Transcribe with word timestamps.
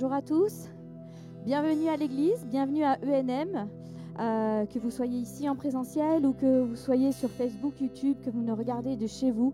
Bonjour 0.00 0.14
à 0.14 0.22
tous. 0.22 0.68
Bienvenue 1.44 1.88
à 1.88 1.96
l'église, 1.96 2.46
bienvenue 2.46 2.84
à 2.84 2.98
ENM. 3.04 3.68
Euh, 4.20 4.64
que 4.66 4.78
vous 4.78 4.92
soyez 4.92 5.18
ici 5.18 5.48
en 5.48 5.56
présentiel 5.56 6.24
ou 6.24 6.34
que 6.34 6.60
vous 6.60 6.76
soyez 6.76 7.10
sur 7.10 7.28
Facebook, 7.28 7.80
YouTube, 7.80 8.16
que 8.24 8.30
vous 8.30 8.40
nous 8.40 8.54
regardez 8.54 8.94
de 8.94 9.08
chez 9.08 9.32
vous. 9.32 9.52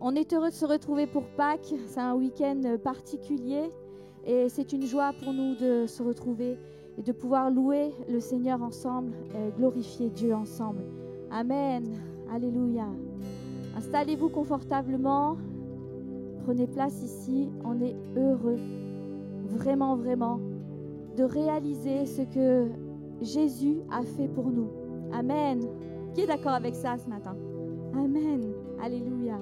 On 0.00 0.14
est 0.16 0.32
heureux 0.32 0.48
de 0.48 0.54
se 0.54 0.64
retrouver 0.64 1.06
pour 1.06 1.24
Pâques. 1.36 1.74
C'est 1.88 2.00
un 2.00 2.14
week-end 2.14 2.78
particulier 2.82 3.70
et 4.24 4.48
c'est 4.48 4.72
une 4.72 4.86
joie 4.86 5.12
pour 5.22 5.34
nous 5.34 5.56
de 5.56 5.86
se 5.86 6.02
retrouver 6.02 6.56
et 6.96 7.02
de 7.02 7.12
pouvoir 7.12 7.50
louer 7.50 7.92
le 8.08 8.20
Seigneur 8.20 8.62
ensemble 8.62 9.12
et 9.34 9.50
glorifier 9.58 10.08
Dieu 10.08 10.34
ensemble. 10.34 10.84
Amen. 11.30 11.84
Alléluia. 12.32 12.86
Installez-vous 13.76 14.30
confortablement. 14.30 15.36
Prenez 16.44 16.66
place 16.66 17.02
ici. 17.02 17.50
On 17.62 17.78
est 17.82 17.94
heureux, 18.16 18.58
vraiment, 19.52 19.96
vraiment, 19.96 20.40
de 21.16 21.24
réaliser 21.24 22.06
ce 22.06 22.22
que 22.22 22.68
Jésus 23.20 23.78
a 23.90 24.02
fait 24.02 24.28
pour 24.28 24.46
nous. 24.50 24.68
Amen. 25.12 25.60
Qui 26.14 26.22
est 26.22 26.26
d'accord 26.26 26.52
avec 26.52 26.74
ça 26.74 26.96
ce 26.98 27.08
matin? 27.08 27.36
Amen. 27.94 28.52
Alléluia. 28.82 29.38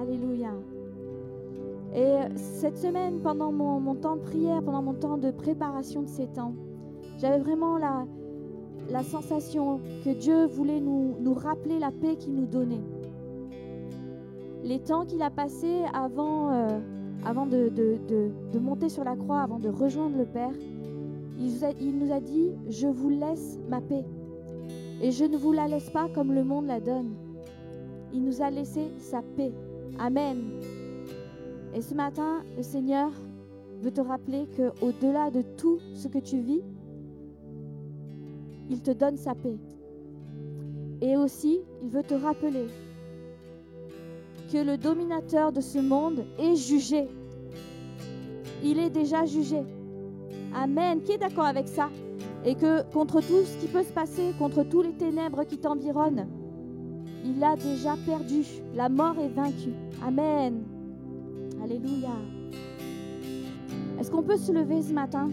Alléluia. 0.00 0.52
Et 1.94 2.36
cette 2.36 2.76
semaine, 2.76 3.20
pendant 3.20 3.50
mon, 3.50 3.94
temps 3.94 4.16
de 4.16 4.20
prière, 4.20 4.62
pendant 4.62 4.82
mon 4.82 4.94
temps 4.94 5.18
de 5.18 5.30
préparation 5.30 6.02
de 6.02 6.08
ces 6.08 6.26
temps, 6.28 6.54
j'avais 7.18 7.38
vraiment 7.38 7.76
la, 7.78 8.06
sensation 9.02 9.80
que 10.04 10.10
Dieu 10.10 10.46
voulait 10.46 10.80
nous, 10.80 11.16
nous 11.20 11.34
rappeler 11.34 11.78
la 11.78 11.90
paix 11.90 12.16
qu'il 12.16 12.34
nous 12.34 12.46
donnait. 12.46 12.82
Les 14.62 14.78
temps 14.78 15.04
qu'il 15.04 15.22
a 15.22 15.30
passés 15.30 15.82
avant, 15.92 16.52
euh, 16.52 16.68
avant 17.24 17.46
de, 17.46 17.68
de, 17.68 17.98
de, 18.52 18.58
monter 18.58 18.88
sur 18.88 19.04
la 19.04 19.16
croix, 19.16 19.40
avant 19.40 19.58
de 19.58 19.68
rejoindre 19.68 20.16
le 20.16 20.24
Père, 20.24 20.52
il, 21.38 21.52
il 21.80 21.98
nous 21.98 22.12
a 22.12 22.20
dit, 22.20 22.52
je 22.68 22.86
vous 22.86 23.10
laisse 23.10 23.58
ma 23.68 23.80
paix. 23.80 24.04
Et 25.02 25.10
je 25.12 25.24
ne 25.24 25.36
vous 25.36 25.52
la 25.52 25.68
laisse 25.68 25.90
pas 25.90 26.08
comme 26.14 26.32
le 26.32 26.44
monde 26.44 26.66
la 26.66 26.80
donne. 26.80 27.14
Il 28.12 28.24
nous 28.24 28.42
a 28.42 28.50
laissé 28.50 28.88
sa 28.98 29.22
paix. 29.36 29.52
Amen. 29.98 30.60
Et 31.74 31.80
ce 31.80 31.94
matin, 31.94 32.42
le 32.56 32.62
Seigneur 32.62 33.10
veut 33.80 33.92
te 33.92 34.00
rappeler 34.00 34.46
que 34.56 34.70
au-delà 34.84 35.30
de 35.30 35.42
tout 35.56 35.78
ce 35.94 36.08
que 36.08 36.18
tu 36.18 36.40
vis, 36.40 36.62
il 38.68 38.80
te 38.82 38.90
donne 38.90 39.16
sa 39.16 39.34
paix. 39.34 39.56
Et 41.00 41.16
aussi, 41.16 41.60
il 41.82 41.88
veut 41.88 42.02
te 42.02 42.14
rappeler 42.14 42.66
que 44.52 44.58
le 44.58 44.76
dominateur 44.76 45.52
de 45.52 45.60
ce 45.60 45.78
monde 45.78 46.24
est 46.38 46.56
jugé. 46.56 47.08
Il 48.62 48.78
est 48.78 48.90
déjà 48.90 49.24
jugé. 49.24 49.62
Amen. 50.54 51.00
Qui 51.02 51.12
est 51.12 51.18
d'accord 51.18 51.46
avec 51.46 51.68
ça? 51.68 51.88
Et 52.44 52.54
que 52.54 52.82
contre 52.92 53.20
tout 53.20 53.44
ce 53.44 53.58
qui 53.58 53.66
peut 53.66 53.82
se 53.82 53.92
passer, 53.92 54.32
contre 54.38 54.62
tous 54.64 54.82
les 54.82 54.92
ténèbres 54.92 55.44
qui 55.44 55.58
t'environnent, 55.58 56.26
il 57.24 57.42
a 57.44 57.56
déjà 57.56 57.96
perdu. 58.06 58.44
La 58.74 58.88
mort 58.88 59.16
est 59.18 59.28
vaincue. 59.28 59.74
Amen. 60.06 60.62
Alléluia. 61.62 62.16
Est-ce 63.98 64.10
qu'on 64.10 64.22
peut 64.22 64.38
se 64.38 64.52
lever 64.52 64.80
ce 64.80 64.94
matin 64.94 65.28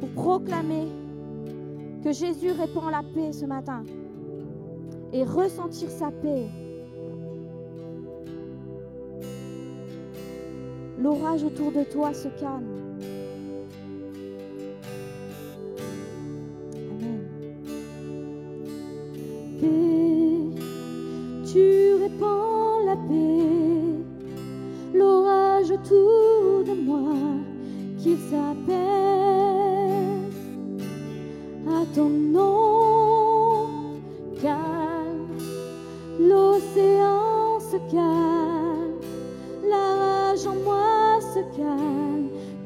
pour 0.00 0.08
proclamer 0.10 0.86
que 2.02 2.12
Jésus 2.12 2.50
répand 2.50 2.90
la 2.90 3.02
paix 3.02 3.32
ce 3.32 3.46
matin 3.46 3.84
et 5.12 5.22
ressentir 5.22 5.88
sa 5.88 6.10
paix? 6.10 6.48
L'orage 10.98 11.44
autour 11.44 11.72
de 11.72 11.84
toi 11.84 12.14
se 12.14 12.28
calme. 12.40 12.64
Amen. 16.90 17.20
Paix, 19.60 20.54
tu 21.52 21.94
répands 22.02 22.78
la 22.86 22.96
paix, 22.96 23.44
l'orage 24.94 25.70
autour 25.70 26.64
de 26.64 26.72
moi, 26.80 27.12
qu'il 27.98 28.18
s'appelle 28.18 28.72
à 31.68 31.84
ton 31.94 32.08
nom, 32.08 32.45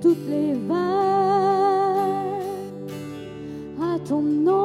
toutes 0.00 0.28
les 0.28 0.54
vagues 0.68 0.78
à 3.82 3.98
ton 4.08 4.22
nom, 4.22 4.59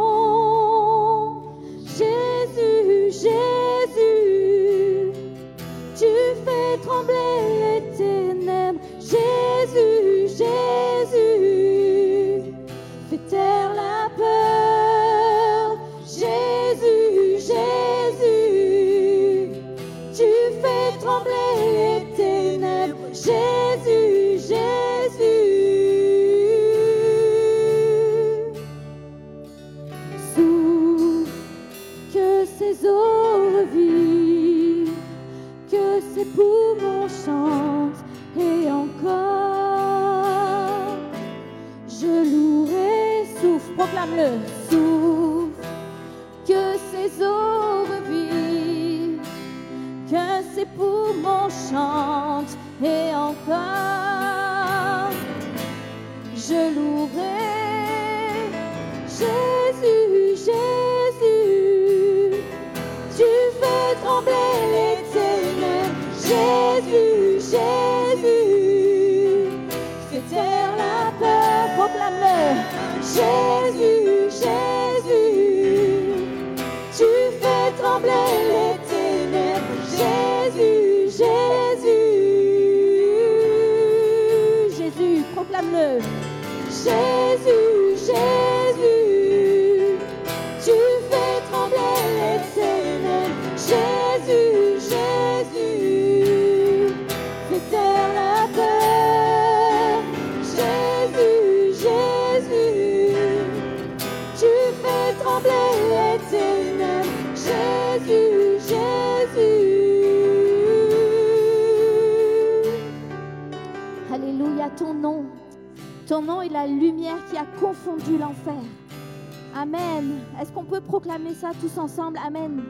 tous 121.53 121.77
ensemble? 121.79 122.19
Amen. 122.25 122.63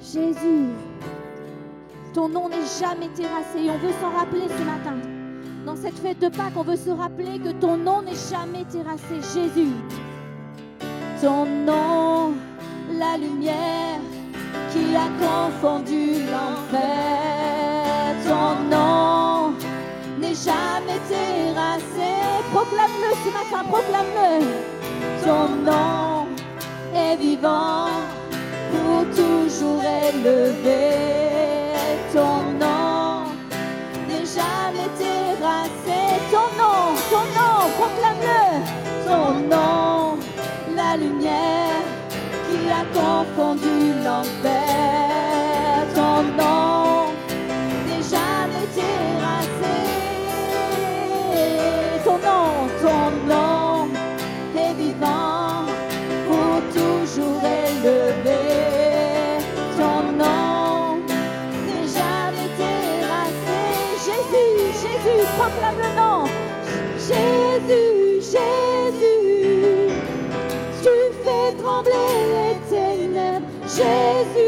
Jésus, 0.00 0.66
ton 2.12 2.28
nom 2.28 2.48
n'est 2.48 2.66
jamais 2.80 3.08
terrassé 3.08 3.70
on 3.70 3.78
veut 3.78 3.92
s'en 4.00 4.10
rappeler 4.10 4.48
ce 4.48 4.64
matin. 4.64 4.96
Dans 5.64 5.76
cette 5.76 5.98
fête 5.98 6.20
de 6.20 6.28
Pâques, 6.28 6.56
on 6.56 6.62
veut 6.62 6.76
se 6.76 6.90
rappeler 6.90 7.38
que 7.38 7.52
ton 7.52 7.76
nom 7.76 8.02
n'est 8.02 8.12
jamais 8.30 8.64
terrassé. 8.64 9.16
Jésus, 9.34 9.72
ton 11.20 11.44
nom, 11.44 12.34
la 12.92 13.16
lumière 13.16 14.00
qui 14.72 14.94
a 14.94 15.08
confondu 15.18 16.22
l'enfer. 16.30 17.36
Ce 23.26 23.32
matin, 23.32 23.64
proclame-le. 23.68 24.46
Ton 25.24 25.48
nom 25.70 26.26
est 26.94 27.16
vivant, 27.16 27.88
pour 28.70 29.04
toujours 29.14 29.82
élevé. 29.82 30.92
Ton 32.12 32.36
nom 32.62 33.24
n'est 34.08 34.28
jamais 34.38 34.90
terrassé. 35.02 35.98
Ton 36.30 36.48
nom, 36.60 36.82
ton 37.10 37.26
nom, 37.38 37.58
proclame-le. 37.78 38.42
Ton 39.08 39.28
nom, 39.54 40.18
la 40.76 40.96
lumière 40.96 41.82
qui 42.46 42.58
a 42.70 42.82
confondu 42.94 43.92
l'enfer. 44.04 44.95
Jésus, 73.76 74.45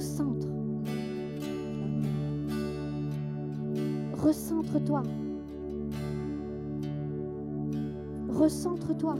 centre. 0.00 0.46
Recentre-toi. 4.14 5.02
Recentre-toi. 8.28 9.14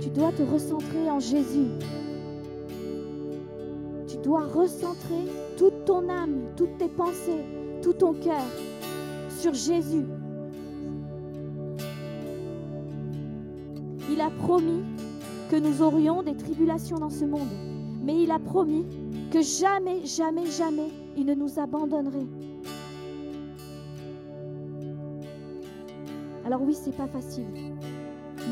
Tu 0.00 0.08
dois 0.10 0.32
te 0.32 0.42
recentrer 0.42 1.10
en 1.10 1.20
Jésus. 1.20 1.68
Tu 4.06 4.16
dois 4.18 4.46
recentrer 4.46 5.24
toute 5.56 5.84
ton 5.84 6.08
âme, 6.08 6.40
toutes 6.56 6.76
tes 6.78 6.88
pensées, 6.88 7.44
tout 7.82 7.92
ton 7.92 8.14
cœur 8.14 8.44
sur 9.28 9.54
Jésus. 9.54 10.04
Il 14.10 14.20
a 14.20 14.30
promis 14.30 14.82
que 15.50 15.56
nous 15.56 15.82
aurions 15.82 16.22
des 16.22 16.36
tribulations 16.36 16.98
dans 16.98 17.10
ce 17.10 17.24
monde, 17.24 17.48
mais 18.04 18.22
il 18.22 18.30
a 18.30 18.38
promis 18.38 18.86
que 19.32 19.42
jamais, 19.42 20.06
jamais, 20.06 20.46
jamais 20.46 20.88
il 21.16 21.26
ne 21.26 21.34
nous 21.34 21.58
abandonnerait. 21.58 22.28
Alors 26.46 26.62
oui, 26.62 26.72
c'est 26.72 26.96
pas 26.96 27.08
facile, 27.08 27.46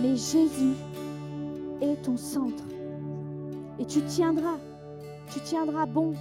mais 0.03 0.17
Jésus 0.17 0.75
est 1.81 2.03
ton 2.03 2.17
centre 2.17 2.65
et 3.79 3.85
tu 3.85 4.00
tiendras, 4.03 4.59
tu 5.33 5.39
tiendras 5.41 5.87
bon. 5.87 6.15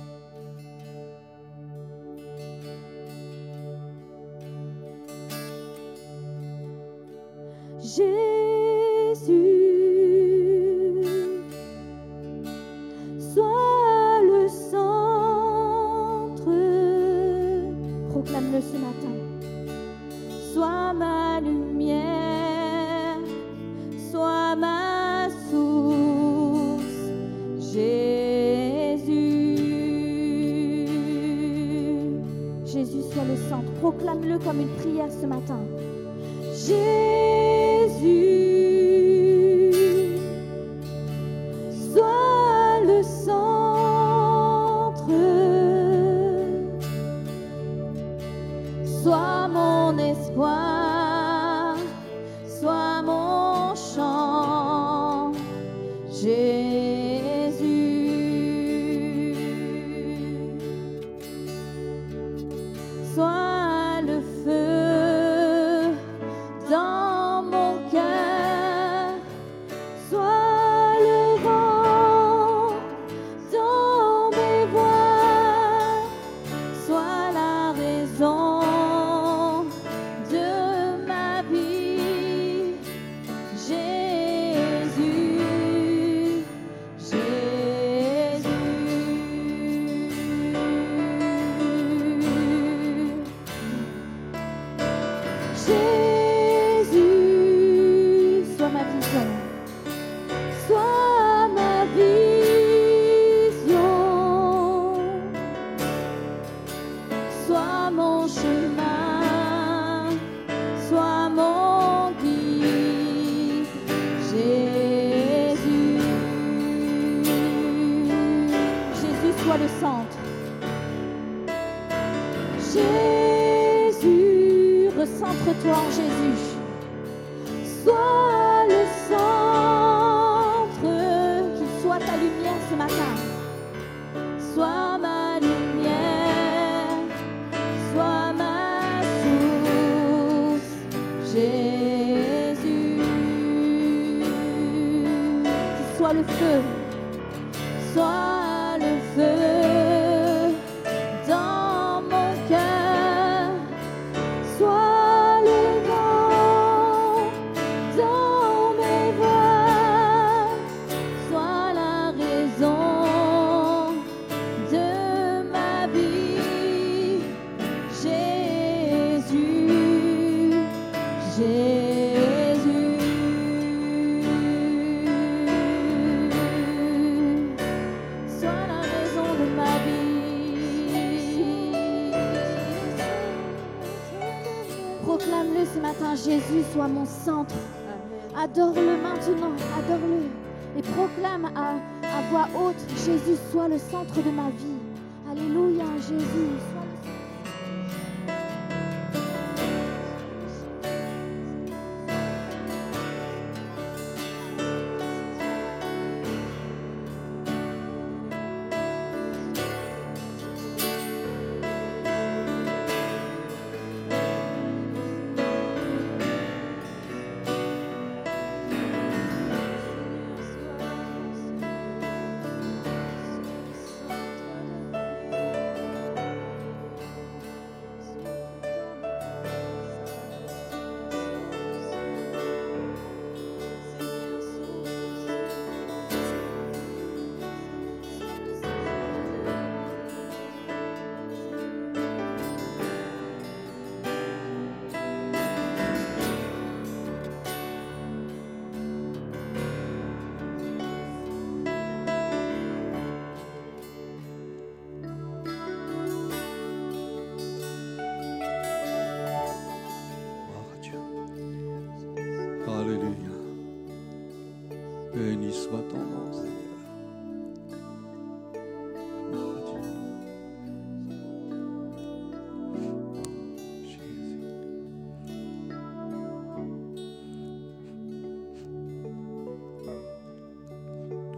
Jésus, 125.47 125.53
recentre-toi 125.53 125.77
en 125.77 125.91
Jésus. 125.91 126.56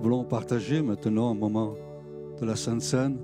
Voulons 0.02 0.24
partager 0.24 0.82
maintenant 0.82 1.32
un 1.32 1.36
moment 1.36 1.76
de 2.40 2.46
la 2.46 2.56
Sainte 2.56 2.82
Seine, 2.82 3.18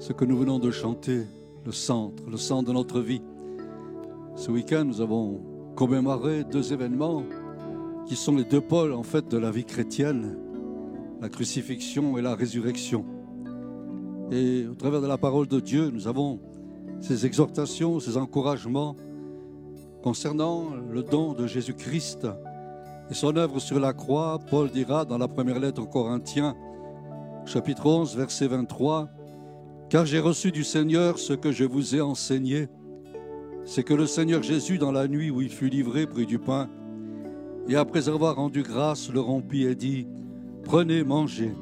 ce 0.00 0.12
que 0.12 0.24
nous 0.24 0.36
venons 0.36 0.58
de 0.58 0.70
chanter, 0.70 1.22
le 1.64 1.72
centre, 1.72 2.24
le 2.28 2.36
centre 2.36 2.68
de 2.68 2.72
notre 2.72 3.00
vie. 3.00 3.22
Ce 4.34 4.50
week-end, 4.50 4.84
nous 4.84 5.00
avons 5.00 5.40
commémoré 5.76 6.44
deux 6.44 6.72
événements 6.72 7.22
qui 8.06 8.16
sont 8.16 8.34
les 8.34 8.44
deux 8.44 8.60
pôles 8.60 8.92
en 8.92 9.04
fait 9.04 9.28
de 9.28 9.38
la 9.38 9.52
vie 9.52 9.64
chrétienne, 9.64 10.36
la 11.20 11.28
crucifixion 11.28 12.18
et 12.18 12.22
la 12.22 12.34
résurrection. 12.34 13.04
Et 14.32 14.66
au 14.66 14.74
travers 14.74 15.00
de 15.00 15.06
la 15.06 15.18
parole 15.18 15.46
de 15.46 15.60
Dieu, 15.60 15.90
nous 15.90 16.08
avons 16.08 16.40
ces 17.00 17.24
exhortations, 17.24 18.00
ces 18.00 18.16
encouragements 18.16 18.96
concernant 20.02 20.70
le 20.90 21.02
don 21.02 21.34
de 21.34 21.46
Jésus-Christ 21.46 22.26
et 23.10 23.14
son 23.14 23.36
œuvre 23.36 23.58
sur 23.58 23.80
la 23.80 23.92
croix. 23.92 24.38
Paul 24.50 24.70
dira 24.70 25.04
dans 25.04 25.18
la 25.18 25.28
première 25.28 25.58
lettre 25.58 25.82
aux 25.82 25.86
Corinthiens, 25.86 26.54
chapitre 27.46 27.86
11, 27.86 28.16
verset 28.16 28.46
23, 28.46 29.08
Car 29.88 30.06
j'ai 30.06 30.20
reçu 30.20 30.52
du 30.52 30.64
Seigneur 30.64 31.18
ce 31.18 31.32
que 31.32 31.52
je 31.52 31.64
vous 31.64 31.96
ai 31.96 32.00
enseigné 32.00 32.68
c'est 33.64 33.84
que 33.84 33.94
le 33.94 34.06
Seigneur 34.06 34.42
Jésus, 34.42 34.78
dans 34.78 34.92
la 34.92 35.06
nuit 35.06 35.30
où 35.30 35.40
il 35.40 35.50
fut 35.50 35.68
livré, 35.68 36.06
prit 36.06 36.26
du 36.26 36.38
pain, 36.38 36.68
et 37.68 37.76
après 37.76 38.08
avoir 38.08 38.36
rendu 38.36 38.62
grâce, 38.62 39.10
le 39.12 39.20
rompit 39.20 39.64
et 39.64 39.74
dit, 39.74 40.08
Prenez, 40.64 41.04
mangez, 41.04 41.54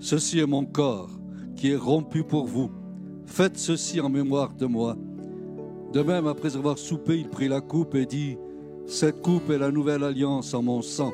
ceci 0.00 0.38
est 0.38 0.46
mon 0.46 0.64
corps, 0.64 1.10
qui 1.56 1.72
est 1.72 1.76
rompu 1.76 2.24
pour 2.24 2.46
vous. 2.46 2.70
Faites 3.26 3.58
ceci 3.58 4.00
en 4.00 4.08
mémoire 4.08 4.54
de 4.54 4.66
moi. 4.66 4.96
De 5.92 6.02
même, 6.02 6.26
après 6.26 6.56
avoir 6.56 6.78
soupé, 6.78 7.18
il 7.18 7.28
prit 7.28 7.48
la 7.48 7.60
coupe 7.60 7.94
et 7.94 8.06
dit, 8.06 8.38
Cette 8.86 9.22
coupe 9.22 9.50
est 9.50 9.58
la 9.58 9.70
nouvelle 9.70 10.04
alliance 10.04 10.54
en 10.54 10.62
mon 10.62 10.82
sang. 10.82 11.12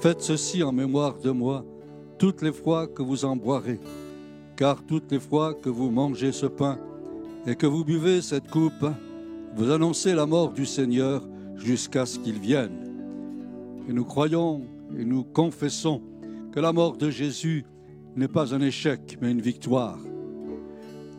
Faites 0.00 0.20
ceci 0.20 0.62
en 0.62 0.72
mémoire 0.72 1.18
de 1.18 1.30
moi, 1.30 1.64
toutes 2.18 2.42
les 2.42 2.52
fois 2.52 2.86
que 2.86 3.02
vous 3.02 3.24
en 3.24 3.36
boirez. 3.36 3.80
Car 4.56 4.82
toutes 4.84 5.10
les 5.10 5.20
fois 5.20 5.54
que 5.54 5.70
vous 5.70 5.90
mangez 5.90 6.32
ce 6.32 6.46
pain 6.46 6.78
et 7.46 7.56
que 7.56 7.66
vous 7.66 7.84
buvez 7.84 8.20
cette 8.20 8.48
coupe, 8.50 8.86
vous 9.54 9.70
annoncez 9.70 10.14
la 10.14 10.26
mort 10.26 10.52
du 10.52 10.66
Seigneur 10.66 11.22
jusqu'à 11.56 12.06
ce 12.06 12.18
qu'il 12.18 12.38
vienne. 12.38 12.92
Et 13.88 13.92
nous 13.92 14.04
croyons 14.04 14.62
et 14.98 15.04
nous 15.04 15.24
confessons 15.24 16.02
que 16.52 16.60
la 16.60 16.72
mort 16.72 16.96
de 16.96 17.10
Jésus 17.10 17.64
n'est 18.16 18.28
pas 18.28 18.54
un 18.54 18.60
échec, 18.60 19.18
mais 19.20 19.30
une 19.30 19.40
victoire. 19.40 19.98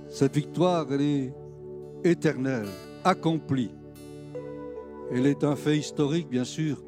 Cette 0.09 0.35
victoire, 0.35 0.87
est 0.93 1.33
éternelle, 2.03 2.67
accomplie. 3.03 3.71
Elle 5.15 5.27
est 5.27 5.43
un 5.43 5.55
fait 5.55 5.77
historique, 5.77 6.27
bien 6.27 6.43
sûr, 6.43 6.83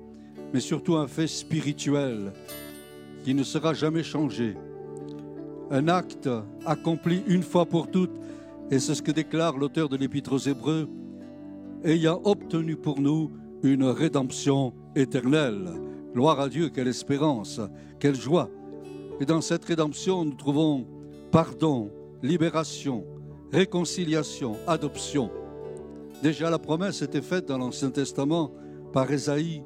mais 0.51 0.59
surtout 0.59 0.95
un 0.95 1.07
fait 1.07 1.27
spirituel 1.27 2.33
qui 3.23 3.35
ne 3.35 3.43
sera 3.43 3.75
jamais 3.75 4.01
changé. 4.01 4.55
Un 5.69 5.87
acte 5.87 6.27
accompli 6.65 7.21
une 7.27 7.43
fois 7.43 7.67
pour 7.67 7.91
toutes, 7.91 8.15
et 8.71 8.79
c'est 8.79 8.95
ce 8.95 9.03
que 9.03 9.11
déclare 9.11 9.57
l'auteur 9.57 9.89
de 9.89 9.95
l'Épître 9.95 10.33
aux 10.33 10.39
Hébreux, 10.39 10.89
ayant 11.83 12.19
obtenu 12.23 12.75
pour 12.75 12.99
nous 12.99 13.31
une 13.61 13.85
rédemption 13.85 14.73
éternelle. 14.95 15.69
Gloire 16.15 16.39
à 16.39 16.49
Dieu, 16.49 16.69
quelle 16.69 16.87
espérance, 16.87 17.61
quelle 17.99 18.15
joie. 18.15 18.49
Et 19.19 19.25
dans 19.25 19.41
cette 19.41 19.65
rédemption, 19.65 20.25
nous 20.25 20.33
trouvons 20.33 20.87
pardon, 21.31 21.91
libération, 22.23 23.05
réconciliation, 23.51 24.57
adoption. 24.65 25.29
Déjà 26.25 26.49
la 26.49 26.57
promesse 26.57 27.03
était 27.03 27.21
faite 27.21 27.49
dans 27.49 27.59
l'Ancien 27.59 27.91
Testament 27.91 28.51
par 28.91 29.11
Ésaïe. 29.11 29.61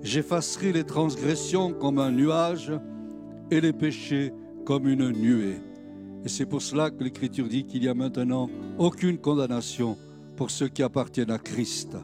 J'effacerai 0.00 0.72
les 0.72 0.84
transgressions 0.84 1.72
comme 1.72 1.98
un 1.98 2.12
nuage 2.12 2.70
et 3.50 3.60
les 3.60 3.72
péchés 3.72 4.32
comme 4.64 4.86
une 4.86 5.10
nuée. 5.10 5.60
Et 6.24 6.28
c'est 6.28 6.46
pour 6.46 6.62
cela 6.62 6.92
que 6.92 7.02
l'Écriture 7.02 7.48
dit 7.48 7.64
qu'il 7.64 7.80
n'y 7.80 7.88
a 7.88 7.94
maintenant 7.94 8.48
aucune 8.78 9.18
condamnation 9.18 9.98
pour 10.36 10.52
ceux 10.52 10.68
qui 10.68 10.84
appartiennent 10.84 11.32
à 11.32 11.38
Christ. 11.38 11.96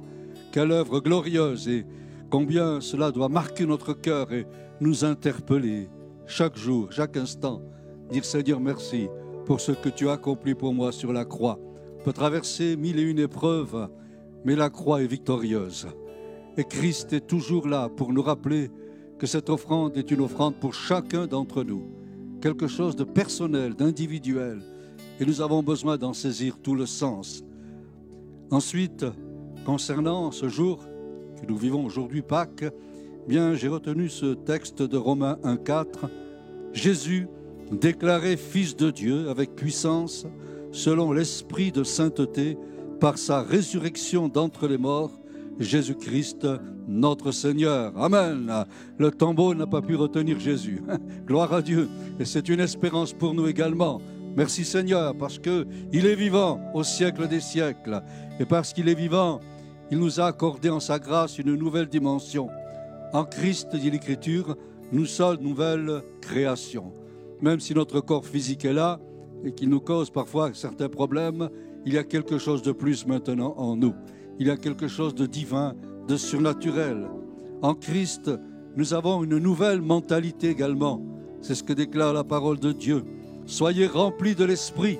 Quelle 0.50 0.72
œuvre 0.72 0.98
glorieuse 0.98 1.68
et 1.68 1.86
combien 2.30 2.80
cela 2.80 3.12
doit 3.12 3.28
marquer 3.28 3.64
notre 3.64 3.92
cœur 3.92 4.32
et 4.32 4.44
nous 4.80 5.04
interpeller 5.04 5.88
chaque 6.26 6.56
jour, 6.56 6.90
chaque 6.90 7.16
instant. 7.16 7.62
Dire 8.10 8.24
Seigneur 8.24 8.58
merci 8.58 9.06
pour 9.46 9.60
ce 9.60 9.70
que 9.70 9.88
tu 9.88 10.08
as 10.08 10.14
accompli 10.14 10.56
pour 10.56 10.74
moi 10.74 10.90
sur 10.90 11.12
la 11.12 11.24
croix. 11.24 11.60
Peut 12.04 12.12
traverser 12.12 12.76
mille 12.76 12.98
et 12.98 13.02
une 13.02 13.18
épreuves, 13.18 13.88
mais 14.44 14.54
la 14.54 14.70
croix 14.70 15.02
est 15.02 15.06
victorieuse. 15.06 15.88
Et 16.56 16.64
Christ 16.64 17.12
est 17.12 17.26
toujours 17.26 17.66
là 17.66 17.88
pour 17.88 18.12
nous 18.12 18.22
rappeler 18.22 18.70
que 19.18 19.26
cette 19.26 19.50
offrande 19.50 19.96
est 19.96 20.10
une 20.10 20.20
offrande 20.20 20.54
pour 20.56 20.74
chacun 20.74 21.26
d'entre 21.26 21.64
nous. 21.64 21.82
Quelque 22.40 22.68
chose 22.68 22.94
de 22.94 23.04
personnel, 23.04 23.74
d'individuel. 23.74 24.60
Et 25.18 25.24
nous 25.24 25.40
avons 25.40 25.62
besoin 25.62 25.96
d'en 25.96 26.12
saisir 26.12 26.58
tout 26.62 26.74
le 26.74 26.86
sens. 26.86 27.42
Ensuite, 28.50 29.06
concernant 29.64 30.30
ce 30.30 30.48
jour 30.48 30.84
que 31.40 31.46
nous 31.46 31.56
vivons 31.56 31.84
aujourd'hui, 31.84 32.22
Pâques, 32.22 32.66
Bien, 33.26 33.54
j'ai 33.54 33.68
retenu 33.68 34.10
ce 34.10 34.34
texte 34.34 34.82
de 34.82 34.98
Romains 34.98 35.38
1.4. 35.44 36.10
Jésus, 36.74 37.26
déclaré 37.72 38.36
Fils 38.36 38.76
de 38.76 38.90
Dieu 38.90 39.30
avec 39.30 39.56
puissance, 39.56 40.26
selon 40.74 41.12
l'Esprit 41.12 41.70
de 41.70 41.84
sainteté, 41.84 42.58
par 43.00 43.16
sa 43.16 43.42
résurrection 43.42 44.28
d'entre 44.28 44.66
les 44.66 44.76
morts, 44.76 45.12
Jésus-Christ, 45.60 46.46
notre 46.88 47.30
Seigneur. 47.30 47.96
Amen. 47.96 48.52
Le 48.98 49.10
tombeau 49.12 49.54
n'a 49.54 49.68
pas 49.68 49.82
pu 49.82 49.94
retenir 49.94 50.40
Jésus. 50.40 50.82
Gloire 51.26 51.52
à 51.52 51.62
Dieu. 51.62 51.88
Et 52.18 52.24
c'est 52.24 52.48
une 52.48 52.60
espérance 52.60 53.12
pour 53.12 53.34
nous 53.34 53.46
également. 53.46 54.00
Merci 54.36 54.64
Seigneur, 54.64 55.16
parce 55.16 55.38
qu'il 55.38 56.06
est 56.06 56.16
vivant 56.16 56.60
au 56.74 56.82
siècle 56.82 57.28
des 57.28 57.40
siècles. 57.40 58.02
Et 58.40 58.44
parce 58.44 58.72
qu'il 58.72 58.88
est 58.88 58.94
vivant, 58.94 59.40
il 59.92 59.98
nous 59.98 60.20
a 60.20 60.26
accordé 60.26 60.70
en 60.70 60.80
sa 60.80 60.98
grâce 60.98 61.38
une 61.38 61.54
nouvelle 61.54 61.86
dimension. 61.86 62.48
En 63.12 63.24
Christ, 63.24 63.76
dit 63.76 63.92
l'Écriture, 63.92 64.56
nous 64.90 65.06
sommes 65.06 65.40
nouvelle 65.40 66.02
création. 66.20 66.92
Même 67.40 67.60
si 67.60 67.74
notre 67.74 68.00
corps 68.00 68.26
physique 68.26 68.64
est 68.64 68.72
là 68.72 68.98
et 69.44 69.52
qu'il 69.52 69.68
nous 69.68 69.80
cause 69.80 70.10
parfois 70.10 70.50
certains 70.54 70.88
problèmes, 70.88 71.48
il 71.86 71.92
y 71.92 71.98
a 71.98 72.04
quelque 72.04 72.38
chose 72.38 72.62
de 72.62 72.72
plus 72.72 73.06
maintenant 73.06 73.54
en 73.56 73.76
nous. 73.76 73.94
Il 74.38 74.46
y 74.46 74.50
a 74.50 74.56
quelque 74.56 74.88
chose 74.88 75.14
de 75.14 75.26
divin, 75.26 75.74
de 76.08 76.16
surnaturel. 76.16 77.08
En 77.62 77.74
Christ, 77.74 78.30
nous 78.76 78.94
avons 78.94 79.22
une 79.22 79.38
nouvelle 79.38 79.82
mentalité 79.82 80.48
également. 80.48 81.00
C'est 81.40 81.54
ce 81.54 81.62
que 81.62 81.72
déclare 81.72 82.14
la 82.14 82.24
parole 82.24 82.58
de 82.58 82.72
Dieu. 82.72 83.04
Soyez 83.46 83.86
remplis 83.86 84.34
de 84.34 84.44
l'Esprit. 84.44 84.98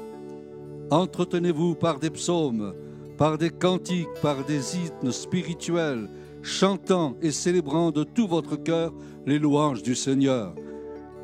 Entretenez-vous 0.90 1.74
par 1.74 1.98
des 1.98 2.10
psaumes, 2.10 2.74
par 3.16 3.38
des 3.38 3.50
cantiques, 3.50 4.08
par 4.20 4.44
des 4.44 4.76
hymnes 4.76 5.10
spirituels, 5.10 6.08
chantant 6.42 7.16
et 7.22 7.30
célébrant 7.30 7.90
de 7.90 8.04
tout 8.04 8.28
votre 8.28 8.56
cœur 8.56 8.92
les 9.26 9.38
louanges 9.38 9.82
du 9.82 9.94
Seigneur. 9.94 10.54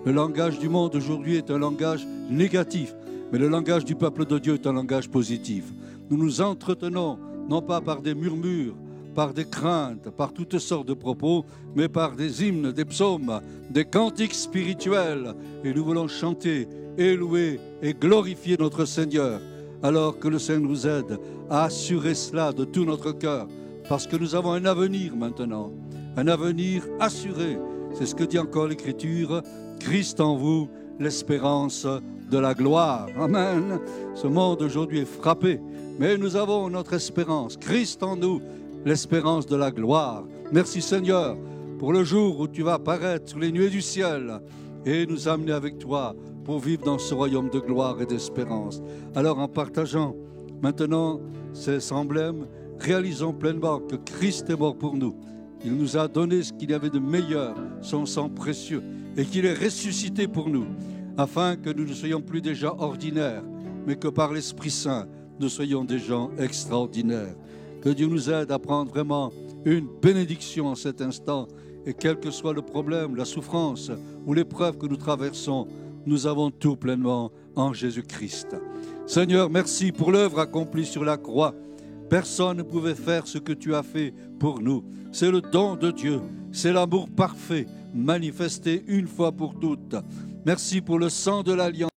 Le 0.07 0.13
langage 0.13 0.59
du 0.59 0.71
monde 0.71 0.97
aujourd'hui 0.97 1.37
est 1.37 1.51
un 1.51 1.59
langage 1.59 2.07
négatif, 2.31 2.95
mais 3.33 3.39
le 3.39 3.49
langage 3.49 3.85
du 3.85 3.95
peuple 3.95 4.25
de 4.27 4.39
Dieu 4.39 4.55
est 4.55 4.67
un 4.67 4.73
langage 4.73 5.09
positif. 5.09 5.65
Nous 6.11 6.17
nous 6.17 6.41
entretenons 6.41 7.19
non 7.49 7.63
pas 7.63 7.81
par 7.81 8.03
des 8.03 8.15
murmures, 8.15 8.75
par 9.15 9.35
des 9.35 9.45
craintes, 9.45 10.11
par 10.11 10.33
toutes 10.33 10.59
sortes 10.59 10.89
de 10.89 10.95
propos, 10.95 11.45
mais 11.75 11.89
par 11.89 12.17
des 12.17 12.45
hymnes, 12.45 12.73
des 12.73 12.85
psaumes, 12.85 13.41
des 13.71 13.85
cantiques 13.85 14.35
spirituels. 14.35 15.35
Et 15.65 15.73
nous 15.73 15.85
voulons 15.85 16.09
chanter 16.09 16.69
et 16.97 17.17
louer 17.17 17.61
et 17.83 17.95
glorifier 17.95 18.57
notre 18.59 18.85
Seigneur, 18.85 19.41
alors 19.83 20.19
que 20.19 20.29
le 20.29 20.39
Seigneur 20.39 20.69
nous 20.69 20.87
aide 20.87 21.19
à 21.49 21.65
assurer 21.65 22.15
cela 22.15 22.53
de 22.53 22.65
tout 22.65 22.85
notre 22.85 23.13
cœur, 23.13 23.47
parce 23.89 24.07
que 24.07 24.17
nous 24.17 24.35
avons 24.35 24.53
un 24.53 24.65
avenir 24.65 25.17
maintenant, 25.17 25.73
un 26.17 26.29
avenir 26.29 26.85
assuré. 26.99 27.59
C'est 27.95 28.07
ce 28.07 28.15
que 28.15 28.25
dit 28.25 28.39
encore 28.39 28.69
l'Écriture, 28.69 29.43
Christ 29.81 30.21
en 30.21 30.37
vous, 30.37 30.69
l'espérance 30.99 31.87
de 32.31 32.39
la 32.39 32.55
gloire. 32.55 33.09
Amen. 33.19 33.81
Ce 34.15 34.27
monde 34.27 34.63
aujourd'hui 34.63 35.01
est 35.01 35.05
frappé, 35.05 35.61
mais 35.99 36.17
nous 36.17 36.37
avons 36.37 36.71
notre 36.71 36.95
espérance, 36.95 37.57
Christ 37.57 38.03
en 38.03 38.17
nous, 38.17 38.41
l'espérance 38.85 39.47
de 39.47 39.57
la 39.57 39.71
gloire. 39.71 40.25
Merci 40.53 40.81
Seigneur 40.81 41.37
pour 41.79 41.93
le 41.93 42.05
jour 42.05 42.41
où 42.41 42.49
tu 42.49 42.63
vas 42.63 42.75
apparaître 42.75 43.29
sur 43.29 43.39
les 43.39 43.53
nuées 43.53 43.71
du 43.71 43.83
ciel 43.83 44.41
et 44.87 45.07
nous 45.07 45.29
amener 45.29 45.53
avec 45.53 45.79
toi 45.79 46.15
pour 46.45 46.59
vivre 46.59 46.85
dans 46.85 46.99
ce 46.99 47.15
royaume 47.15 47.51
de 47.51 47.59
gloire 47.59 48.01
et 48.01 48.07
d'espérance. 48.07 48.83
Alors 49.15 49.39
en 49.39 49.49
partageant 49.49 50.15
maintenant 50.63 51.21
ces 51.53 51.93
emblèmes, 51.93 52.47
réalisons 52.79 53.33
pleinement 53.33 53.81
que 53.81 53.97
Christ 53.97 54.49
est 54.51 54.59
mort 54.59 54.77
pour 54.77 54.95
nous. 54.97 55.15
Il 55.65 55.75
nous 55.77 55.97
a 55.97 56.09
donné 56.09 56.43
ce 56.43 56.53
qu'il 56.53 56.71
y 56.71 56.75
avait 56.75 56.91
de 56.91 56.99
meilleur, 56.99 57.55
son 57.83 58.07
sang 58.07 58.31
précieux, 58.31 58.83
et 59.17 59.25
qu'il 59.25 59.45
est 59.45 59.55
ressuscité 59.55 60.27
pour 60.27 60.49
nous, 60.49 60.67
afin 61.21 61.57
que 61.57 61.69
nous 61.69 61.85
ne 61.85 61.93
soyons 61.93 62.23
plus 62.23 62.41
des 62.41 62.55
gens 62.55 62.77
ordinaires, 62.79 63.43
mais 63.87 63.97
que 63.97 64.09
par 64.09 64.33
l'Esprit 64.33 64.71
Saint, 64.71 65.07
nous 65.39 65.51
soyons 65.51 65.85
des 65.85 65.99
gens 65.99 66.31
extraordinaires. 66.39 67.35
Que 67.83 67.91
Dieu 67.91 68.07
nous 68.07 68.31
aide 68.31 68.51
à 68.51 68.59
prendre 68.59 68.91
vraiment 68.91 69.31
une 69.67 69.87
bénédiction 70.01 70.69
en 70.69 70.75
cet 70.75 71.03
instant, 71.03 71.47
et 71.85 71.93
quel 71.93 72.19
que 72.19 72.31
soit 72.31 72.55
le 72.55 72.63
problème, 72.63 73.17
la 73.17 73.27
souffrance 73.27 73.91
ou 74.27 74.33
l'épreuve 74.33 74.79
que 74.79 74.87
nous 74.87 74.97
traversons, 74.97 75.69
nous 76.07 76.27
avons 76.27 76.51
tout 76.51 76.77
pleinement 76.77 77.31
en 77.55 77.75
Jésus-Christ. 77.75 78.57
Seigneur, 79.07 79.51
merci 79.51 79.93
pour 79.93 80.13
l'œuvre 80.13 80.39
accomplie 80.39 80.87
sur 80.87 81.05
la 81.05 81.19
croix. 81.19 81.55
Personne 82.09 82.59
ne 82.59 82.63
pouvait 82.63 82.95
faire 82.95 83.27
ce 83.27 83.37
que 83.37 83.53
tu 83.53 83.75
as 83.75 83.83
fait 83.83 84.15
pour 84.39 84.63
nous. 84.63 84.85
C'est 85.13 85.31
le 85.31 85.43
don 85.43 85.77
de 85.77 85.91
Dieu, 85.91 86.21
c'est 86.51 86.73
l'amour 86.73 87.11
parfait 87.11 87.67
manifesté 87.95 88.83
une 88.87 89.07
fois 89.07 89.33
pour 89.33 89.59
toutes. 89.59 89.97
Merci 90.47 90.81
pour 90.81 90.99
le 90.99 91.11
sang 91.11 91.43
de 91.43 91.53
l'alliance. 91.53 91.91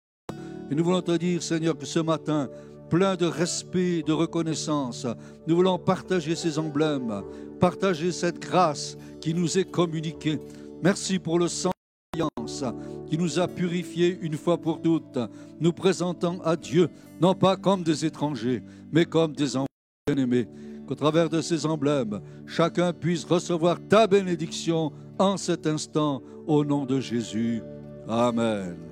Et 0.71 0.75
nous 0.75 0.83
voulons 0.83 1.01
te 1.01 1.15
dire, 1.15 1.43
Seigneur, 1.43 1.77
que 1.77 1.85
ce 1.85 1.99
matin, 1.99 2.49
plein 2.89 3.15
de 3.15 3.25
respect, 3.25 4.01
de 4.01 4.13
reconnaissance, 4.13 5.05
nous 5.47 5.55
voulons 5.55 5.77
partager 5.77 6.35
ces 6.35 6.57
emblèmes, 6.57 7.21
partager 7.59 8.11
cette 8.11 8.39
grâce 8.39 8.97
qui 9.19 9.33
nous 9.33 9.57
est 9.59 9.69
communiquée. 9.69 10.39
Merci 10.81 11.19
pour 11.19 11.37
le 11.37 11.47
sang 11.47 11.69
de 12.13 12.19
l'alliance 12.19 12.63
qui 13.07 13.17
nous 13.17 13.39
a 13.39 13.47
purifiés 13.47 14.17
une 14.21 14.37
fois 14.37 14.57
pour 14.57 14.81
toutes, 14.81 15.19
nous 15.59 15.73
présentant 15.73 16.39
à 16.43 16.55
Dieu, 16.55 16.89
non 17.19 17.35
pas 17.35 17.57
comme 17.57 17.83
des 17.83 18.05
étrangers, 18.05 18.63
mais 18.91 19.05
comme 19.05 19.33
des 19.33 19.55
enfants 19.55 19.67
bien-aimés. 20.07 20.47
Qu'au 20.87 20.95
travers 20.95 21.29
de 21.29 21.41
ces 21.41 21.65
emblèmes, 21.65 22.21
chacun 22.47 22.91
puisse 22.91 23.23
recevoir 23.23 23.77
ta 23.87 24.07
bénédiction 24.07 24.91
en 25.19 25.37
cet 25.37 25.67
instant, 25.67 26.23
au 26.47 26.65
nom 26.65 26.85
de 26.85 26.99
Jésus. 26.99 27.61
Amen. 28.09 28.90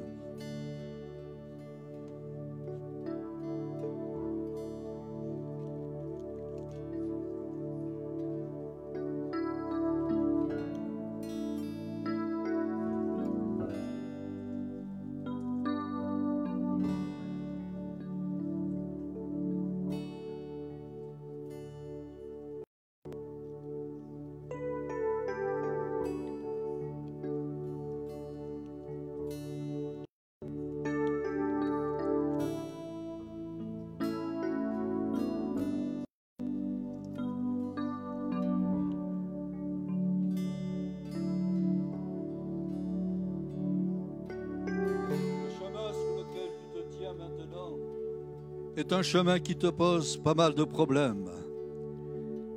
Chemin 49.04 49.40
qui 49.40 49.56
te 49.56 49.68
pose 49.68 50.18
pas 50.18 50.34
mal 50.34 50.54
de 50.54 50.64
problèmes. 50.64 51.30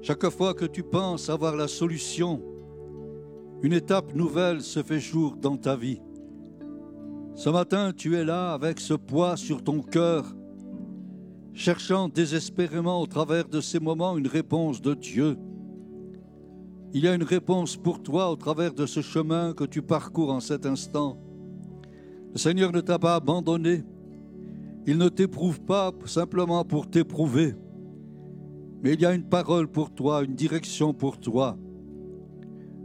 Chaque 0.02 0.28
fois 0.30 0.54
que 0.54 0.64
tu 0.64 0.82
penses 0.82 1.30
avoir 1.30 1.56
la 1.56 1.68
solution, 1.68 2.42
une 3.62 3.72
étape 3.72 4.14
nouvelle 4.14 4.60
se 4.60 4.82
fait 4.82 4.98
jour 4.98 5.36
dans 5.36 5.56
ta 5.56 5.76
vie. 5.76 6.00
Ce 7.34 7.48
matin, 7.48 7.92
tu 7.96 8.16
es 8.16 8.24
là 8.24 8.52
avec 8.52 8.80
ce 8.80 8.94
poids 8.94 9.36
sur 9.36 9.62
ton 9.62 9.80
cœur, 9.80 10.26
cherchant 11.54 12.08
désespérément 12.08 13.00
au 13.00 13.06
travers 13.06 13.48
de 13.48 13.60
ces 13.60 13.78
moments 13.78 14.18
une 14.18 14.26
réponse 14.26 14.82
de 14.82 14.94
Dieu. 14.94 15.38
Il 16.92 17.04
y 17.04 17.08
a 17.08 17.14
une 17.14 17.22
réponse 17.22 17.76
pour 17.76 18.02
toi 18.02 18.30
au 18.30 18.36
travers 18.36 18.74
de 18.74 18.84
ce 18.84 19.00
chemin 19.00 19.54
que 19.54 19.64
tu 19.64 19.80
parcours 19.80 20.32
en 20.32 20.40
cet 20.40 20.66
instant. 20.66 21.18
Le 22.32 22.38
Seigneur 22.38 22.72
ne 22.72 22.80
t'a 22.80 22.98
pas 22.98 23.14
abandonné. 23.14 23.84
Il 24.86 24.98
ne 24.98 25.08
t'éprouve 25.08 25.60
pas 25.60 25.92
simplement 26.06 26.64
pour 26.64 26.90
t'éprouver, 26.90 27.54
mais 28.82 28.94
il 28.94 29.00
y 29.00 29.06
a 29.06 29.14
une 29.14 29.28
parole 29.28 29.68
pour 29.68 29.94
toi, 29.94 30.24
une 30.24 30.34
direction 30.34 30.92
pour 30.92 31.20
toi. 31.20 31.56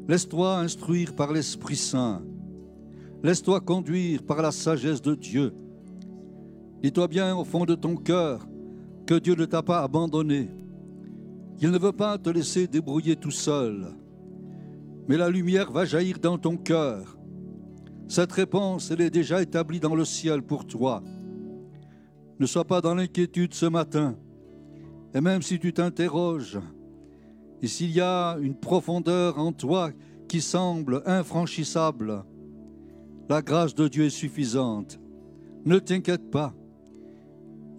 Laisse-toi 0.08 0.60
instruire 0.60 1.16
par 1.16 1.34
l'Esprit 1.34 1.76
Saint. 1.76 2.22
Laisse-toi 3.24 3.62
conduire 3.62 4.24
par 4.24 4.42
la 4.44 4.52
sagesse 4.52 5.02
de 5.02 5.16
Dieu. 5.16 5.54
Dis-toi 6.84 7.08
bien 7.08 7.36
au 7.36 7.44
fond 7.44 7.66
de 7.66 7.74
ton 7.74 7.96
cœur 7.96 8.48
que 9.08 9.16
Dieu 9.16 9.34
ne 9.34 9.46
t'a 9.46 9.64
pas 9.64 9.82
abandonné. 9.82 10.52
Il 11.60 11.72
ne 11.72 11.80
veut 11.80 11.92
pas 11.92 12.20
te 12.20 12.30
laisser 12.30 12.68
débrouiller 12.68 13.16
tout 13.16 13.32
seul. 13.32 13.88
Mais 15.08 15.18
la 15.18 15.30
lumière 15.30 15.72
va 15.72 15.86
jaillir 15.86 16.20
dans 16.20 16.38
ton 16.38 16.58
cœur. 16.58 17.18
Cette 18.08 18.32
réponse, 18.32 18.92
elle 18.92 19.02
est 19.02 19.10
déjà 19.10 19.42
établie 19.42 19.80
dans 19.80 19.96
le 19.96 20.06
ciel 20.06 20.44
pour 20.44 20.68
toi. 20.68 21.02
Ne 22.40 22.46
sois 22.46 22.66
pas 22.66 22.82
dans 22.82 22.96
l'inquiétude 22.96 23.54
ce 23.54 23.66
matin. 23.66 24.16
Et 25.14 25.22
même 25.22 25.42
si 25.42 25.60
tu 25.60 25.74
t'interroges, 25.74 26.60
et 27.62 27.68
s'il 27.68 27.92
y 27.92 28.02
a 28.02 28.38
une 28.40 28.56
profondeur 28.56 29.40
en 29.40 29.52
toi 29.52 29.92
qui 30.28 30.42
semblent 30.42 31.02
infranchissables, 31.06 32.24
la 33.30 33.42
grâce 33.42 33.74
de 33.74 33.88
Dieu 33.88 34.06
est 34.06 34.10
suffisante. 34.10 35.00
Ne 35.66 35.80
t'inquiète 35.80 36.30
pas. 36.30 36.54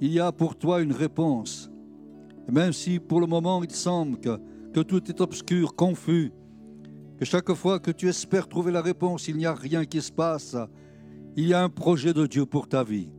Il 0.00 0.12
y 0.12 0.20
a 0.20 0.32
pour 0.32 0.56
toi 0.56 0.80
une 0.82 0.92
réponse. 0.92 1.70
même 2.50 2.72
si 2.72 2.98
pour 2.98 3.20
le 3.20 3.26
moment 3.26 3.62
il 3.62 3.70
semble 3.70 4.18
que, 4.18 4.38
que 4.72 4.80
tout 4.80 5.10
est 5.10 5.20
obscur, 5.20 5.76
confus, 5.76 6.32
que 7.18 7.24
chaque 7.24 7.52
fois 7.52 7.78
que 7.78 7.90
tu 7.90 8.08
espères 8.08 8.48
trouver 8.48 8.72
la 8.72 8.80
réponse, 8.80 9.28
il 9.28 9.36
n'y 9.36 9.46
a 9.46 9.54
rien 9.54 9.84
qui 9.84 10.00
se 10.00 10.10
passe, 10.10 10.56
il 11.36 11.46
y 11.46 11.54
a 11.54 11.62
un 11.62 11.68
projet 11.68 12.14
de 12.14 12.26
Dieu 12.26 12.46
pour 12.46 12.68
ta 12.68 12.84
vie. 12.84 13.10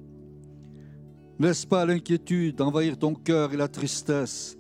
Laisse 1.40 1.66
pas 1.66 1.86
l'inquiétude 1.86 2.60
envahir 2.60 2.98
ton 2.98 3.14
cœur 3.16 3.54
et 3.54 3.58
la 3.58 3.70
tristesse. 3.70 4.58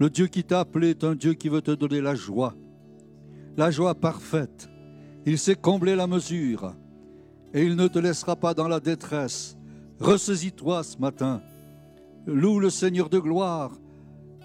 Le 0.00 0.10
Dieu 0.10 0.26
qui 0.26 0.42
t'a 0.42 0.60
appelé 0.60 0.90
est 0.90 1.04
un 1.04 1.14
Dieu 1.14 1.34
qui 1.34 1.48
veut 1.48 1.62
te 1.62 1.70
donner 1.70 2.00
la 2.00 2.16
joie, 2.16 2.56
la 3.56 3.70
joie 3.70 3.94
parfaite. 3.94 4.68
Il 5.26 5.38
sait 5.38 5.54
combler 5.54 5.94
la 5.94 6.08
mesure 6.08 6.74
et 7.54 7.62
il 7.62 7.76
ne 7.76 7.86
te 7.86 8.00
laissera 8.00 8.34
pas 8.34 8.52
dans 8.52 8.66
la 8.66 8.80
détresse. 8.80 9.56
Ressaisis-toi 10.00 10.82
ce 10.82 10.98
matin. 10.98 11.40
Loue 12.26 12.58
le 12.58 12.70
Seigneur 12.70 13.08
de 13.08 13.20
gloire. 13.20 13.78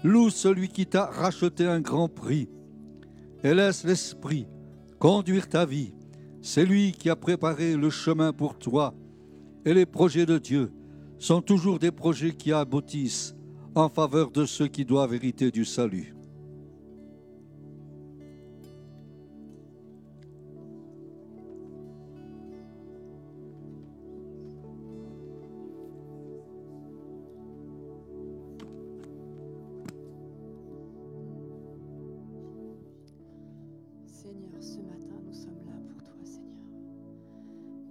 Loue 0.04 0.30
celui 0.30 0.68
qui 0.68 0.86
t'a 0.86 1.06
racheté 1.06 1.66
un 1.66 1.80
grand 1.80 2.08
prix. 2.08 2.48
Et 3.42 3.52
laisse 3.52 3.82
l'Esprit 3.82 4.46
conduire 5.00 5.48
ta 5.48 5.66
vie. 5.66 5.92
C'est 6.40 6.64
lui 6.64 6.92
qui 6.92 7.10
a 7.10 7.16
préparé 7.16 7.76
le 7.76 7.90
chemin 7.90 8.32
pour 8.32 8.58
toi. 8.58 8.94
Et 9.64 9.74
les 9.74 9.86
projets 9.86 10.26
de 10.26 10.38
Dieu 10.38 10.70
sont 11.18 11.42
toujours 11.42 11.78
des 11.78 11.92
projets 11.92 12.34
qui 12.34 12.52
aboutissent 12.52 13.34
en 13.74 13.88
faveur 13.88 14.30
de 14.30 14.44
ceux 14.44 14.68
qui 14.68 14.84
doivent 14.84 15.14
hériter 15.14 15.50
du 15.50 15.64
salut. 15.64 16.15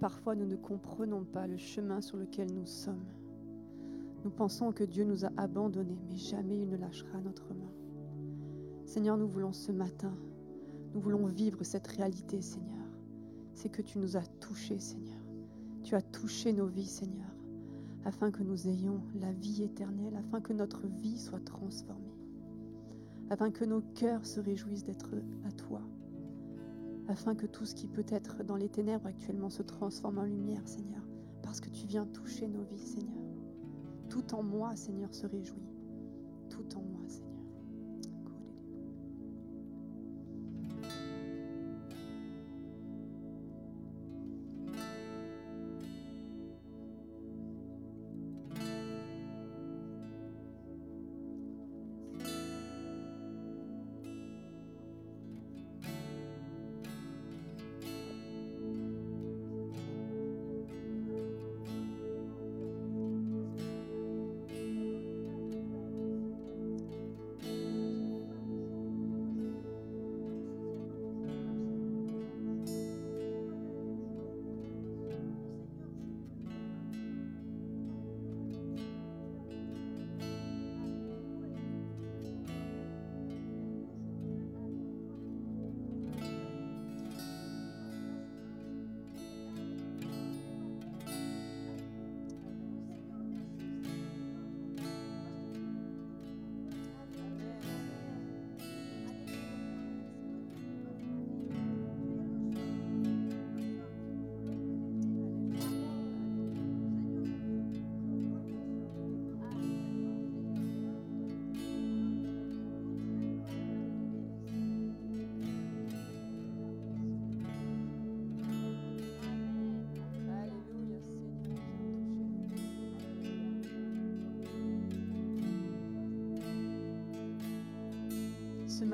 Parfois, 0.06 0.36
nous 0.36 0.46
ne 0.46 0.54
comprenons 0.54 1.24
pas 1.24 1.48
le 1.48 1.56
chemin 1.56 2.00
sur 2.00 2.16
lequel 2.16 2.54
nous 2.54 2.64
sommes. 2.64 3.08
Nous 4.22 4.30
pensons 4.30 4.70
que 4.70 4.84
Dieu 4.84 5.02
nous 5.02 5.24
a 5.24 5.32
abandonnés, 5.36 5.98
mais 6.08 6.16
jamais 6.16 6.60
il 6.60 6.68
ne 6.68 6.76
lâchera 6.76 7.20
notre 7.20 7.52
main. 7.52 7.72
Seigneur, 8.84 9.16
nous 9.16 9.26
voulons 9.26 9.52
ce 9.52 9.72
matin, 9.72 10.16
nous 10.94 11.00
voulons 11.00 11.26
vivre 11.26 11.64
cette 11.64 11.88
réalité, 11.88 12.40
Seigneur. 12.40 12.86
C'est 13.54 13.68
que 13.68 13.82
tu 13.82 13.98
nous 13.98 14.16
as 14.16 14.24
touchés, 14.38 14.78
Seigneur. 14.78 15.18
Tu 15.82 15.96
as 15.96 16.02
touché 16.02 16.52
nos 16.52 16.68
vies, 16.68 16.86
Seigneur, 16.86 17.34
afin 18.04 18.30
que 18.30 18.44
nous 18.44 18.68
ayons 18.68 19.00
la 19.20 19.32
vie 19.32 19.64
éternelle, 19.64 20.14
afin 20.14 20.40
que 20.40 20.52
notre 20.52 20.86
vie 20.86 21.18
soit 21.18 21.44
transformée, 21.44 22.14
afin 23.28 23.50
que 23.50 23.64
nos 23.64 23.80
cœurs 23.96 24.24
se 24.24 24.38
réjouissent 24.38 24.84
d'être 24.84 25.16
à 25.44 25.50
toi, 25.50 25.80
afin 27.08 27.34
que 27.34 27.46
tout 27.46 27.64
ce 27.64 27.74
qui 27.74 27.86
peut 27.86 28.06
être 28.08 28.42
dans 28.44 28.56
les 28.56 28.68
ténèbres 28.68 29.06
actuellement 29.06 29.50
se 29.50 29.62
transforme 29.62 30.18
en 30.18 30.24
lumière, 30.24 30.66
Seigneur, 30.66 31.02
parce 31.42 31.60
que 31.60 31.70
tu 31.70 31.86
viens 31.86 32.06
toucher 32.06 32.48
nos 32.48 32.62
vies, 32.62 32.78
Seigneur. 32.78 33.24
Tout 34.08 34.34
en 34.34 34.42
moi, 34.42 34.74
Seigneur, 34.76 35.14
se 35.14 35.26
réjouit. 35.26 35.75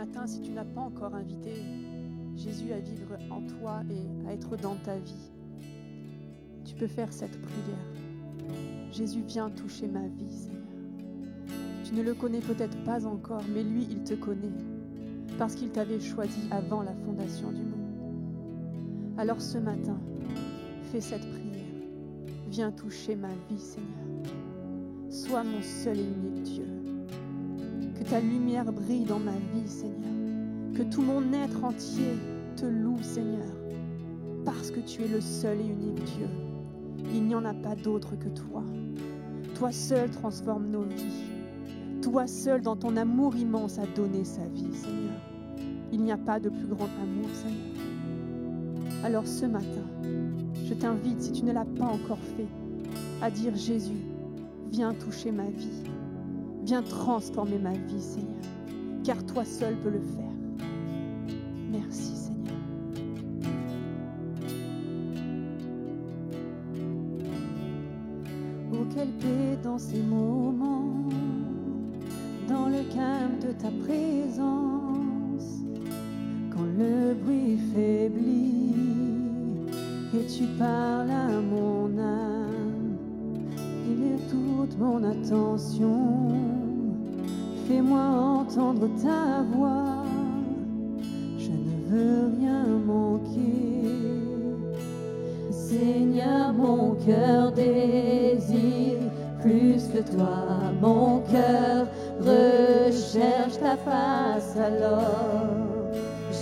Matin, 0.06 0.26
si 0.26 0.40
tu 0.40 0.50
n'as 0.50 0.64
pas 0.64 0.80
encore 0.80 1.14
invité 1.14 1.52
Jésus 2.34 2.72
à 2.72 2.80
vivre 2.80 3.16
en 3.30 3.40
toi 3.42 3.82
et 3.88 4.28
à 4.28 4.32
être 4.32 4.56
dans 4.56 4.74
ta 4.74 4.96
vie, 4.96 5.30
tu 6.64 6.74
peux 6.74 6.88
faire 6.88 7.12
cette 7.12 7.40
prière. 7.40 7.86
Jésus, 8.90 9.22
viens 9.24 9.48
toucher 9.50 9.86
ma 9.86 10.08
vie, 10.08 10.28
Seigneur. 10.28 10.58
Tu 11.84 11.94
ne 11.94 12.02
le 12.02 12.14
connais 12.14 12.40
peut-être 12.40 12.82
pas 12.82 13.06
encore, 13.06 13.42
mais 13.54 13.62
lui, 13.62 13.86
il 13.88 14.02
te 14.02 14.14
connaît, 14.14 14.58
parce 15.38 15.54
qu'il 15.54 15.70
t'avait 15.70 16.00
choisi 16.00 16.48
avant 16.50 16.82
la 16.82 16.94
fondation 16.94 17.52
du 17.52 17.62
monde. 17.62 19.14
Alors 19.18 19.40
ce 19.40 19.58
matin, 19.58 20.00
fais 20.90 21.00
cette 21.00 21.30
prière. 21.30 21.62
Viens 22.50 22.72
toucher 22.72 23.14
ma 23.14 23.32
vie, 23.48 23.60
Seigneur. 23.60 24.34
Sois 25.10 25.44
mon 25.44 25.62
seul 25.62 26.00
et 26.00 26.02
unique 26.02 26.42
Dieu. 26.42 26.71
Ta 28.12 28.20
lumière 28.20 28.70
brille 28.70 29.06
dans 29.06 29.18
ma 29.18 29.30
vie, 29.32 29.66
Seigneur. 29.66 30.12
Que 30.74 30.82
tout 30.82 31.00
mon 31.00 31.32
être 31.32 31.64
entier 31.64 32.18
te 32.56 32.66
loue, 32.66 32.98
Seigneur. 33.00 33.56
Parce 34.44 34.70
que 34.70 34.80
tu 34.80 35.02
es 35.02 35.08
le 35.08 35.22
seul 35.22 35.58
et 35.58 35.64
unique 35.64 36.04
Dieu. 36.04 36.26
Il 37.14 37.24
n'y 37.24 37.34
en 37.34 37.46
a 37.46 37.54
pas 37.54 37.74
d'autre 37.74 38.14
que 38.16 38.28
toi. 38.28 38.64
Toi 39.54 39.72
seul 39.72 40.10
transforme 40.10 40.66
nos 40.66 40.82
vies. 40.82 41.22
Toi 42.02 42.26
seul, 42.26 42.60
dans 42.60 42.76
ton 42.76 42.98
amour 42.98 43.34
immense, 43.34 43.78
a 43.78 43.86
donné 43.96 44.24
sa 44.24 44.44
vie, 44.44 44.74
Seigneur. 44.74 45.18
Il 45.90 46.02
n'y 46.02 46.12
a 46.12 46.18
pas 46.18 46.38
de 46.38 46.50
plus 46.50 46.66
grand 46.66 46.90
amour, 47.02 47.30
Seigneur. 47.32 49.04
Alors 49.04 49.26
ce 49.26 49.46
matin, 49.46 49.86
je 50.66 50.74
t'invite, 50.74 51.22
si 51.22 51.32
tu 51.32 51.44
ne 51.46 51.52
l'as 51.52 51.64
pas 51.64 51.86
encore 51.86 52.20
fait, 52.36 52.48
à 53.22 53.30
dire 53.30 53.56
Jésus, 53.56 54.04
viens 54.70 54.92
toucher 54.92 55.32
ma 55.32 55.48
vie. 55.48 55.91
Viens 56.64 56.82
transformer 56.82 57.58
ma 57.58 57.72
vie, 57.72 58.00
Seigneur. 58.00 58.28
Car 59.04 59.24
toi 59.26 59.44
seul 59.44 59.76
peux 59.76 59.90
le 59.90 60.00
faire. 60.00 60.66
Merci, 61.70 62.14
Seigneur. 62.14 62.54
Oh, 68.72 68.86
quelle 68.94 69.08
paix 69.08 69.58
dans 69.62 69.78
ces 69.78 70.02
moments, 70.02 71.08
dans 72.48 72.68
le 72.68 72.82
calme 72.94 73.38
de 73.40 73.52
ta 73.52 73.70
présence, 73.84 75.62
quand 76.50 76.64
le 76.78 77.14
bruit 77.14 77.58
faiblit 77.74 78.62
et 80.14 80.26
tu 80.26 80.44
parles 80.58 81.10
à 81.10 81.40
mon 81.40 81.98
âme, 81.98 82.51
toute 84.30 84.78
mon 84.78 85.02
attention. 85.04 86.28
Fais-moi 87.66 88.00
entendre 88.00 88.88
ta 89.02 89.42
voix, 89.54 90.04
je 91.38 91.50
ne 91.50 91.74
veux 91.88 92.30
rien 92.38 92.64
manquer. 92.86 93.52
Seigneur, 95.50 96.52
mon 96.52 96.94
cœur 97.06 97.52
désire 97.52 98.98
plus 99.42 99.82
que 99.92 100.02
toi, 100.14 100.46
mon 100.80 101.20
cœur 101.20 101.86
recherche 102.20 103.58
ta 103.60 103.76
face 103.76 104.56
alors. 104.56 105.72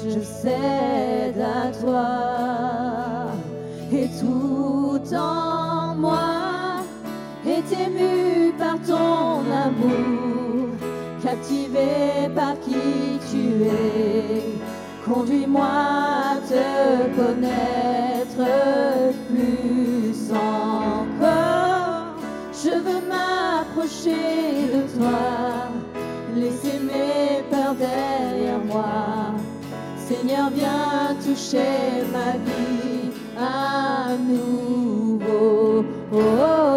Je 0.03 0.21
cède 0.21 1.41
à 1.41 1.71
toi 1.83 3.31
et 3.93 4.09
tout 4.21 5.01
en 5.15 5.95
moi 5.97 6.30
est 7.61 7.73
ému 7.87 8.53
par 8.59 8.77
ton 8.87 9.41
amour, 9.67 10.69
captivé 11.23 12.29
par 12.35 12.59
qui 12.61 13.19
tu 13.31 13.65
es. 13.65 14.43
Conduis-moi 15.07 15.67
à 15.67 16.37
te 16.49 16.65
connaître 17.19 18.45
plus 19.29 20.33
encore. 20.33 22.15
Je 22.63 22.75
veux 22.87 23.03
m'approcher 23.13 24.69
de 24.75 24.83
toi, 24.99 25.21
laisser 26.37 26.79
mes 26.79 27.43
peurs 27.51 27.75
derrière 27.75 28.65
moi. 28.67 29.35
Seigneur, 29.97 30.51
viens 30.55 31.15
toucher 31.25 32.05
ma 32.13 32.33
vie 32.45 33.11
à 33.39 34.17
nouveau. 34.19 35.85
Oh, 36.13 36.19
oh, 36.19 36.70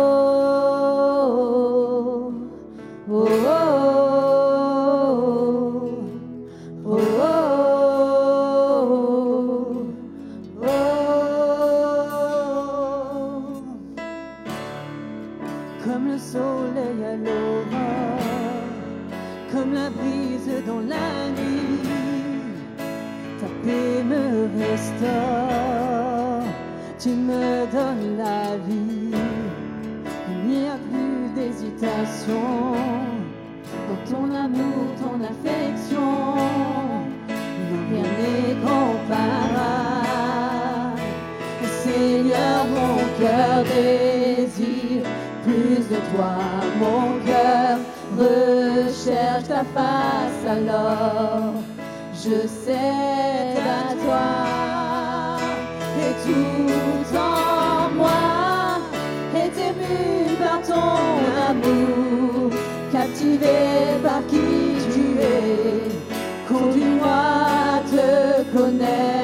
cœur 43.24 43.64
désire 43.64 45.04
plus 45.46 45.80
de 45.94 46.00
toi, 46.12 46.36
mon 46.80 47.20
cœur 47.26 47.78
recherche 48.18 49.48
ta 49.48 49.64
face 49.76 50.44
alors. 50.50 51.54
Je 52.14 52.48
cède 52.48 53.68
à 53.82 53.94
toi 54.04 54.28
et 56.04 56.14
tout 56.24 57.18
en 57.18 57.94
moi 57.96 58.24
est 59.36 59.56
ému 59.70 60.38
par 60.38 60.62
ton 60.62 61.10
amour, 61.50 62.52
captivé 62.92 63.58
par 64.04 64.22
qui 64.28 64.48
tu 64.94 65.06
es. 65.20 65.90
Conduis-moi 66.48 67.20
à 67.74 67.80
te 67.90 68.58
connaître? 68.58 69.23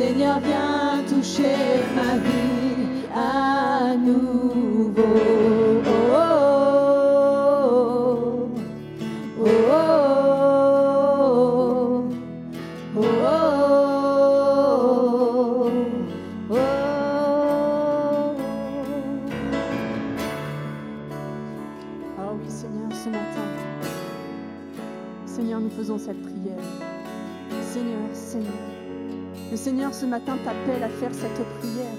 Seigneur, 0.00 0.40
viens 0.40 1.04
toucher 1.06 1.84
ma 1.94 2.16
vie 2.16 3.04
à 3.14 3.94
nouveau. 3.96 5.02
Oh, 5.84 6.10
oh, 6.16 6.29
Seigneur 29.62 29.92
ce 29.92 30.06
matin 30.06 30.38
t'appelle 30.42 30.82
à 30.82 30.88
faire 30.88 31.12
cette 31.12 31.44
prière. 31.58 31.92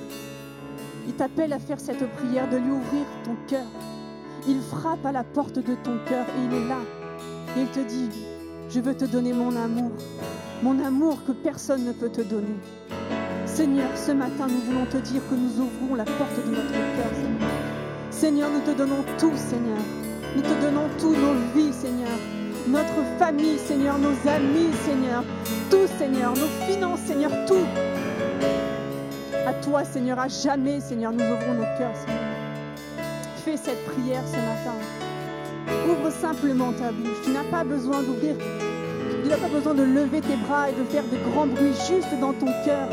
Il 1.06 1.13
t'appelle 1.13 1.54
à 1.54 1.60
faire 1.60 1.80
cette 1.80 2.04
prière, 2.13 2.50
de 2.50 2.58
lui 2.58 2.71
ouvrir 2.71 3.06
ton 3.24 3.36
cœur. 3.47 3.67
Il 4.47 4.60
frappe 4.62 5.06
à 5.06 5.12
la 5.12 5.24
porte 5.24 5.60
de 5.60 5.76
ton 5.76 6.00
cœur 6.08 6.26
et 6.26 6.45
il 6.47 6.54
est 6.56 6.67
là. 6.67 6.80
Et 7.56 7.62
il 7.62 7.67
te 7.67 7.82
dit, 7.82 8.10
je 8.67 8.80
veux 8.80 8.97
te 8.97 9.06
donner 9.06 9.32
mon 9.32 9.56
amour, 9.56 9.91
mon 10.63 10.84
amour 10.84 11.19
que 11.28 11.34
personne 11.34 11.86
ne 11.86 11.91
peut 11.91 12.10
te 12.10 12.21
donner. 12.21 12.56
Seigneur, 13.45 13.95
ce 13.95 14.12
matin, 14.12 14.47
nous 14.47 14.62
voulons 14.62 14.88
te 14.88 14.97
dire 14.97 15.21
que 15.30 15.36
nous 15.36 15.63
ouvrons 15.63 15.93
la 15.93 16.06
porte 16.06 16.43
de 16.43 16.50
notre 16.50 16.71
cœur, 16.71 17.13
Seigneur. 17.13 17.52
Seigneur, 18.10 18.50
nous 18.50 18.62
te 18.62 18.76
donnons 18.76 19.06
tout, 19.19 19.38
Seigneur. 19.38 19.84
Nous 20.36 20.41
te 20.41 20.62
donnons 20.62 20.89
tout, 20.97 21.13
nos 21.13 21.36
vies, 21.54 21.74
Seigneur. 21.74 22.40
Notre 22.71 23.03
famille, 23.19 23.57
Seigneur, 23.57 23.97
nos 23.97 24.15
amis, 24.29 24.71
Seigneur. 24.86 25.25
Tout, 25.69 25.88
Seigneur, 25.97 26.31
nos 26.31 26.47
finances, 26.65 27.01
Seigneur, 27.01 27.31
tout. 27.45 27.65
À 29.45 29.53
toi, 29.55 29.84
Seigneur, 29.84 30.17
à 30.17 30.29
jamais, 30.29 30.79
Seigneur, 30.79 31.12
nous 31.12 31.19
ouvrons 31.19 31.53
nos 31.53 31.77
cœurs, 31.77 31.93
Seigneur. 31.95 32.23
Fais 33.43 33.57
cette 33.57 33.84
prière 33.88 34.23
ce 34.25 34.38
matin. 34.38 34.77
Ouvre 35.86 36.10
simplement 36.12 36.71
ta 36.71 36.93
bouche. 36.93 37.17
Tu 37.25 37.31
n'as 37.31 37.43
pas 37.43 37.65
besoin 37.65 38.03
d'ouvrir. 38.03 38.38
Tu 39.21 39.29
n'as 39.29 39.38
pas 39.38 39.49
besoin 39.49 39.73
de 39.73 39.84
lever 39.84 40.21
tes 40.21 40.38
bras 40.38 40.69
et 40.69 40.73
de 40.73 40.86
faire 40.86 41.03
de 41.03 41.17
grands 41.29 41.47
bruits 41.47 41.73
juste 41.89 42.17
dans 42.21 42.31
ton 42.31 42.53
cœur. 42.63 42.88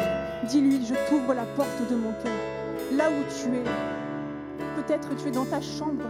Dis-lui, 0.48 0.80
je 0.88 0.94
t'ouvre 1.08 1.34
la 1.34 1.44
porte 1.54 1.88
de 1.88 1.94
mon 1.94 2.10
cœur. 2.24 2.32
Là 2.96 3.10
où 3.10 3.22
tu 3.30 3.54
es. 3.54 4.82
Peut-être 4.82 5.08
tu 5.22 5.28
es 5.28 5.30
dans 5.30 5.44
ta 5.44 5.60
chambre, 5.60 6.04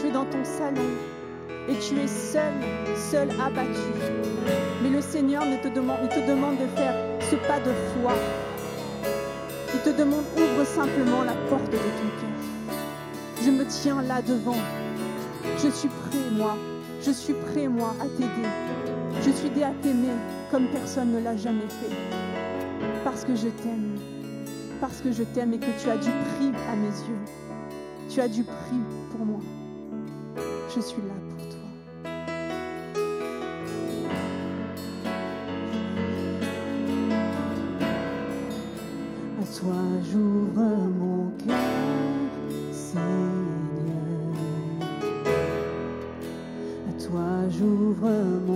tu 0.00 0.08
es 0.08 0.10
dans 0.10 0.24
ton 0.24 0.42
salon 0.42 1.11
et 1.68 1.74
tu 1.78 1.98
es 1.98 2.08
seul, 2.08 2.52
seul 2.96 3.30
abattu. 3.40 3.92
Mais 4.82 4.90
le 4.90 5.00
Seigneur 5.00 5.44
ne 5.44 5.56
te 5.56 5.68
demande, 5.68 5.98
il 6.02 6.08
te 6.08 6.26
demande 6.28 6.58
de 6.58 6.66
faire 6.76 6.94
ce 7.20 7.36
pas 7.36 7.60
de 7.60 7.72
foi. 8.00 8.12
Il 9.74 9.80
te 9.80 9.96
demande, 9.96 10.24
ouvre 10.36 10.66
simplement 10.66 11.22
la 11.24 11.34
porte 11.48 11.70
de 11.70 11.76
ton 11.76 12.08
cœur. 12.20 12.32
Je 13.44 13.50
me 13.50 13.64
tiens 13.66 14.02
là 14.02 14.22
devant. 14.22 14.56
Je 15.58 15.68
suis 15.68 15.88
prêt, 15.88 16.30
moi. 16.32 16.56
Je 17.00 17.10
suis 17.10 17.34
prêt, 17.34 17.68
moi, 17.68 17.94
à 18.00 18.04
t'aider. 18.04 18.48
Je 19.22 19.30
suis 19.30 19.50
prêt 19.50 19.64
à 19.64 19.72
t'aimer 19.82 20.08
comme 20.50 20.66
personne 20.66 21.12
ne 21.12 21.20
l'a 21.20 21.36
jamais 21.36 21.68
fait. 21.68 21.94
Parce 23.04 23.24
que 23.24 23.34
je 23.34 23.48
t'aime. 23.48 23.98
Parce 24.80 25.00
que 25.00 25.12
je 25.12 25.22
t'aime 25.22 25.54
et 25.54 25.58
que 25.58 25.82
tu 25.82 25.88
as 25.88 25.96
du 25.96 26.10
prix 26.10 26.52
à 26.70 26.76
mes 26.76 26.88
yeux. 26.88 27.24
Tu 28.08 28.20
as 28.20 28.28
du 28.28 28.44
prix 28.44 28.80
pour 29.10 29.24
moi. 29.24 29.40
Je 30.74 30.80
suis 30.80 31.02
là 31.02 31.14
pour 31.30 31.48
toi. 31.48 31.51
Toi 39.62 39.82
j'ouvre 40.10 40.70
mon 40.98 41.30
cœur, 41.38 41.56
Seigneur. 42.72 43.02
À 46.88 46.92
toi 47.00 47.28
j'ouvre 47.48 48.10
mon 48.46 48.51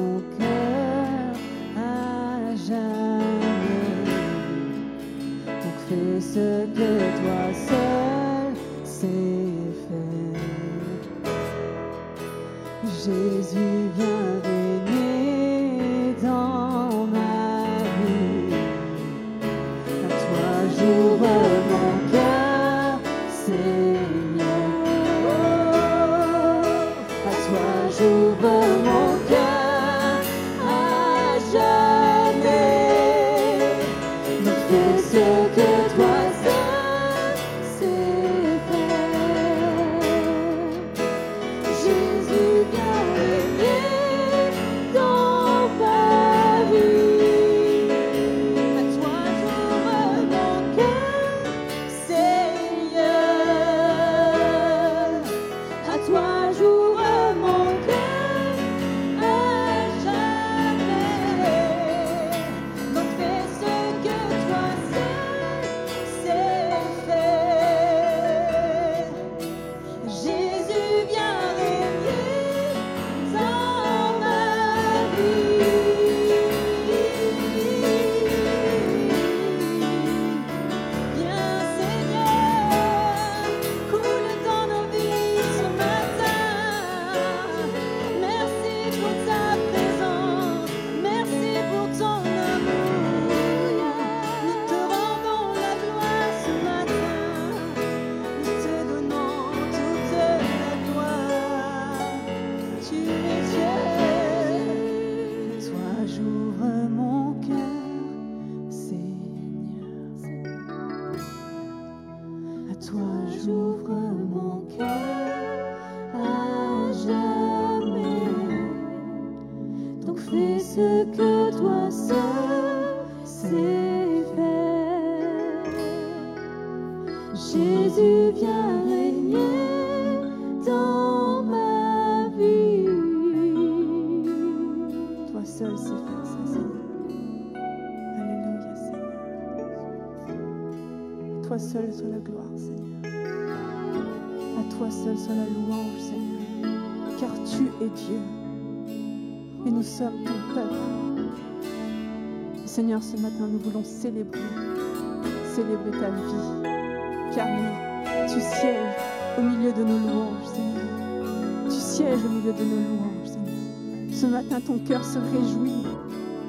vie. 156.10 157.34
Car 157.34 157.46
oui, 157.48 158.32
tu 158.32 158.40
sièges 158.40 158.96
au 159.38 159.42
milieu 159.42 159.72
de 159.72 159.82
nos 159.82 159.98
louanges, 159.98 160.46
Seigneur. 160.46 161.64
Tu 161.64 161.76
sièges 161.76 162.24
au 162.24 162.28
milieu 162.28 162.52
de 162.52 162.64
nos 162.64 162.76
louanges, 162.76 163.26
Seigneur. 163.26 164.12
Ce 164.12 164.26
matin, 164.26 164.60
ton 164.66 164.78
cœur 164.78 165.04
se 165.04 165.18
réjouit 165.18 165.84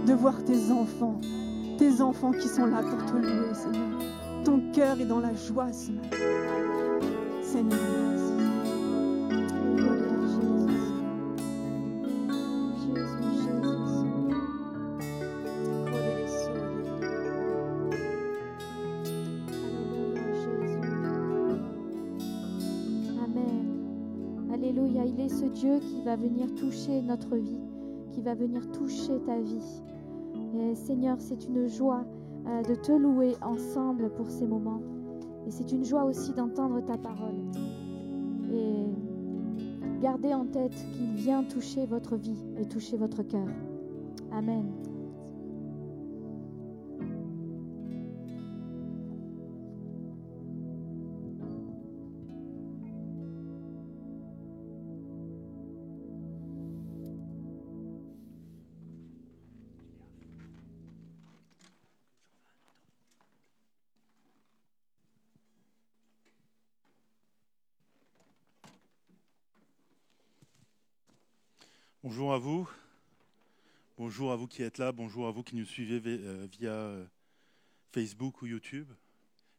de 0.06 0.14
voir 0.14 0.36
tes 0.46 0.72
enfants, 0.72 1.20
tes 1.78 2.02
enfants 2.02 2.32
qui 2.32 2.48
sont 2.48 2.66
là 2.66 2.82
pour 2.82 3.06
te 3.06 3.14
louer, 3.14 3.54
Seigneur. 3.54 4.00
Ton 4.46 4.62
cœur 4.74 5.00
est 5.02 5.06
dans 5.06 5.20
la 5.20 5.34
joie 5.34 5.72
ce 5.74 5.92
matin. 5.92 6.18
Seigneur, 7.42 7.80
Dieu 25.60 25.80
qui 25.80 26.02
va 26.04 26.16
venir 26.16 26.54
toucher 26.54 27.02
notre 27.02 27.36
vie, 27.36 27.60
qui 28.12 28.22
va 28.22 28.36
venir 28.36 28.70
toucher 28.72 29.20
ta 29.26 29.40
vie. 29.40 29.82
Seigneur, 30.76 31.18
c'est 31.20 31.46
une 31.46 31.68
joie 31.68 32.06
euh, 32.46 32.62
de 32.62 32.76
te 32.76 32.92
louer 32.92 33.36
ensemble 33.42 34.12
pour 34.12 34.30
ces 34.30 34.46
moments. 34.46 34.82
Et 35.48 35.52
c'est 35.52 35.72
une 35.72 35.84
joie 35.84 36.04
aussi 36.04 36.32
d'entendre 36.34 36.82
ta 36.86 36.98
parole. 36.98 37.36
Et 38.54 38.86
gardez 40.02 40.34
en 40.34 40.46
tête 40.46 40.76
qu'il 40.94 41.16
vient 41.16 41.44
toucher 41.44 41.88
votre 41.88 42.18
vie 42.18 42.46
et 42.60 42.66
toucher 42.66 42.98
votre 42.98 43.24
cœur. 43.24 43.48
Amen. 44.32 44.66
Bonjour 72.10 72.34
à 72.34 72.38
vous. 72.38 72.70
Bonjour 73.98 74.32
à 74.32 74.38
vous 74.38 74.48
qui 74.48 74.64
êtes 74.64 74.78
là. 74.78 74.94
Bonjour 74.94 75.28
à 75.28 75.32
vous 75.32 75.44
qui 75.44 75.58
nous 75.58 75.66
suivez 75.66 76.02
euh, 76.06 76.48
via 76.50 76.72
euh, 76.72 77.06
Facebook 77.92 78.42
ou 78.42 78.46
YouTube. 78.46 78.90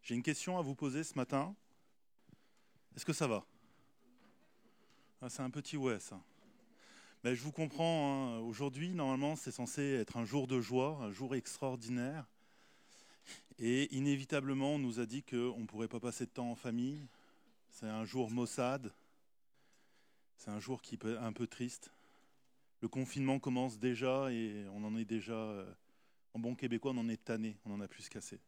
J'ai 0.03 0.15
une 0.15 0.23
question 0.23 0.57
à 0.57 0.63
vous 0.63 0.75
poser 0.75 1.05
ce 1.05 1.15
matin. 1.15 1.55
Est-ce 2.97 3.05
que 3.05 3.13
ça 3.13 3.27
va? 3.27 3.45
Ah, 5.21 5.29
C'est 5.29 5.43
un 5.43 5.51
petit 5.51 5.77
ouais, 5.77 6.01
ça. 6.01 6.19
Mais 7.23 7.37
je 7.37 7.43
vous 7.43 7.53
comprends. 7.53 8.39
hein. 8.39 8.39
Aujourd'hui, 8.39 8.95
normalement, 8.95 9.37
c'est 9.37 9.53
censé 9.53 9.83
être 9.83 10.17
un 10.17 10.25
jour 10.25 10.47
de 10.47 10.59
joie, 10.59 10.97
un 11.03 11.13
jour 11.13 11.35
extraordinaire. 11.35 12.25
Et 13.59 13.95
inévitablement, 13.95 14.77
on 14.77 14.79
nous 14.79 15.01
a 15.01 15.05
dit 15.05 15.23
qu'on 15.23 15.61
ne 15.61 15.67
pourrait 15.67 15.87
pas 15.87 16.01
passer 16.01 16.25
de 16.25 16.31
temps 16.31 16.51
en 16.51 16.57
famille. 16.57 17.07
C'est 17.73 17.89
un 17.89 18.07
jour 18.07 18.31
maussade. 18.31 18.91
C'est 20.39 20.51
un 20.51 20.61
jour 20.61 20.81
qui 20.81 20.97
peut 20.97 21.19
un 21.19 21.35
peu 21.35 21.46
triste. 21.46 21.92
Le 22.81 22.88
confinement 22.88 23.38
commence 23.38 23.79
déjà 23.79 24.31
et 24.33 24.66
on 24.72 24.85
en 24.85 24.96
est 24.96 25.04
déjà, 25.04 25.33
euh, 25.33 25.72
en 26.35 26.38
bon 26.38 26.54
québécois, 26.54 26.92
on 26.94 26.98
en 26.98 27.08
est 27.08 27.24
tanné, 27.24 27.56
on 27.64 27.72
en 27.72 27.81
a 27.81 27.88
plus 27.88 28.08
cassé. 28.08 28.40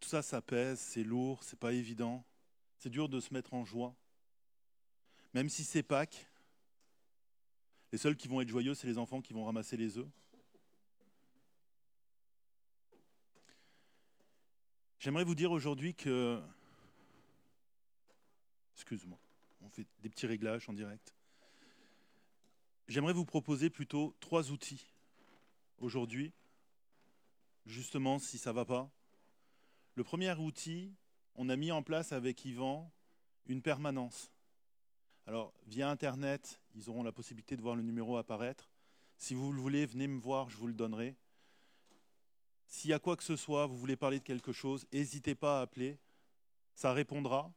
Tout 0.00 0.08
ça, 0.08 0.22
ça 0.22 0.40
pèse, 0.40 0.78
c'est 0.78 1.02
lourd, 1.02 1.42
c'est 1.42 1.58
pas 1.58 1.72
évident. 1.72 2.24
C'est 2.78 2.90
dur 2.90 3.08
de 3.08 3.18
se 3.18 3.34
mettre 3.34 3.54
en 3.54 3.64
joie. 3.64 3.96
Même 5.34 5.48
si 5.48 5.64
c'est 5.64 5.82
Pâques, 5.82 6.26
les 7.90 7.98
seuls 7.98 8.16
qui 8.16 8.28
vont 8.28 8.40
être 8.40 8.48
joyeux, 8.48 8.74
c'est 8.74 8.86
les 8.86 8.98
enfants 8.98 9.20
qui 9.20 9.32
vont 9.32 9.44
ramasser 9.44 9.76
les 9.76 9.98
œufs. 9.98 10.08
J'aimerais 14.98 15.24
vous 15.24 15.34
dire 15.34 15.50
aujourd'hui 15.50 15.94
que. 15.94 16.40
Excuse-moi, 18.74 19.18
on 19.62 19.68
fait 19.70 19.86
des 20.02 20.08
petits 20.08 20.26
réglages 20.26 20.68
en 20.68 20.72
direct. 20.72 21.17
J'aimerais 22.88 23.12
vous 23.12 23.26
proposer 23.26 23.68
plutôt 23.68 24.16
trois 24.18 24.50
outils 24.50 24.86
aujourd'hui, 25.76 26.32
justement 27.66 28.18
si 28.18 28.38
ça 28.38 28.50
ne 28.50 28.54
va 28.54 28.64
pas. 28.64 28.90
Le 29.94 30.02
premier 30.04 30.32
outil, 30.32 30.94
on 31.34 31.50
a 31.50 31.56
mis 31.56 31.70
en 31.70 31.82
place 31.82 32.12
avec 32.12 32.46
Yvan 32.46 32.90
une 33.46 33.60
permanence. 33.60 34.32
Alors, 35.26 35.52
via 35.66 35.90
Internet, 35.90 36.62
ils 36.74 36.88
auront 36.88 37.02
la 37.02 37.12
possibilité 37.12 37.58
de 37.58 37.60
voir 37.60 37.76
le 37.76 37.82
numéro 37.82 38.16
apparaître. 38.16 38.70
Si 39.18 39.34
vous 39.34 39.52
le 39.52 39.60
voulez, 39.60 39.84
venez 39.84 40.06
me 40.06 40.18
voir, 40.18 40.48
je 40.48 40.56
vous 40.56 40.66
le 40.66 40.72
donnerai. 40.72 41.14
S'il 42.68 42.88
y 42.88 42.94
a 42.94 42.98
quoi 42.98 43.18
que 43.18 43.22
ce 43.22 43.36
soit, 43.36 43.66
vous 43.66 43.76
voulez 43.76 43.96
parler 43.96 44.18
de 44.18 44.24
quelque 44.24 44.52
chose, 44.52 44.86
n'hésitez 44.94 45.34
pas 45.34 45.58
à 45.58 45.62
appeler. 45.62 45.98
Ça 46.74 46.94
répondra. 46.94 47.52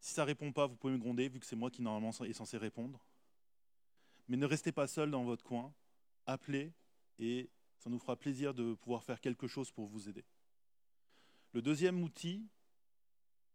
Si 0.00 0.12
ça 0.12 0.22
ne 0.22 0.26
répond 0.26 0.52
pas, 0.52 0.66
vous 0.66 0.76
pouvez 0.76 0.92
me 0.92 0.98
gronder, 0.98 1.30
vu 1.30 1.40
que 1.40 1.46
c'est 1.46 1.56
moi 1.56 1.70
qui 1.70 1.80
normalement 1.80 2.10
est 2.10 2.32
censé 2.34 2.58
répondre. 2.58 3.02
Mais 4.28 4.36
ne 4.36 4.46
restez 4.46 4.72
pas 4.72 4.86
seul 4.86 5.10
dans 5.10 5.24
votre 5.24 5.44
coin. 5.44 5.74
Appelez 6.26 6.72
et 7.18 7.50
ça 7.78 7.90
nous 7.90 7.98
fera 7.98 8.16
plaisir 8.16 8.54
de 8.54 8.74
pouvoir 8.74 9.02
faire 9.02 9.20
quelque 9.20 9.46
chose 9.46 9.70
pour 9.70 9.86
vous 9.86 10.08
aider. 10.08 10.24
Le 11.52 11.62
deuxième 11.62 12.02
outil, 12.02 12.48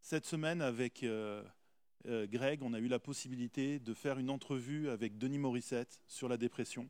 cette 0.01 0.25
semaine 0.25 0.61
avec 0.61 1.03
euh, 1.03 1.43
euh, 2.05 2.27
Greg, 2.27 2.61
on 2.61 2.73
a 2.73 2.79
eu 2.79 2.87
la 2.87 2.99
possibilité 2.99 3.79
de 3.79 3.93
faire 3.93 4.19
une 4.19 4.29
entrevue 4.29 4.89
avec 4.89 5.17
Denis 5.17 5.39
Morissette 5.39 6.01
sur 6.07 6.29
la 6.29 6.37
dépression. 6.37 6.89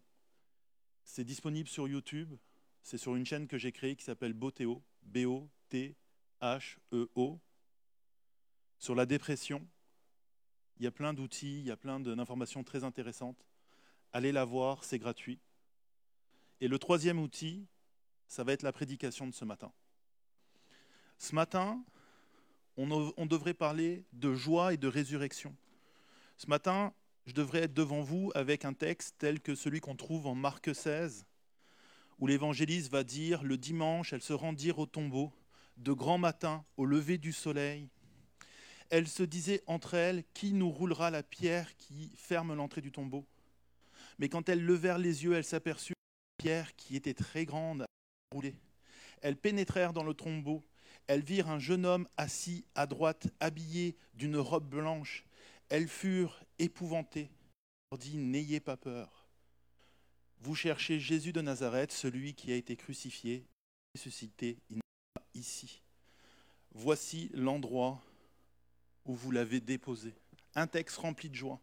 C'est 1.03 1.23
disponible 1.23 1.69
sur 1.69 1.88
YouTube. 1.88 2.36
C'est 2.84 2.97
sur 2.97 3.15
une 3.15 3.25
chaîne 3.25 3.47
que 3.47 3.57
j'ai 3.57 3.71
créée 3.71 3.95
qui 3.95 4.03
s'appelle 4.03 4.34
Boteo, 4.34 4.84
B-O-T-H-E-O. 5.03 5.99
Sur 8.80 8.95
la 8.95 9.05
dépression, 9.05 9.67
il 10.78 10.84
y 10.84 10.88
a 10.88 10.91
plein 10.91 11.13
d'outils, 11.13 11.59
il 11.59 11.65
y 11.65 11.71
a 11.71 11.78
plein 11.78 11.99
d'informations 11.99 12.63
très 12.63 12.84
intéressantes. 12.84 13.45
Allez 14.14 14.32
la 14.32 14.45
voir, 14.45 14.84
c'est 14.84 14.99
gratuit. 14.99 15.39
Et 16.62 16.68
le 16.68 16.80
troisième 16.80 17.20
outil, 17.20 17.68
ça 18.28 18.43
va 18.43 18.53
être 18.53 18.64
la 18.64 18.72
prédication 18.72 19.28
de 19.28 19.34
ce 19.34 19.45
matin. 19.45 19.72
Ce 21.18 21.34
matin, 21.34 21.84
on, 22.78 23.26
devrait 23.26 23.53
parler 23.53 24.05
de 24.14 24.34
joie 24.34 24.74
et 24.74 24.78
de 24.78 24.88
résurrection. 24.88 25.55
Ce 26.38 26.47
matin, 26.47 26.93
je 27.26 27.34
devrais 27.34 27.64
être 27.64 27.74
devant 27.74 28.01
vous 28.01 28.32
avec 28.36 28.66
un 28.66 28.74
texte 28.74 29.16
tel 29.18 29.39
que 29.41 29.55
celui 29.55 29.80
qu'on 29.80 29.95
trouve 29.95 30.28
en 30.28 30.36
Marc 30.36 30.74
16, 30.74 31.26
où 32.20 32.28
l'évangéliste 32.28 32.91
va 32.91 33.03
dire, 33.03 33.43
le 33.43 33.58
dimanche, 33.58 34.14
elles 34.14 34.22
se 34.22 34.34
rendirent 34.34 34.80
au 34.80 34.86
tombeau, 34.86 35.32
de 35.78 35.91
grand 35.91 36.18
matin, 36.18 36.66
au 36.78 36.86
lever 36.86 37.18
du 37.18 37.34
soleil. 37.34 37.89
Elles 38.89 39.08
se 39.08 39.24
disaient 39.24 39.64
entre 39.66 39.95
elles, 39.95 40.24
qui 40.34 40.53
nous 40.53 40.70
roulera 40.70 41.12
la 41.12 41.24
pierre 41.24 41.76
qui 41.78 42.12
ferme 42.16 42.53
l'entrée 42.53 42.82
du 42.82 42.91
tombeau? 42.91 43.26
Mais 44.20 44.30
quand 44.30 44.49
elles 44.49 44.63
levèrent 44.63 44.97
les 44.97 45.24
yeux, 45.24 45.34
elles 45.34 45.43
s'aperçurent 45.43 45.95
la 46.39 46.43
pierre, 46.43 46.76
qui 46.76 46.95
était 46.95 47.13
très 47.13 47.45
grande, 47.45 47.82
avait 47.82 48.36
roulé. 48.36 48.55
Elles 49.22 49.38
pénétrèrent 49.38 49.93
dans 49.93 50.03
le 50.03 50.13
tombeau. 50.13 50.63
Elles 51.07 51.24
virent 51.24 51.49
un 51.49 51.59
jeune 51.59 51.86
homme 51.86 52.07
assis 52.18 52.65
à 52.76 52.88
droite, 52.88 53.28
habillé 53.39 53.95
d'une 54.13 54.38
robe 54.38 54.68
blanche. 54.68 55.26
Elles 55.70 55.88
furent 55.88 56.43
épouvantées. 56.59 57.30
On 57.91 57.95
leur 57.95 57.99
dit, 57.99 58.18
n'ayez 58.18 58.59
pas 58.59 58.78
peur. 58.78 59.28
Vous 60.41 60.55
cherchez 60.55 60.99
Jésus 60.99 61.34
de 61.34 61.41
Nazareth, 61.41 61.91
celui 61.91 62.34
qui 62.34 62.51
a 62.51 62.55
été 62.55 62.76
crucifié, 62.76 63.45
ressuscité, 63.95 64.57
il 64.70 64.78
n'est 64.78 64.82
pas 65.13 65.26
ici. 65.34 65.82
Voici 66.72 67.30
l'endroit 67.34 68.01
où 69.05 69.15
vous 69.15 69.32
l'avez 69.32 69.59
déposé. 69.61 70.13
Un 70.55 70.68
texte 70.68 70.97
rempli 70.97 71.30
de 71.30 71.36
joie. 71.36 71.59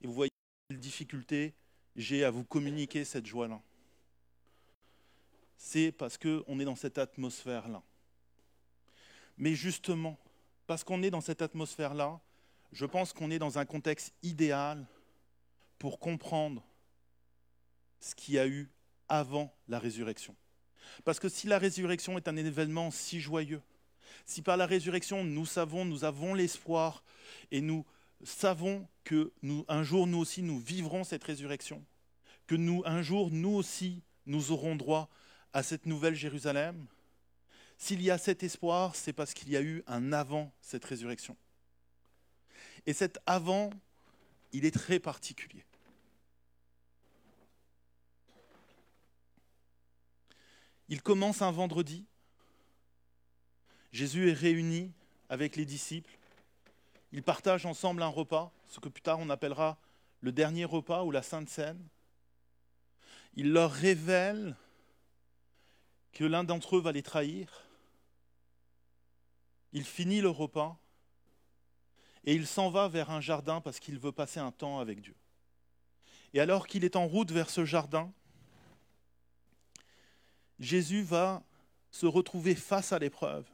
Et 0.00 0.06
vous 0.06 0.12
voyez 0.12 0.30
quelle 0.68 0.78
difficulté 0.78 1.54
j'ai 1.98 2.24
à 2.24 2.30
vous 2.30 2.44
communiquer 2.44 3.04
cette 3.04 3.26
joie-là. 3.26 3.60
C'est 5.56 5.90
parce 5.90 6.16
qu'on 6.16 6.60
est 6.60 6.64
dans 6.64 6.76
cette 6.76 6.96
atmosphère-là. 6.96 7.82
Mais 9.36 9.54
justement, 9.56 10.16
parce 10.68 10.84
qu'on 10.84 11.02
est 11.02 11.10
dans 11.10 11.20
cette 11.20 11.42
atmosphère-là, 11.42 12.20
je 12.72 12.86
pense 12.86 13.12
qu'on 13.12 13.32
est 13.32 13.40
dans 13.40 13.58
un 13.58 13.64
contexte 13.64 14.14
idéal 14.22 14.86
pour 15.78 15.98
comprendre 15.98 16.62
ce 18.00 18.14
qu'il 18.14 18.34
y 18.34 18.38
a 18.38 18.46
eu 18.46 18.70
avant 19.08 19.52
la 19.66 19.80
résurrection. 19.80 20.36
Parce 21.04 21.18
que 21.18 21.28
si 21.28 21.48
la 21.48 21.58
résurrection 21.58 22.16
est 22.16 22.28
un 22.28 22.36
événement 22.36 22.92
si 22.92 23.20
joyeux, 23.20 23.62
si 24.24 24.40
par 24.40 24.56
la 24.56 24.66
résurrection 24.66 25.24
nous 25.24 25.46
savons, 25.46 25.84
nous 25.84 26.04
avons 26.04 26.32
l'espoir 26.32 27.02
et 27.50 27.60
nous 27.60 27.84
savons 28.22 28.86
que 29.08 29.32
nous, 29.40 29.64
un 29.68 29.82
jour 29.82 30.06
nous 30.06 30.18
aussi 30.18 30.42
nous 30.42 30.58
vivrons 30.58 31.02
cette 31.02 31.24
résurrection, 31.24 31.82
que 32.46 32.54
nous 32.54 32.82
un 32.84 33.00
jour 33.00 33.30
nous 33.30 33.54
aussi 33.54 34.02
nous 34.26 34.52
aurons 34.52 34.76
droit 34.76 35.08
à 35.54 35.62
cette 35.62 35.86
nouvelle 35.86 36.14
Jérusalem, 36.14 36.86
s'il 37.78 38.02
y 38.02 38.10
a 38.10 38.18
cet 38.18 38.42
espoir, 38.42 38.94
c'est 38.94 39.14
parce 39.14 39.32
qu'il 39.32 39.48
y 39.48 39.56
a 39.56 39.62
eu 39.62 39.82
un 39.86 40.12
avant 40.12 40.52
cette 40.60 40.84
résurrection. 40.84 41.38
Et 42.84 42.92
cet 42.92 43.18
avant, 43.24 43.70
il 44.52 44.66
est 44.66 44.74
très 44.74 44.98
particulier. 44.98 45.64
Il 50.90 51.00
commence 51.00 51.40
un 51.40 51.50
vendredi. 51.50 52.04
Jésus 53.90 54.28
est 54.28 54.34
réuni 54.34 54.92
avec 55.30 55.56
les 55.56 55.64
disciples. 55.64 56.17
Ils 57.12 57.22
partagent 57.22 57.66
ensemble 57.66 58.02
un 58.02 58.08
repas, 58.08 58.52
ce 58.66 58.80
que 58.80 58.88
plus 58.88 59.02
tard 59.02 59.18
on 59.18 59.30
appellera 59.30 59.78
le 60.20 60.32
dernier 60.32 60.64
repas 60.64 61.04
ou 61.04 61.10
la 61.10 61.22
Sainte 61.22 61.48
Seine. 61.48 61.86
Il 63.34 63.52
leur 63.52 63.72
révèle 63.72 64.56
que 66.12 66.24
l'un 66.24 66.44
d'entre 66.44 66.76
eux 66.76 66.80
va 66.80 66.92
les 66.92 67.02
trahir. 67.02 67.64
Il 69.72 69.84
finit 69.84 70.20
le 70.20 70.30
repas 70.30 70.78
et 72.24 72.34
il 72.34 72.46
s'en 72.46 72.70
va 72.70 72.88
vers 72.88 73.10
un 73.10 73.20
jardin 73.20 73.60
parce 73.60 73.78
qu'il 73.78 73.98
veut 73.98 74.12
passer 74.12 74.40
un 74.40 74.50
temps 74.50 74.80
avec 74.80 75.00
Dieu. 75.00 75.14
Et 76.34 76.40
alors 76.40 76.66
qu'il 76.66 76.84
est 76.84 76.96
en 76.96 77.06
route 77.06 77.30
vers 77.30 77.48
ce 77.48 77.64
jardin, 77.64 78.12
Jésus 80.58 81.02
va 81.02 81.42
se 81.90 82.06
retrouver 82.06 82.54
face 82.54 82.92
à 82.92 82.98
l'épreuve. 82.98 83.48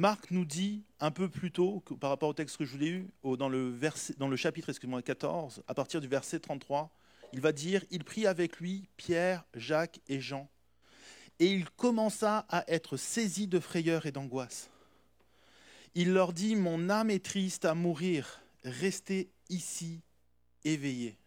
Marc 0.00 0.30
nous 0.30 0.46
dit 0.46 0.82
un 0.98 1.10
peu 1.10 1.28
plus 1.28 1.52
tôt, 1.52 1.84
par 2.00 2.08
rapport 2.08 2.30
au 2.30 2.32
texte 2.32 2.56
que 2.56 2.64
je 2.64 2.74
vous 2.74 2.82
ai 2.82 2.88
eu, 2.88 3.10
dans 3.22 3.50
le, 3.50 3.78
dans 4.16 4.28
le 4.28 4.36
chapitre 4.36 4.72
14, 4.72 5.62
à 5.68 5.74
partir 5.74 6.00
du 6.00 6.08
verset 6.08 6.40
33, 6.40 6.90
il 7.34 7.42
va 7.42 7.52
dire, 7.52 7.84
il 7.90 8.02
prit 8.02 8.26
avec 8.26 8.60
lui 8.60 8.88
Pierre, 8.96 9.44
Jacques 9.52 10.00
et 10.08 10.18
Jean, 10.18 10.48
et 11.38 11.52
il 11.52 11.68
commença 11.68 12.46
à 12.48 12.64
être 12.66 12.96
saisi 12.96 13.46
de 13.46 13.60
frayeur 13.60 14.06
et 14.06 14.10
d'angoisse. 14.10 14.70
Il 15.94 16.14
leur 16.14 16.32
dit, 16.32 16.56
mon 16.56 16.88
âme 16.88 17.10
est 17.10 17.22
triste 17.22 17.66
à 17.66 17.74
mourir, 17.74 18.40
restez 18.64 19.30
ici 19.50 20.00
éveillés. 20.64 21.18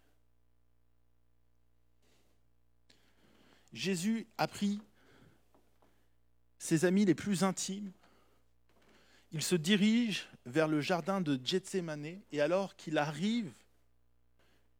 Jésus 3.72 4.26
a 4.36 4.48
pris 4.48 4.80
ses 6.58 6.84
amis 6.84 7.04
les 7.04 7.14
plus 7.14 7.44
intimes, 7.44 7.92
il 9.34 9.42
se 9.42 9.56
dirige 9.56 10.28
vers 10.46 10.68
le 10.68 10.80
jardin 10.80 11.20
de 11.20 11.38
Gethsemane 11.44 12.20
et 12.30 12.40
alors 12.40 12.76
qu'il 12.76 12.96
arrive, 12.98 13.52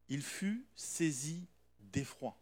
il 0.09 0.23
fut 0.23 0.65
saisi 0.77 1.49
d'effroi. 1.81 2.39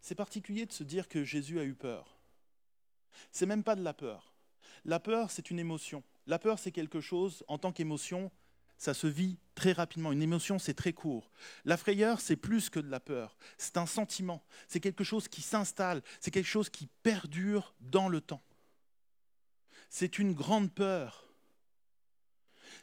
C'est 0.00 0.14
particulier 0.14 0.64
de 0.64 0.72
se 0.72 0.84
dire 0.84 1.08
que 1.08 1.24
Jésus 1.24 1.58
a 1.58 1.64
eu 1.64 1.74
peur. 1.74 2.20
C'est 3.32 3.46
même 3.46 3.64
pas 3.64 3.74
de 3.74 3.82
la 3.82 3.94
peur. 3.94 4.32
La 4.84 5.00
peur, 5.00 5.32
c'est 5.32 5.50
une 5.50 5.58
émotion. 5.58 6.04
La 6.28 6.38
peur, 6.38 6.60
c'est 6.60 6.70
quelque 6.70 7.00
chose, 7.00 7.42
en 7.48 7.58
tant 7.58 7.72
qu'émotion, 7.72 8.30
ça 8.80 8.94
se 8.94 9.06
vit 9.06 9.36
très 9.54 9.72
rapidement. 9.72 10.10
Une 10.10 10.22
émotion, 10.22 10.58
c'est 10.58 10.72
très 10.72 10.94
court. 10.94 11.30
La 11.66 11.76
frayeur, 11.76 12.18
c'est 12.18 12.34
plus 12.34 12.70
que 12.70 12.80
de 12.80 12.88
la 12.88 12.98
peur. 12.98 13.36
C'est 13.58 13.76
un 13.76 13.84
sentiment. 13.84 14.42
C'est 14.68 14.80
quelque 14.80 15.04
chose 15.04 15.28
qui 15.28 15.42
s'installe. 15.42 16.02
C'est 16.18 16.30
quelque 16.30 16.46
chose 16.46 16.70
qui 16.70 16.88
perdure 17.02 17.74
dans 17.80 18.08
le 18.08 18.22
temps. 18.22 18.42
C'est 19.90 20.18
une 20.18 20.32
grande 20.32 20.72
peur. 20.72 21.30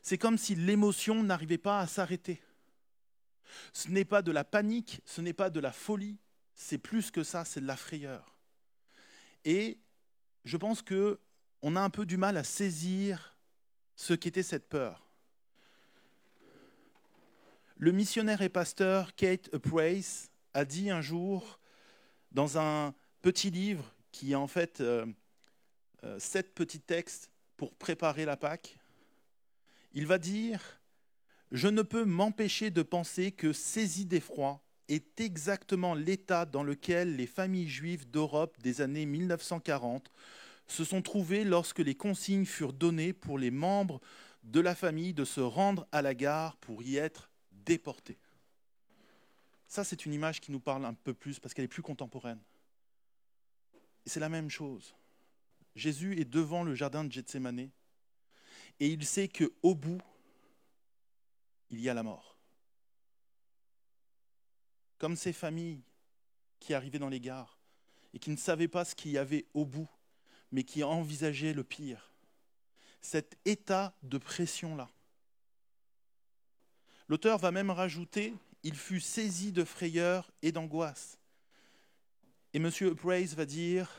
C'est 0.03 0.19
comme 0.19 0.37
si 0.37 0.53
l'émotion 0.53 1.23
n'arrivait 1.23 1.57
pas 1.57 1.79
à 1.79 1.87
s'arrêter. 1.87 2.43
Ce 3.73 3.89
n'est 3.89 4.05
pas 4.05 4.21
de 4.21 4.31
la 4.31 4.43
panique, 4.43 5.01
ce 5.03 5.21
n'est 5.21 5.33
pas 5.33 5.49
de 5.49 5.59
la 5.59 5.71
folie, 5.71 6.19
c'est 6.53 6.77
plus 6.77 7.09
que 7.09 7.23
ça, 7.23 7.43
c'est 7.43 7.61
de 7.61 7.65
la 7.65 7.75
frayeur. 7.75 8.37
Et 9.45 9.79
je 10.45 10.57
pense 10.57 10.83
que 10.83 11.19
on 11.63 11.75
a 11.75 11.81
un 11.81 11.89
peu 11.89 12.05
du 12.05 12.17
mal 12.17 12.37
à 12.37 12.43
saisir 12.43 13.35
ce 13.95 14.13
qu'était 14.13 14.43
cette 14.43 14.69
peur. 14.69 15.06
Le 17.79 17.91
missionnaire 17.91 18.41
et 18.41 18.49
pasteur 18.49 19.13
Kate 19.13 19.55
Price 19.59 20.31
a 20.55 20.65
dit 20.65 20.89
un 20.89 21.01
jour 21.01 21.59
dans 22.31 22.57
un 22.57 22.95
petit 23.21 23.51
livre 23.51 23.93
qui 24.11 24.31
est 24.31 24.35
en 24.35 24.47
fait 24.47 24.81
euh, 24.81 25.05
euh, 26.03 26.17
sept 26.17 26.55
petits 26.55 26.79
textes 26.79 27.29
pour 27.55 27.75
préparer 27.75 28.25
la 28.25 28.35
Pâque, 28.35 28.79
il 29.93 30.07
va 30.07 30.17
dire 30.17 30.81
Je 31.51 31.67
ne 31.67 31.83
peux 31.83 32.03
m'empêcher 32.03 32.71
de 32.71 32.81
penser 32.81 33.31
que 33.31 33.53
saisi 33.53 34.05
d'effroi 34.05 34.59
est 34.87 35.21
exactement 35.21 35.93
l'état 35.93 36.47
dans 36.47 36.63
lequel 36.63 37.15
les 37.15 37.27
familles 37.27 37.69
juives 37.69 38.09
d'Europe 38.09 38.57
des 38.59 38.81
années 38.81 39.05
1940 39.05 40.11
se 40.65 40.83
sont 40.83 41.03
trouvées 41.03 41.43
lorsque 41.43 41.77
les 41.77 41.95
consignes 41.95 42.45
furent 42.45 42.73
données 42.73 43.13
pour 43.13 43.37
les 43.37 43.51
membres 43.51 44.01
de 44.41 44.61
la 44.61 44.73
famille 44.73 45.13
de 45.13 45.25
se 45.25 45.41
rendre 45.41 45.87
à 45.91 46.01
la 46.01 46.15
gare 46.15 46.57
pour 46.57 46.81
y 46.81 46.97
être 46.97 47.29
déportés. 47.67 48.17
Ça, 49.67 49.83
c'est 49.83 50.05
une 50.05 50.13
image 50.13 50.39
qui 50.39 50.51
nous 50.51 50.61
parle 50.61 50.85
un 50.85 50.93
peu 50.93 51.13
plus 51.13 51.39
parce 51.39 51.53
qu'elle 51.53 51.65
est 51.65 51.69
plus 51.69 51.83
contemporaine. 51.83 52.41
Et 54.05 54.09
c'est 54.09 54.21
la 54.21 54.29
même 54.29 54.49
chose. 54.49 54.95
Jésus 55.75 56.19
est 56.19 56.25
devant 56.25 56.63
le 56.63 56.73
jardin 56.73 57.03
de 57.03 57.11
Gethsemane 57.11 57.69
et 58.79 58.87
il 58.87 59.05
sait 59.05 59.27
qu'au 59.27 59.75
bout, 59.75 60.01
il 61.69 61.81
y 61.81 61.89
a 61.89 61.93
la 61.93 62.03
mort. 62.03 62.37
Comme 64.97 65.15
ces 65.15 65.33
familles 65.33 65.83
qui 66.59 66.73
arrivaient 66.73 66.99
dans 66.99 67.09
les 67.09 67.19
gares 67.19 67.59
et 68.13 68.19
qui 68.19 68.29
ne 68.29 68.37
savaient 68.37 68.69
pas 68.69 68.85
ce 68.85 68.95
qu'il 68.95 69.11
y 69.11 69.17
avait 69.17 69.45
au 69.53 69.65
bout, 69.65 69.89
mais 70.51 70.63
qui 70.63 70.83
envisageaient 70.83 71.53
le 71.53 71.63
pire. 71.63 72.13
Cet 73.01 73.37
état 73.45 73.95
de 74.01 74.17
pression-là. 74.17 74.89
L'auteur 77.07 77.37
va 77.37 77.51
même 77.51 77.69
rajouter 77.69 78.33
il 78.63 78.75
fut 78.75 78.99
saisi 78.99 79.51
de 79.53 79.63
frayeur 79.63 80.29
et 80.41 80.51
d'angoisse. 80.51 81.17
Et 82.53 82.57
M. 82.57 82.69
Price 82.95 83.33
va 83.33 83.45
dire 83.45 83.89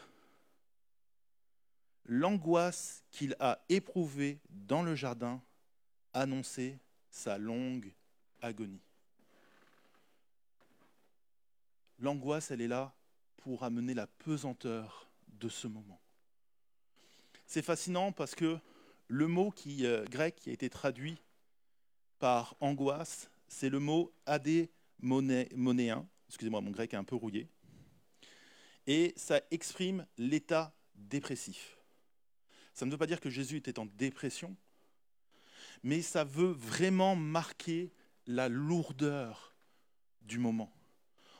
l'angoisse 2.04 3.02
qu'il 3.10 3.36
a 3.40 3.64
éprouvée 3.68 4.40
dans 4.50 4.82
le 4.82 4.94
jardin 4.94 5.42
annonçait 6.12 6.78
sa 7.10 7.38
longue 7.38 7.92
agonie. 8.40 8.82
L'angoisse, 11.98 12.50
elle 12.50 12.60
est 12.60 12.68
là 12.68 12.94
pour 13.38 13.64
amener 13.64 13.94
la 13.94 14.06
pesanteur 14.06 15.10
de 15.28 15.48
ce 15.48 15.66
moment. 15.66 16.00
C'est 17.46 17.62
fascinant 17.62 18.12
parce 18.12 18.34
que 18.34 18.58
le 19.06 19.26
mot 19.26 19.54
euh, 19.66 20.04
grec 20.06 20.36
qui 20.36 20.50
a 20.50 20.52
été 20.52 20.68
traduit 20.68 21.22
par 22.18 22.56
angoisse, 22.60 23.30
c'est 23.46 23.70
le 23.70 23.78
mot 23.78 24.12
adémonéen. 24.26 26.06
Excusez-moi, 26.28 26.60
mon 26.60 26.70
grec 26.70 26.92
est 26.92 26.96
un 26.96 27.04
peu 27.04 27.16
rouillé. 27.16 27.48
Et 28.86 29.12
ça 29.16 29.40
exprime 29.50 30.06
l'état 30.16 30.74
dépressif. 30.94 31.78
Ça 32.74 32.86
ne 32.86 32.90
veut 32.90 32.98
pas 32.98 33.06
dire 33.06 33.20
que 33.20 33.30
Jésus 33.30 33.56
était 33.56 33.78
en 33.78 33.86
dépression, 33.86 34.56
mais 35.82 36.02
ça 36.02 36.24
veut 36.24 36.52
vraiment 36.52 37.16
marquer 37.16 37.92
la 38.26 38.48
lourdeur 38.48 39.54
du 40.22 40.38
moment. 40.38 40.72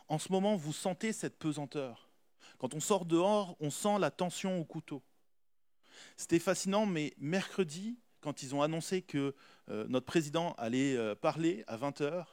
En 0.08 0.18
ce 0.18 0.32
moment, 0.32 0.56
vous 0.56 0.72
sentez 0.72 1.12
cette 1.12 1.38
pesanteur. 1.38 2.10
Quand 2.58 2.74
on 2.74 2.80
sort 2.80 3.04
dehors, 3.04 3.56
on 3.60 3.70
sent 3.70 3.98
la 3.98 4.10
tension 4.10 4.58
au 4.58 4.64
couteau. 4.64 5.02
C'était 6.16 6.38
fascinant, 6.38 6.86
mais 6.86 7.14
mercredi, 7.18 7.98
quand 8.20 8.42
ils 8.42 8.54
ont 8.54 8.62
annoncé 8.62 9.02
que 9.02 9.34
euh, 9.70 9.86
notre 9.88 10.06
président 10.06 10.54
allait 10.58 10.96
euh, 10.96 11.14
parler 11.14 11.64
à 11.66 11.76
20h, 11.76 12.26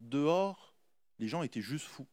dehors, 0.00 0.74
les 1.18 1.28
gens 1.28 1.42
étaient 1.42 1.60
juste 1.60 1.86
fous. 1.86 2.06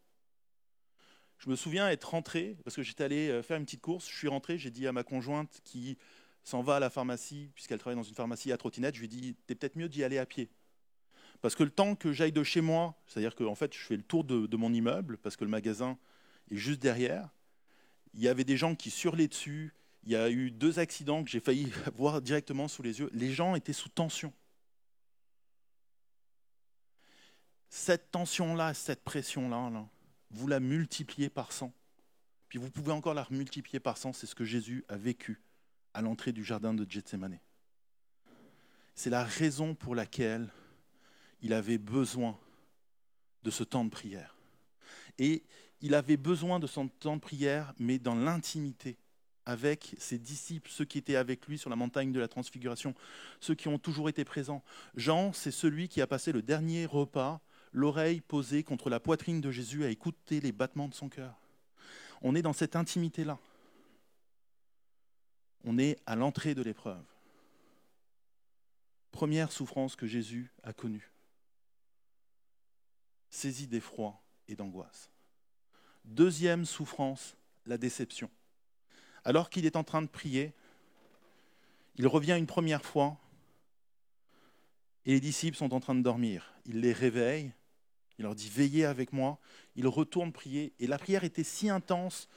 Je 1.38 1.50
me 1.50 1.56
souviens 1.56 1.90
être 1.90 2.10
rentré, 2.10 2.58
parce 2.64 2.76
que 2.76 2.84
j'étais 2.84 3.04
allé 3.04 3.30
euh, 3.30 3.42
faire 3.42 3.58
une 3.58 3.66
petite 3.66 3.82
course, 3.82 4.10
je 4.10 4.16
suis 4.16 4.28
rentré, 4.28 4.58
j'ai 4.58 4.72
dit 4.72 4.88
à 4.88 4.92
ma 4.92 5.04
conjointe 5.04 5.62
qui 5.64 5.98
s'en 6.44 6.62
va 6.62 6.78
à 6.78 6.80
la 6.80 6.90
pharmacie, 6.90 7.50
puisqu'elle 7.54 7.80
travaille 7.80 7.98
dans 7.98 8.04
une 8.04 8.16
pharmacie 8.16 8.52
à 8.52 8.58
trottinette, 8.58 8.96
je 8.96 9.00
lui 9.00 9.06
ai 9.06 9.10
dit, 9.10 9.36
t'es 9.48 9.56
peut-être 9.56 9.76
mieux 9.76 9.90
d'y 9.90 10.04
aller 10.04 10.18
à 10.18 10.26
pied. 10.26 10.50
Parce 11.42 11.56
que 11.56 11.64
le 11.64 11.70
temps 11.70 11.96
que 11.96 12.12
j'aille 12.12 12.32
de 12.32 12.44
chez 12.44 12.62
moi, 12.62 12.96
c'est-à-dire 13.08 13.36
que 13.36 13.44
en 13.44 13.56
fait, 13.56 13.74
je 13.74 13.80
fais 13.80 13.96
le 13.96 14.04
tour 14.04 14.24
de, 14.24 14.58
mon 14.58 14.74
immeuble, 14.74 15.18
parce 15.18 15.38
que 15.38 15.46
le 15.46 15.50
magasin 15.50 15.98
est 16.52 16.58
juste 16.58 16.82
derrière, 16.82 17.30
il 18.14 18.22
y 18.22 18.28
avait 18.28 18.44
des 18.44 18.58
gens 18.58 18.76
qui 18.76 18.90
surlaient 18.90 19.28
dessus, 19.28 19.74
il 20.10 20.14
y 20.14 20.16
a 20.16 20.28
eu 20.32 20.50
deux 20.50 20.80
accidents 20.80 21.24
que 21.24 21.30
j'ai 21.30 21.40
failli 21.40 21.72
voir 21.96 22.20
directement 22.20 22.68
sous 22.68 22.82
les 22.82 23.00
yeux. 23.00 23.12
Les 23.14 23.32
gens 23.32 23.54
étaient 23.54 23.74
sous 23.74 23.90
tension. 23.90 24.34
Cette 27.70 28.10
tension-là, 28.10 28.74
cette 28.74 29.04
pression-là, 29.04 29.70
là, 29.70 29.88
vous 30.32 30.48
la 30.48 30.60
multipliez 30.60 31.30
par 31.30 31.52
100. 31.52 31.72
Puis 32.48 32.58
vous 32.58 32.72
pouvez 32.72 32.92
encore 32.92 33.14
la 33.14 33.28
multiplier 33.30 33.80
par 33.80 33.98
100, 34.00 34.14
c'est 34.14 34.26
ce 34.26 34.34
que 34.34 34.46
Jésus 34.46 34.84
a 34.90 34.98
vécu 34.98 35.40
à 35.94 36.02
l'entrée 36.02 36.32
du 36.32 36.44
jardin 36.44 36.74
de 36.74 36.90
Gethsemane. 36.90 37.38
C'est 38.96 39.12
la 39.12 39.24
raison 39.24 39.76
pour 39.76 39.94
laquelle 39.94 40.50
il 41.44 41.54
avait 41.54 41.78
besoin 41.78 42.36
de 43.44 43.52
ce 43.52 43.64
temps 43.64 43.86
de 43.86 43.92
prière. 43.92 44.36
Et 45.20 45.44
il 45.82 45.94
avait 45.94 46.18
besoin 46.18 46.60
de 46.60 46.66
son 46.66 46.88
temps 46.88 47.18
de 47.18 47.22
prière, 47.22 47.76
mais 47.78 48.00
dans 48.00 48.16
l'intimité, 48.16 48.98
avec 49.50 49.96
ses 49.98 50.20
disciples, 50.20 50.70
ceux 50.70 50.86
qui 50.86 51.00
étaient 51.00 51.16
avec 51.16 51.48
lui 51.48 51.58
sur 51.58 51.72
la 51.72 51.76
montagne 51.76 52.12
de 52.12 52.20
la 52.20 52.28
transfiguration, 52.28 52.94
ceux 53.40 53.56
qui 53.56 53.68
ont 53.68 53.80
toujours 53.80 54.08
été 54.08 54.24
présents. 54.24 54.64
Jean, 54.94 55.34
c'est 55.34 55.50
celui 55.50 55.90
qui 55.90 56.02
a 56.02 56.08
passé 56.08 56.32
le 56.32 56.44
dernier 56.44 56.86
repas, 56.86 57.42
l'oreille 57.72 58.22
posée 58.22 58.62
contre 58.62 58.92
la 58.92 59.00
poitrine 59.00 59.42
de 59.42 59.50
Jésus, 59.50 59.84
à 59.84 59.90
écouter 59.90 60.40
les 60.40 60.52
battements 60.52 60.88
de 60.88 60.94
son 60.94 61.10
cœur. 61.10 61.34
On 62.22 62.36
est 62.36 62.44
dans 62.44 62.54
cette 62.54 62.76
intimité-là. 62.76 63.40
On 65.64 65.80
est 65.80 65.98
à 66.06 66.16
l'entrée 66.16 66.54
de 66.54 66.62
l'épreuve. 66.62 67.04
Première 69.10 69.52
souffrance 69.52 69.96
que 69.96 70.06
Jésus 70.06 70.52
a 70.62 70.74
connue. 70.74 71.12
Saisi 73.32 73.66
d'effroi 73.66 74.22
et 74.48 74.56
d'angoisse. 74.56 75.10
Deuxième 76.06 76.66
souffrance, 76.66 77.36
la 77.66 77.80
déception. 77.80 78.30
Alors 79.30 79.52
qu'il 79.52 79.68
est 79.68 79.76
en 79.76 79.84
train 79.84 80.02
de 80.02 80.08
prier, 80.08 80.54
il 81.98 82.08
revient 82.08 82.36
une 82.36 82.48
première 82.48 82.84
fois 82.84 83.16
et 85.06 85.12
les 85.12 85.20
disciples 85.20 85.56
sont 85.56 85.72
en 85.72 85.80
train 85.80 85.94
de 85.94 86.02
dormir. 86.02 86.52
Il 86.66 86.80
les 86.80 86.94
réveille, 86.94 87.54
il 88.18 88.24
leur 88.24 88.34
dit 88.34 88.50
Veillez 88.50 88.86
avec 88.86 89.14
moi. 89.14 89.38
Il 89.76 89.88
retourne 89.88 90.32
prier 90.32 90.74
et 90.80 90.88
la 90.88 90.98
prière 90.98 91.24
était 91.24 91.44
si 91.44 91.70
intense 91.70 92.28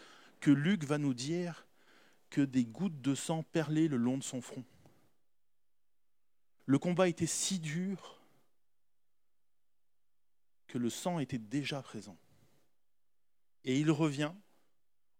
que 0.40 0.51
Luc 0.51 0.84
va 0.84 0.99
nous 0.99 1.14
dire 1.14 1.66
que 2.28 2.43
des 2.43 2.66
gouttes 2.66 3.01
de 3.01 3.14
sang 3.14 3.43
perlaient 3.43 3.88
le 3.88 3.97
long 3.97 4.18
de 4.18 4.22
son 4.22 4.43
front. 4.43 4.64
Le 6.66 6.78
combat 6.78 7.09
était 7.09 7.24
si 7.24 7.59
dur 7.59 8.20
que 10.66 10.76
le 10.76 10.90
sang 10.90 11.20
était 11.20 11.38
déjà 11.38 11.80
présent. 11.80 12.18
Et 13.64 13.80
il 13.80 13.90
revient 13.90 14.34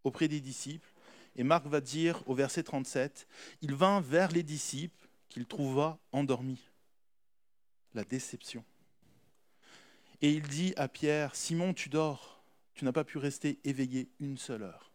auprès 0.05 0.29
des 0.29 0.43
disciples, 0.43 0.92
et 1.37 1.45
Marc 1.45 1.67
va 1.67 1.81
dire 1.81 2.23
au 2.29 2.35
verset 2.35 2.63
37, 2.63 3.27
il 3.63 3.75
vint 3.75 4.01
vers 4.01 4.31
les 4.33 4.43
disciples 4.43 5.09
qu'il 5.29 5.47
trouva 5.47 5.99
endormis. 6.13 6.71
La 7.95 8.05
déception. 8.05 8.65
Et 10.21 10.31
il 10.31 10.43
dit 10.43 10.73
à 10.77 10.89
Pierre, 10.89 11.35
Simon, 11.35 11.75
tu 11.75 11.89
dors, 11.89 12.43
tu 12.75 12.85
n'as 12.85 12.93
pas 12.93 13.05
pu 13.05 13.19
rester 13.19 13.59
éveillé 13.65 14.09
une 14.21 14.39
seule 14.39 14.63
heure. 14.63 14.93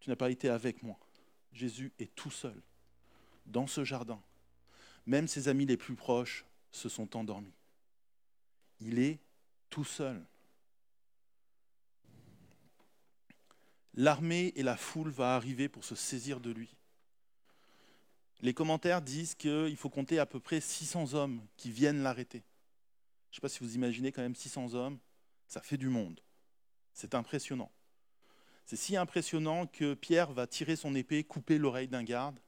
Tu 0.00 0.08
n'as 0.08 0.16
pas 0.16 0.30
été 0.30 0.48
avec 0.48 0.82
moi. 0.82 0.98
Jésus 1.52 1.92
est 1.98 2.14
tout 2.14 2.30
seul, 2.30 2.62
dans 3.46 3.66
ce 3.66 3.84
jardin. 3.84 4.22
Même 5.06 5.26
ses 5.26 5.48
amis 5.48 5.66
les 5.66 5.76
plus 5.76 5.96
proches 5.96 6.44
se 6.70 6.88
sont 6.88 7.16
endormis. 7.16 7.54
Il 8.80 8.98
est 8.98 9.18
tout 9.70 9.84
seul. 9.84 10.24
L'armée 13.94 14.52
et 14.56 14.62
la 14.62 14.76
foule 14.76 15.10
vont 15.10 15.24
arriver 15.24 15.68
pour 15.68 15.84
se 15.84 15.94
saisir 15.94 16.40
de 16.40 16.50
lui. 16.50 16.76
Les 18.40 18.54
commentaires 18.54 19.02
disent 19.02 19.34
qu'il 19.34 19.76
faut 19.76 19.90
compter 19.90 20.18
à 20.18 20.26
peu 20.26 20.38
près 20.38 20.60
600 20.60 21.14
hommes 21.14 21.44
qui 21.56 21.70
viennent 21.70 22.02
l'arrêter. 22.02 22.44
Je 23.30 23.32
ne 23.32 23.34
sais 23.36 23.40
pas 23.40 23.48
si 23.48 23.60
vous 23.60 23.74
imaginez 23.74 24.12
quand 24.12 24.22
même 24.22 24.36
600 24.36 24.74
hommes, 24.74 24.98
ça 25.48 25.60
fait 25.60 25.76
du 25.76 25.88
monde. 25.88 26.20
C'est 26.92 27.14
impressionnant. 27.14 27.70
C'est 28.64 28.76
si 28.76 28.96
impressionnant 28.96 29.66
que 29.66 29.94
Pierre 29.94 30.32
va 30.32 30.46
tirer 30.46 30.76
son 30.76 30.94
épée, 30.94 31.24
couper 31.24 31.58
l'oreille 31.58 31.88
d'un 31.88 32.04
garde. 32.04 32.38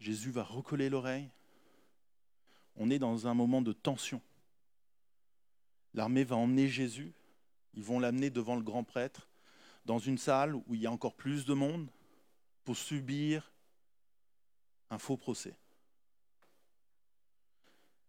Jésus 0.00 0.30
va 0.30 0.42
recoller 0.42 0.90
l'oreille. 0.90 1.30
On 2.76 2.90
est 2.90 2.98
dans 2.98 3.26
un 3.26 3.34
moment 3.34 3.62
de 3.62 3.72
tension. 3.72 4.20
L'armée 5.94 6.24
va 6.24 6.36
emmener 6.36 6.68
Jésus. 6.68 7.14
Ils 7.74 7.84
vont 7.84 8.00
l'amener 8.00 8.28
devant 8.28 8.56
le 8.56 8.62
grand 8.62 8.84
prêtre, 8.84 9.28
dans 9.86 9.98
une 9.98 10.18
salle 10.18 10.54
où 10.54 10.74
il 10.74 10.82
y 10.82 10.86
a 10.86 10.92
encore 10.92 11.14
plus 11.14 11.46
de 11.46 11.54
monde, 11.54 11.88
pour 12.64 12.76
subir 12.76 13.52
un 14.90 14.98
faux 14.98 15.16
procès. 15.16 15.54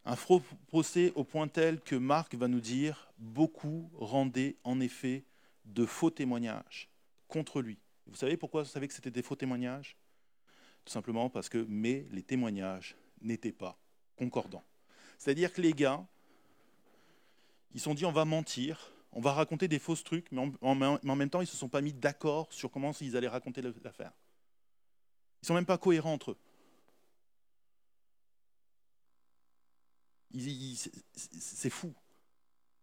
Un 0.03 0.15
faux 0.15 0.41
procès 0.67 1.13
au 1.15 1.23
point 1.23 1.47
tel 1.47 1.79
que 1.79 1.95
Marc 1.95 2.33
va 2.33 2.47
nous 2.47 2.59
dire 2.59 3.11
beaucoup 3.19 3.91
rendaient 3.93 4.57
en 4.63 4.79
effet 4.79 5.23
de 5.65 5.85
faux 5.85 6.09
témoignages 6.09 6.89
contre 7.27 7.61
lui. 7.61 7.77
Vous 8.07 8.15
savez 8.15 8.35
pourquoi 8.35 8.63
vous 8.63 8.69
savez 8.69 8.87
que 8.87 8.93
c'était 8.93 9.11
des 9.11 9.21
faux 9.21 9.35
témoignages? 9.35 9.95
Tout 10.85 10.93
simplement 10.93 11.29
parce 11.29 11.49
que 11.49 11.65
mais 11.69 12.07
les 12.11 12.23
témoignages 12.23 12.95
n'étaient 13.21 13.51
pas 13.51 13.77
concordants. 14.15 14.63
C'est-à-dire 15.19 15.53
que 15.53 15.61
les 15.61 15.73
gars, 15.73 16.03
ils 17.73 17.81
sont 17.81 17.93
dit 17.93 18.05
on 18.05 18.11
va 18.11 18.25
mentir, 18.25 18.91
on 19.17 19.19
va 19.19 19.33
raconter 19.33 19.67
des 19.67 19.79
fausses 19.79 20.03
trucs, 20.03 20.31
mais 20.31 20.43
en, 20.61 20.75
même 20.75 21.29
temps 21.31 21.41
ils 21.41 21.45
ne 21.45 21.49
se 21.49 21.57
sont 21.57 21.69
pas 21.69 21.81
mis 21.81 21.91
d'accord 21.91 22.53
sur 22.53 22.69
comment 22.69 22.91
ils 23.01 23.17
allaient 23.17 23.27
raconter 23.27 23.63
l'affaire. 23.63 24.11
Ils 25.41 25.45
ne 25.45 25.47
sont 25.47 25.53
même 25.55 25.65
pas 25.65 25.79
cohérents 25.79 26.13
entre 26.13 26.31
eux. 26.31 26.37
c'est 30.35 31.71
fou. 31.71 31.95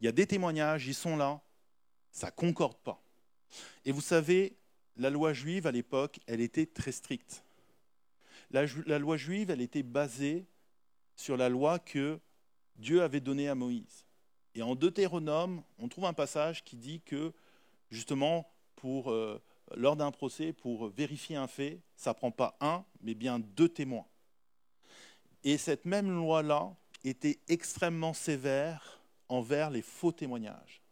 Il 0.01 0.07
y 0.07 0.09
a 0.09 0.13
des 0.13 0.27
témoignages, 0.27 0.89
ils 0.89 0.95
sont 0.95 1.17
là, 1.17 1.41
ça 2.11 2.33
concorde 2.33 2.79
pas. 2.79 3.01
Et 3.85 3.93
vous 3.93 4.01
savez, 4.01 4.57
la 4.97 5.11
loi 5.11 5.33
juive 5.33 5.69
à 5.69 5.71
l'époque, 5.71 6.19
elle 6.27 6.41
était 6.41 6.67
très 6.67 6.91
stricte. 6.91 7.45
La, 8.51 8.65
la, 8.87 8.99
loi 8.99 9.17
juive, 9.17 9.51
elle 9.51 9.61
était 9.61 9.85
basée 9.85 10.47
sur 11.15 11.37
la 11.37 11.49
loi 11.49 11.79
que 11.79 12.19
Dieu 12.75 13.03
avait 13.03 13.21
donnée 13.21 13.49
à 13.49 13.55
Moïse. 13.55 14.04
Et 14.55 14.63
en 14.63 14.75
Deutéronome, 14.75 15.63
on 15.79 15.89
trouve 15.89 16.05
un 16.05 16.13
passage 16.13 16.65
qui 16.65 16.77
dit 16.77 17.01
que, 17.01 17.33
justement, 17.91 18.49
pour, 18.77 19.11
euh, 19.11 19.43
lors 19.75 19.97
d'un 19.97 20.11
procès, 20.11 20.53
pour 20.53 20.89
vérifier 20.89 21.37
un 21.37 21.47
fait, 21.47 21.81
ça 21.97 22.11
ne 22.11 22.15
prend 22.15 22.31
pas 22.31 22.57
un, 22.61 22.85
mais 23.01 23.15
bien 23.15 23.39
deux 23.39 23.69
témoins. 23.69 24.07
Et 25.43 25.59
cette 25.59 25.85
même 25.85 26.11
loi-là, 26.11 26.75
était 27.05 27.39
extrêmement 27.49 28.15
sévère 28.15 29.01
envers 29.29 29.71
les 29.71 29.83
faux 29.83 30.13
témoignages. 30.13 30.83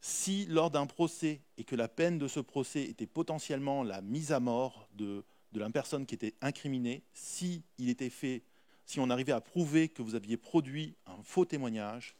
Si 0.00 0.46
lors 0.46 0.70
d'un 0.70 0.86
procès, 0.86 1.40
et 1.56 1.64
que 1.64 1.76
la 1.76 1.88
peine 1.88 2.18
de 2.18 2.28
ce 2.28 2.40
procès 2.40 2.84
était 2.84 3.06
potentiellement 3.06 3.82
la 3.82 4.02
mise 4.02 4.32
à 4.32 4.40
mort 4.40 4.88
de, 4.94 5.24
de 5.52 5.60
la 5.60 5.70
personne 5.70 6.06
qui 6.06 6.14
était 6.14 6.34
incriminée, 6.40 7.02
si 7.14 7.64
il 7.78 7.88
était 7.88 8.10
fait, 8.10 8.42
si 8.84 9.00
on 9.00 9.10
arrivait 9.10 9.32
à 9.32 9.40
prouver 9.40 9.88
que 9.88 10.02
vous 10.02 10.14
aviez 10.14 10.36
produit 10.36 10.94
un 11.06 11.22
faux 11.22 11.44
témoignage, 11.44 12.14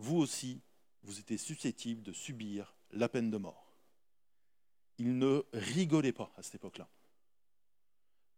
vous 0.00 0.16
aussi, 0.16 0.60
vous 1.02 1.18
étiez 1.18 1.38
susceptible 1.38 2.02
de 2.02 2.12
subir 2.12 2.74
la 2.90 3.08
peine 3.08 3.30
de 3.30 3.36
mort. 3.36 3.72
Il 4.98 5.18
ne 5.18 5.44
rigolait 5.52 6.12
pas 6.12 6.32
à 6.36 6.42
cette 6.42 6.56
époque-là. 6.56 6.88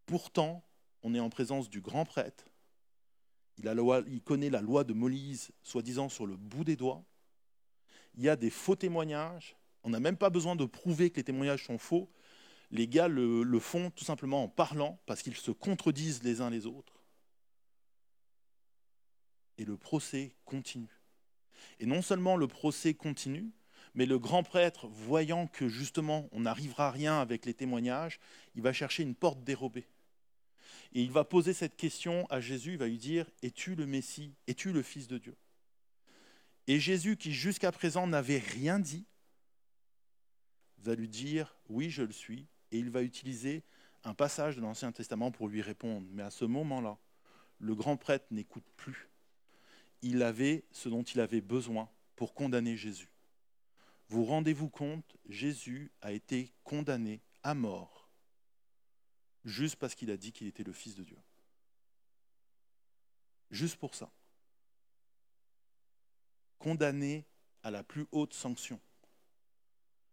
Pourtant, 0.05 0.63
on 1.01 1.15
est 1.15 1.19
en 1.19 1.29
présence 1.29 1.69
du 1.69 1.81
grand 1.81 2.05
prêtre 2.05 2.53
il, 3.57 4.21
connaît 4.23 4.49
la 4.49 4.61
loi 4.61 4.83
de 4.83 4.93
Moïse, 4.93 5.51
soi-disant 5.61 6.09
sur 6.09 6.25
le 6.25 6.35
bout 6.35 6.63
des 6.63 6.75
doigts. 6.75 7.03
Il 8.15 8.23
y 8.23 8.29
a 8.29 8.35
des 8.35 8.49
faux 8.49 8.75
témoignages. 8.75 9.55
On 9.83 9.89
n'a 9.89 9.99
même 9.99 10.17
pas 10.17 10.29
besoin 10.29 10.55
de 10.55 10.65
prouver 10.65 11.09
que 11.09 11.17
les 11.17 11.23
témoignages 11.23 11.65
sont 11.65 11.77
faux. 11.77 12.09
Les 12.71 12.87
gars 12.87 13.07
le, 13.07 13.43
le 13.43 13.59
font 13.59 13.91
tout 13.91 14.05
simplement 14.05 14.43
en 14.43 14.47
parlant, 14.47 14.99
parce 15.05 15.21
qu'ils 15.21 15.35
se 15.35 15.51
contredisent 15.51 16.23
les 16.23 16.41
uns 16.41 16.49
les 16.49 16.65
autres. 16.65 17.03
Et 19.57 19.65
le 19.65 19.77
procès 19.77 20.35
continue. 20.45 21.02
Et 21.79 21.85
non 21.85 22.01
seulement 22.01 22.35
le 22.35 22.47
procès 22.47 22.93
continue, 22.93 23.51
mais 23.95 24.05
le 24.05 24.17
grand 24.17 24.43
prêtre, 24.43 24.87
voyant 24.87 25.47
que 25.47 25.67
justement 25.67 26.27
on 26.31 26.41
n'arrivera 26.41 26.87
à 26.87 26.91
rien 26.91 27.19
avec 27.19 27.45
les 27.45 27.53
témoignages, 27.53 28.19
il 28.55 28.61
va 28.61 28.73
chercher 28.73 29.03
une 29.03 29.15
porte 29.15 29.43
dérobée. 29.43 29.87
Et 30.93 31.01
il 31.01 31.11
va 31.11 31.23
poser 31.23 31.53
cette 31.53 31.75
question 31.75 32.27
à 32.29 32.39
Jésus, 32.39 32.73
il 32.73 32.77
va 32.77 32.87
lui 32.87 32.97
dire, 32.97 33.29
es-tu 33.41 33.75
le 33.75 33.85
Messie? 33.85 34.33
Es-tu 34.47 34.71
le 34.71 34.81
Fils 34.81 35.07
de 35.07 35.17
Dieu? 35.17 35.35
Et 36.67 36.79
Jésus, 36.79 37.17
qui 37.17 37.33
jusqu'à 37.33 37.71
présent 37.71 38.07
n'avait 38.07 38.39
rien 38.39 38.79
dit, 38.79 39.05
va 40.83 40.95
lui 40.95 41.09
dire 41.09 41.55
Oui, 41.69 41.89
je 41.89 42.03
le 42.03 42.11
suis. 42.11 42.47
Et 42.71 42.79
il 42.79 42.89
va 42.89 43.01
utiliser 43.01 43.63
un 44.03 44.13
passage 44.13 44.55
de 44.55 44.61
l'Ancien 44.61 44.91
Testament 44.91 45.31
pour 45.31 45.47
lui 45.47 45.61
répondre. 45.61 46.07
Mais 46.11 46.23
à 46.23 46.31
ce 46.31 46.45
moment-là, 46.45 46.97
le 47.59 47.75
grand 47.75 47.97
prêtre 47.97 48.25
n'écoute 48.31 48.65
plus. 48.75 49.09
Il 50.03 50.21
avait 50.21 50.63
ce 50.71 50.87
dont 50.87 51.01
il 51.01 51.19
avait 51.19 51.41
besoin 51.41 51.89
pour 52.15 52.35
condamner 52.35 52.77
Jésus. 52.77 53.09
Vous 54.09 54.23
rendez-vous 54.23 54.69
compte, 54.69 55.17
Jésus 55.27 55.91
a 56.01 56.11
été 56.11 56.53
condamné 56.63 57.21
à 57.41 57.55
mort 57.55 58.03
juste 59.45 59.75
parce 59.75 59.95
qu'il 59.95 60.11
a 60.11 60.17
dit 60.17 60.31
qu'il 60.31 60.47
était 60.47 60.63
le 60.63 60.73
Fils 60.73 60.95
de 60.95 61.03
Dieu. 61.03 61.17
Juste 63.51 63.77
pour 63.77 63.93
ça. 63.95 64.11
Condamné 66.57 67.25
à 67.61 67.71
la 67.71 67.83
plus 67.83 68.07
haute 68.11 68.33
sanction. 68.33 68.79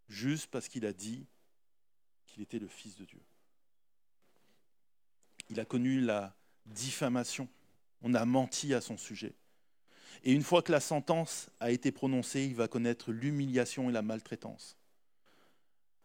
Juste 0.09 0.49
parce 0.49 0.69
qu'il 0.69 0.85
a 0.85 0.93
dit 0.93 1.27
qu'il 2.27 2.43
était 2.43 2.59
le 2.59 2.69
Fils 2.69 2.97
de 2.97 3.05
Dieu. 3.05 3.23
Il 5.49 5.59
a 5.61 5.65
connu 5.65 6.01
la 6.01 6.37
diffamation. 6.67 7.49
On 8.03 8.15
a 8.15 8.25
menti 8.25 8.75
à 8.75 8.81
son 8.81 8.97
sujet. 8.97 9.35
Et 10.25 10.33
une 10.33 10.43
fois 10.43 10.63
que 10.63 10.73
la 10.73 10.81
sentence 10.81 11.49
a 11.61 11.71
été 11.71 11.93
prononcée, 11.93 12.45
il 12.45 12.55
va 12.55 12.69
connaître 12.69 13.13
l'humiliation 13.13 13.89
et 13.89 13.93
la 13.93 14.03
maltraitance. 14.03 14.77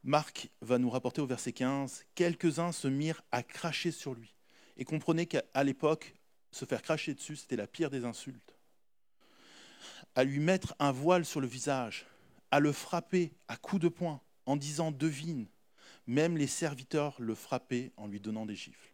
Marc 0.04 0.50
va 0.62 0.78
nous 0.78 0.90
rapporter 0.90 1.22
au 1.22 1.26
verset 1.26 1.52
15, 1.52 2.06
quelques-uns 2.14 2.72
se 2.72 2.88
mirent 2.88 3.24
à 3.32 3.42
cracher 3.42 3.92
sur 3.92 4.14
lui. 4.14 4.36
Et 4.78 4.86
comprenez 4.86 5.26
qu'à 5.26 5.64
l'époque, 5.64 6.14
se 6.52 6.66
faire 6.66 6.82
cracher 6.82 7.14
dessus, 7.14 7.36
c'était 7.36 7.56
la 7.56 7.68
pire 7.68 7.90
des 7.90 8.06
insultes. 8.06 8.56
À 10.14 10.24
lui 10.24 10.40
mettre 10.40 10.76
un 10.80 10.92
voile 10.92 11.26
sur 11.26 11.42
le 11.42 11.48
visage, 11.48 12.06
à 12.52 12.60
le 12.60 12.72
frapper 12.72 13.34
à 13.48 13.58
coups 13.58 13.82
de 13.82 13.90
poing, 13.90 14.22
en 14.46 14.56
disant 14.56 14.92
devine. 14.92 15.48
Même 16.08 16.38
les 16.38 16.48
serviteurs 16.48 17.16
le 17.20 17.34
frappaient 17.34 17.92
en 17.98 18.08
lui 18.08 18.20
donnant 18.20 18.46
des 18.46 18.56
gifles. 18.56 18.94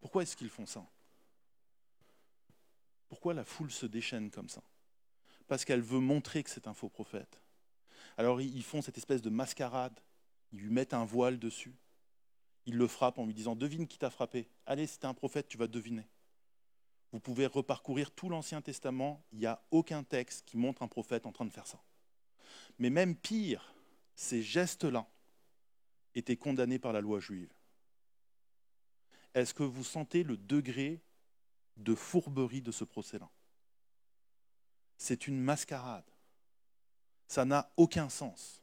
Pourquoi 0.00 0.22
est-ce 0.22 0.36
qu'ils 0.36 0.50
font 0.50 0.66
ça? 0.66 0.86
Pourquoi 3.08 3.34
la 3.34 3.44
foule 3.44 3.70
se 3.70 3.86
déchaîne 3.86 4.30
comme 4.30 4.48
ça? 4.48 4.62
Parce 5.46 5.64
qu'elle 5.64 5.80
veut 5.80 6.00
montrer 6.00 6.42
que 6.42 6.50
c'est 6.50 6.66
un 6.66 6.74
faux 6.74 6.88
prophète. 6.88 7.40
Alors 8.16 8.40
ils 8.40 8.62
font 8.62 8.82
cette 8.82 8.98
espèce 8.98 9.22
de 9.22 9.30
mascarade, 9.30 9.98
ils 10.52 10.60
lui 10.60 10.70
mettent 10.70 10.94
un 10.94 11.04
voile 11.04 11.38
dessus, 11.38 11.74
ils 12.66 12.76
le 12.76 12.86
frappent 12.86 13.18
en 13.18 13.26
lui 13.26 13.34
disant 13.34 13.56
Devine 13.56 13.86
qui 13.86 13.98
t'a 13.98 14.10
frappé. 14.10 14.48
Allez, 14.66 14.86
c'est 14.86 15.04
un 15.04 15.14
prophète, 15.14 15.48
tu 15.48 15.56
vas 15.56 15.68
deviner. 15.68 16.06
Vous 17.12 17.20
pouvez 17.20 17.46
reparcourir 17.46 18.10
tout 18.10 18.28
l'Ancien 18.28 18.60
Testament, 18.60 19.24
il 19.32 19.38
n'y 19.38 19.46
a 19.46 19.62
aucun 19.70 20.02
texte 20.02 20.44
qui 20.44 20.58
montre 20.58 20.82
un 20.82 20.88
prophète 20.88 21.24
en 21.24 21.32
train 21.32 21.46
de 21.46 21.50
faire 21.50 21.66
ça. 21.66 21.82
Mais 22.78 22.90
même 22.90 23.16
pire, 23.16 23.74
ces 24.14 24.42
gestes-là 24.42 25.08
étaient 26.14 26.36
condamnés 26.36 26.78
par 26.78 26.92
la 26.92 27.00
loi 27.00 27.20
juive. 27.20 27.52
Est-ce 29.34 29.54
que 29.54 29.62
vous 29.62 29.84
sentez 29.84 30.22
le 30.22 30.36
degré 30.36 31.00
de 31.78 31.94
fourberie 31.94 32.62
de 32.62 32.72
ce 32.72 32.84
procès-là 32.84 33.30
C'est 34.96 35.26
une 35.26 35.40
mascarade. 35.40 36.10
Ça 37.26 37.44
n'a 37.44 37.72
aucun 37.76 38.08
sens. 38.08 38.62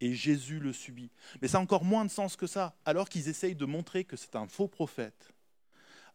Et 0.00 0.14
Jésus 0.14 0.58
le 0.58 0.72
subit. 0.72 1.12
Mais 1.40 1.48
ça 1.48 1.58
a 1.58 1.60
encore 1.60 1.84
moins 1.84 2.04
de 2.04 2.10
sens 2.10 2.36
que 2.36 2.46
ça. 2.46 2.76
Alors 2.84 3.08
qu'ils 3.08 3.28
essayent 3.28 3.54
de 3.54 3.64
montrer 3.64 4.04
que 4.04 4.16
c'est 4.16 4.34
un 4.34 4.48
faux 4.48 4.68
prophète, 4.68 5.32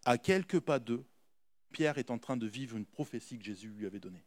à 0.05 0.17
quelques 0.17 0.59
pas 0.59 0.79
d'eux, 0.79 1.05
Pierre 1.71 1.97
est 1.97 2.11
en 2.11 2.17
train 2.17 2.37
de 2.37 2.47
vivre 2.47 2.75
une 2.75 2.85
prophétie 2.85 3.37
que 3.37 3.45
Jésus 3.45 3.69
lui 3.69 3.85
avait 3.85 3.99
donnée. 3.99 4.25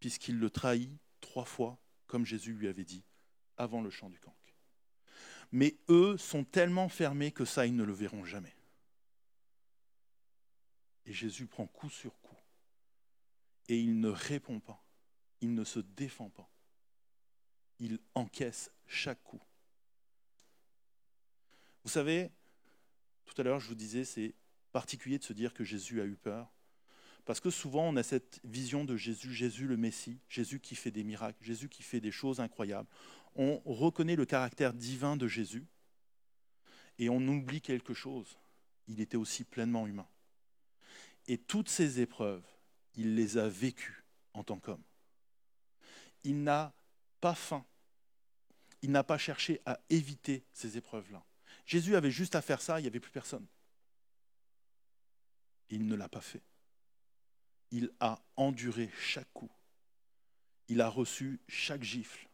Puisqu'il 0.00 0.38
le 0.38 0.50
trahit 0.50 0.98
trois 1.20 1.44
fois, 1.44 1.78
comme 2.06 2.24
Jésus 2.24 2.52
lui 2.52 2.68
avait 2.68 2.84
dit, 2.84 3.04
avant 3.56 3.82
le 3.82 3.90
chant 3.90 4.08
du 4.08 4.18
canque. 4.18 4.34
Mais 5.52 5.76
eux 5.88 6.16
sont 6.16 6.44
tellement 6.44 6.88
fermés 6.88 7.32
que 7.32 7.44
ça, 7.44 7.66
ils 7.66 7.74
ne 7.74 7.84
le 7.84 7.92
verront 7.92 8.24
jamais. 8.24 8.54
Et 11.08 11.12
Jésus 11.14 11.46
prend 11.46 11.66
coup 11.66 11.88
sur 11.88 12.20
coup. 12.20 12.36
Et 13.68 13.80
il 13.80 13.98
ne 13.98 14.10
répond 14.10 14.60
pas. 14.60 14.84
Il 15.40 15.54
ne 15.54 15.64
se 15.64 15.80
défend 15.80 16.28
pas. 16.28 16.50
Il 17.80 17.98
encaisse 18.14 18.70
chaque 18.86 19.22
coup. 19.24 19.40
Vous 21.82 21.90
savez, 21.90 22.30
tout 23.24 23.40
à 23.40 23.42
l'heure, 23.42 23.58
je 23.58 23.68
vous 23.68 23.74
disais, 23.74 24.04
c'est 24.04 24.34
particulier 24.70 25.18
de 25.18 25.24
se 25.24 25.32
dire 25.32 25.54
que 25.54 25.64
Jésus 25.64 26.02
a 26.02 26.04
eu 26.04 26.16
peur. 26.16 26.52
Parce 27.24 27.40
que 27.40 27.50
souvent, 27.50 27.88
on 27.88 27.96
a 27.96 28.02
cette 28.02 28.40
vision 28.44 28.84
de 28.84 28.96
Jésus, 28.96 29.32
Jésus 29.32 29.66
le 29.66 29.78
Messie, 29.78 30.20
Jésus 30.28 30.60
qui 30.60 30.74
fait 30.74 30.90
des 30.90 31.04
miracles, 31.04 31.42
Jésus 31.42 31.70
qui 31.70 31.82
fait 31.82 32.00
des 32.00 32.10
choses 32.10 32.38
incroyables. 32.40 32.88
On 33.34 33.60
reconnaît 33.64 34.16
le 34.16 34.26
caractère 34.26 34.74
divin 34.74 35.16
de 35.16 35.26
Jésus 35.26 35.66
et 36.98 37.08
on 37.08 37.26
oublie 37.28 37.62
quelque 37.62 37.94
chose. 37.94 38.38
Il 38.88 39.00
était 39.00 39.16
aussi 39.16 39.44
pleinement 39.44 39.86
humain. 39.86 40.08
Et 41.28 41.38
toutes 41.38 41.68
ces 41.68 42.00
épreuves, 42.00 42.42
il 42.96 43.14
les 43.14 43.38
a 43.38 43.48
vécues 43.48 44.04
en 44.34 44.42
tant 44.42 44.58
qu'homme. 44.58 44.82
Il 46.24 46.42
n'a 46.42 46.74
pas 47.20 47.34
faim. 47.34 47.64
Il 48.82 48.90
n'a 48.90 49.04
pas 49.04 49.18
cherché 49.18 49.60
à 49.66 49.78
éviter 49.90 50.44
ces 50.52 50.76
épreuves-là. 50.76 51.24
Jésus 51.66 51.94
avait 51.94 52.10
juste 52.10 52.34
à 52.34 52.42
faire 52.42 52.60
ça, 52.60 52.80
il 52.80 52.82
n'y 52.82 52.88
avait 52.88 53.00
plus 53.00 53.12
personne. 53.12 53.46
Il 55.70 55.86
ne 55.86 55.94
l'a 55.94 56.08
pas 56.08 56.20
fait 56.20 56.42
il 57.70 57.90
a 58.00 58.20
enduré 58.36 58.90
chaque 58.98 59.32
coup. 59.32 59.50
Il 60.68 60.80
a 60.80 60.88
reçu 60.88 61.40
chaque 61.48 61.82
gifle. 61.82 62.27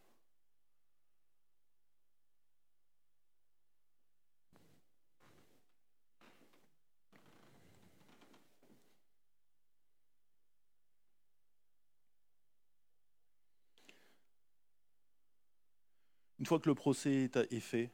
Une 16.38 16.46
fois 16.46 16.58
que 16.58 16.68
le 16.68 16.74
procès 16.74 17.30
est 17.50 17.60
fait, 17.60 17.90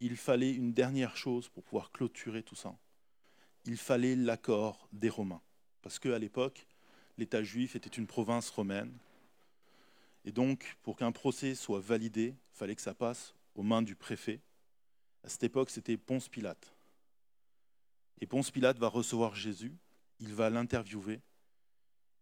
il 0.00 0.16
fallait 0.16 0.52
une 0.52 0.72
dernière 0.72 1.16
chose 1.16 1.48
pour 1.48 1.62
pouvoir 1.62 1.90
clôturer 1.90 2.42
tout 2.42 2.54
ça. 2.54 2.76
Il 3.64 3.76
fallait 3.76 4.16
l'accord 4.16 4.88
des 4.92 5.08
Romains 5.08 5.42
parce 5.82 5.98
qu'à 5.98 6.18
l'époque, 6.18 6.66
l'État 7.18 7.42
juif 7.42 7.76
était 7.76 7.90
une 7.90 8.06
province 8.06 8.48
romaine. 8.50 8.96
Et 10.24 10.32
donc, 10.32 10.76
pour 10.82 10.96
qu'un 10.96 11.12
procès 11.12 11.54
soit 11.54 11.80
validé, 11.80 12.36
il 12.54 12.56
fallait 12.56 12.76
que 12.76 12.82
ça 12.82 12.94
passe 12.94 13.34
aux 13.54 13.62
mains 13.62 13.82
du 13.82 13.96
préfet. 13.96 14.40
À 15.24 15.28
cette 15.28 15.42
époque, 15.42 15.70
c'était 15.70 15.96
Ponce 15.96 16.28
Pilate. 16.28 16.74
Et 18.20 18.26
Ponce 18.26 18.50
Pilate 18.50 18.78
va 18.78 18.88
recevoir 18.88 19.34
Jésus, 19.34 19.76
il 20.20 20.32
va 20.32 20.48
l'interviewer, 20.48 21.20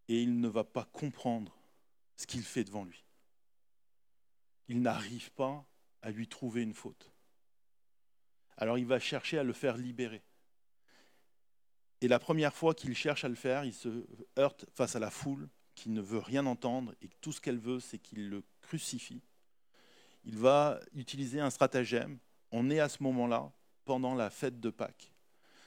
et 0.08 0.22
il 0.22 0.40
ne 0.40 0.48
va 0.48 0.64
pas 0.64 0.84
comprendre 0.84 1.56
ce 2.16 2.26
qu'il 2.26 2.42
fait 2.42 2.64
devant 2.64 2.84
lui. 2.84 3.04
Il 4.70 4.82
n'arrive 4.82 5.32
pas 5.32 5.66
à 6.00 6.12
lui 6.12 6.28
trouver 6.28 6.62
une 6.62 6.74
faute. 6.74 7.10
Alors 8.56 8.78
il 8.78 8.86
va 8.86 9.00
chercher 9.00 9.36
à 9.36 9.42
le 9.42 9.52
faire 9.52 9.76
libérer. 9.76 10.22
Et 12.00 12.06
la 12.06 12.20
première 12.20 12.54
fois 12.54 12.72
qu'il 12.72 12.94
cherche 12.94 13.24
à 13.24 13.28
le 13.28 13.34
faire, 13.34 13.64
il 13.64 13.74
se 13.74 14.06
heurte 14.38 14.66
face 14.72 14.94
à 14.94 15.00
la 15.00 15.10
foule 15.10 15.48
qui 15.74 15.90
ne 15.90 16.00
veut 16.00 16.20
rien 16.20 16.46
entendre 16.46 16.94
et 17.02 17.08
tout 17.20 17.32
ce 17.32 17.40
qu'elle 17.40 17.58
veut, 17.58 17.80
c'est 17.80 17.98
qu'il 17.98 18.30
le 18.30 18.44
crucifie. 18.60 19.24
Il 20.22 20.38
va 20.38 20.78
utiliser 20.92 21.40
un 21.40 21.50
stratagème. 21.50 22.20
On 22.52 22.70
est 22.70 22.78
à 22.78 22.88
ce 22.88 23.02
moment-là, 23.02 23.50
pendant 23.84 24.14
la 24.14 24.30
fête 24.30 24.60
de 24.60 24.70
Pâques. 24.70 25.12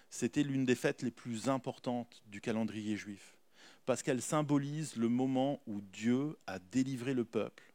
C'était 0.10 0.44
l'une 0.44 0.64
des 0.64 0.76
fêtes 0.76 1.02
les 1.02 1.12
plus 1.12 1.50
importantes 1.50 2.24
du 2.28 2.40
calendrier 2.40 2.96
juif, 2.96 3.38
parce 3.86 4.02
qu'elle 4.02 4.22
symbolise 4.22 4.96
le 4.96 5.10
moment 5.10 5.62
où 5.68 5.82
Dieu 5.82 6.38
a 6.48 6.60
délivré 6.60 7.14
le 7.14 7.26
peuple, 7.26 7.73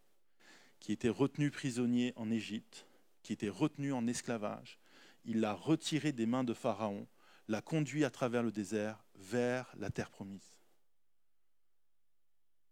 qui 0.80 0.92
était 0.92 1.08
retenu 1.08 1.50
prisonnier 1.50 2.12
en 2.16 2.30
Égypte, 2.30 2.86
qui 3.22 3.32
était 3.32 3.48
retenu 3.48 3.92
en 3.92 4.06
esclavage. 4.06 4.78
Il 5.24 5.40
l'a 5.40 5.52
retiré 5.52 6.12
des 6.12 6.26
mains 6.26 6.44
de 6.44 6.54
Pharaon 6.54 7.06
l'a 7.48 7.62
conduit 7.62 8.04
à 8.04 8.10
travers 8.10 8.42
le 8.42 8.52
désert 8.52 9.02
vers 9.14 9.72
la 9.78 9.90
terre 9.90 10.10
promise. 10.10 10.54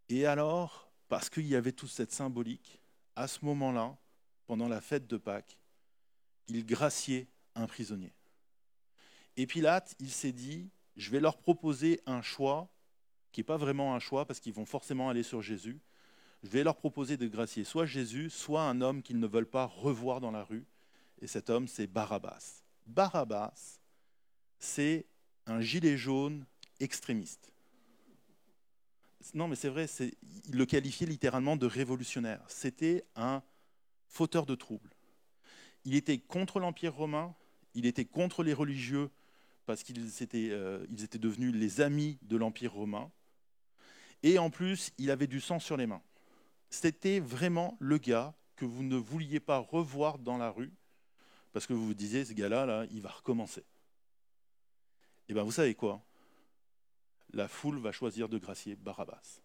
Et 0.09 0.27
alors, 0.27 0.93
parce 1.09 1.31
qu'il 1.31 1.47
y 1.47 1.57
avait 1.57 1.73
toute 1.73 1.91
cette 1.91 2.13
symbolique, 2.13 2.81
à 3.17 3.27
ce 3.27 3.45
moment-là, 3.45 3.97
pendant 4.47 4.69
la 4.69 4.81
fête 4.81 5.07
de 5.07 5.17
Pâques, 5.17 5.59
il 6.49 6.65
graciait 6.65 7.29
un 7.55 7.67
prisonnier. 7.67 8.13
Et 9.37 9.47
Pilate, 9.47 9.97
il 9.99 10.11
s'est 10.11 10.33
dit, 10.33 10.71
je 10.97 11.11
vais 11.11 11.21
leur 11.21 11.39
proposer 11.39 12.01
un 12.07 12.23
choix 12.23 12.71
qui 13.33 13.41
n'est 13.41 13.45
pas 13.45 13.57
vraiment 13.57 13.95
un 13.95 13.99
choix 13.99 14.27
parce 14.27 14.41
qu'ils 14.41 14.53
vont 14.53 14.65
forcément 14.65 15.09
aller 15.09 15.23
sur 15.23 15.43
Jésus. 15.43 15.81
Je 16.43 16.49
vais 16.49 16.65
leur 16.65 16.77
proposer 16.77 17.17
de 17.17 17.27
gracier 17.27 17.65
soit 17.65 17.87
Jésus, 17.87 18.31
soit 18.31 18.63
un 18.63 18.81
homme 18.81 19.03
qu'ils 19.03 19.19
ne 19.19 19.27
veulent 19.27 19.51
pas 19.51 19.67
revoir 19.67 20.21
dans 20.21 20.31
la 20.31 20.45
rue. 20.45 20.67
Et 21.21 21.27
cet 21.27 21.51
homme, 21.51 21.67
c'est 21.67 21.87
Barabbas. 21.87 22.63
Barabbas, 22.87 23.81
c'est 24.59 25.07
un 25.47 25.61
gilet 25.61 25.97
jaune 25.97 26.47
extrémiste. 26.81 27.53
Non, 29.35 29.49
mais 29.49 29.57
c'est 29.57 29.69
vrai, 29.69 29.87
il 30.47 30.55
le 30.55 30.67
qualifiait 30.67 31.07
littéralement 31.07 31.57
de 31.57 31.67
révolutionnaire. 31.67 32.45
C'était 32.49 33.05
un 33.17 33.43
fauteur 34.09 34.47
de 34.47 34.55
troubles. 34.55 34.91
Il 35.85 35.95
était 35.95 36.19
contre 36.19 36.61
l'Empire 36.61 36.95
romain, 36.95 37.35
il 37.75 37.87
était 37.87 38.05
contre 38.05 38.43
les 38.43 38.53
religieux 38.53 39.11
parce 39.67 39.83
qu'ils 39.83 40.23
étaient, 40.23 40.51
euh, 40.51 40.87
étaient 41.03 41.19
devenus 41.19 41.53
les 41.55 41.81
amis 41.81 42.19
de 42.23 42.37
l'Empire 42.37 42.73
romain. 42.73 43.11
Et 44.23 44.39
en 44.39 44.51
plus, 44.51 44.93
il 44.99 45.11
avait 45.11 45.27
du 45.27 45.41
sang 45.41 45.59
sur 45.59 45.77
les 45.77 45.87
mains. 45.87 46.03
C'était 46.71 47.21
vraiment 47.21 47.77
le 47.81 47.99
gars 47.99 48.35
que 48.57 48.65
vous 48.65 48.83
ne 48.83 48.97
vouliez 48.97 49.41
pas 49.41 49.59
revoir 49.59 50.19
dans 50.19 50.39
la 50.39 50.51
rue 50.51 50.73
parce 51.57 51.67
que 51.67 51.73
vous 51.73 51.87
vous 51.87 51.95
disiez, 51.95 52.25
ce 52.27 52.35
gars-là, 52.35 52.67
là, 52.67 52.85
il 52.91 53.01
va 53.01 53.09
recommencer. 53.09 53.65
Et 55.27 55.33
bien, 55.33 55.43
vous 55.43 55.53
savez 55.53 55.75
quoi? 55.75 56.05
La 57.33 57.49
foule 57.49 57.79
va 57.79 57.93
choisir 57.93 58.29
de 58.29 58.37
gracier 58.37 58.77
Barabbas. 58.77 59.41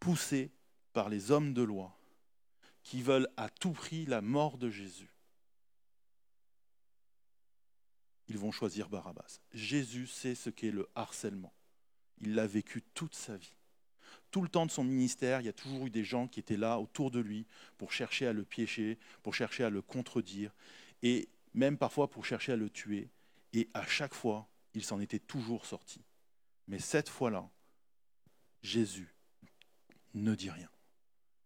Poussé 0.00 0.52
par 0.92 1.08
les 1.08 1.30
hommes 1.30 1.54
de 1.54 1.62
loi 1.62 1.98
qui 2.82 3.00
veulent 3.00 3.30
à 3.38 3.48
tout 3.48 3.72
prix 3.72 4.04
la 4.04 4.20
mort 4.20 4.58
de 4.58 4.68
Jésus, 4.68 5.10
ils 8.28 8.36
vont 8.36 8.52
choisir 8.52 8.90
Barabbas. 8.90 9.40
Jésus 9.52 10.06
sait 10.06 10.34
ce 10.34 10.50
qu'est 10.50 10.70
le 10.70 10.88
harcèlement. 10.94 11.54
Il 12.18 12.34
l'a 12.34 12.46
vécu 12.46 12.82
toute 12.92 13.14
sa 13.14 13.38
vie. 13.38 13.56
Tout 14.34 14.42
le 14.42 14.48
temps 14.48 14.66
de 14.66 14.70
son 14.72 14.82
ministère, 14.82 15.40
il 15.40 15.44
y 15.44 15.48
a 15.48 15.52
toujours 15.52 15.86
eu 15.86 15.90
des 15.90 16.02
gens 16.02 16.26
qui 16.26 16.40
étaient 16.40 16.56
là 16.56 16.80
autour 16.80 17.12
de 17.12 17.20
lui 17.20 17.46
pour 17.78 17.92
chercher 17.92 18.26
à 18.26 18.32
le 18.32 18.42
piéger, 18.44 18.98
pour 19.22 19.32
chercher 19.32 19.62
à 19.62 19.70
le 19.70 19.80
contredire, 19.80 20.50
et 21.04 21.28
même 21.52 21.78
parfois 21.78 22.10
pour 22.10 22.24
chercher 22.24 22.50
à 22.50 22.56
le 22.56 22.68
tuer. 22.68 23.10
Et 23.52 23.68
à 23.74 23.86
chaque 23.86 24.12
fois, 24.12 24.48
il 24.74 24.84
s'en 24.84 24.98
était 24.98 25.20
toujours 25.20 25.66
sorti. 25.66 26.00
Mais 26.66 26.80
cette 26.80 27.08
fois-là, 27.08 27.48
Jésus 28.60 29.14
ne 30.14 30.34
dit 30.34 30.50
rien. 30.50 30.68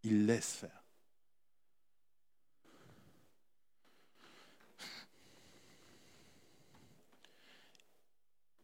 Il 0.03 0.25
laisse 0.25 0.55
faire. 0.55 0.83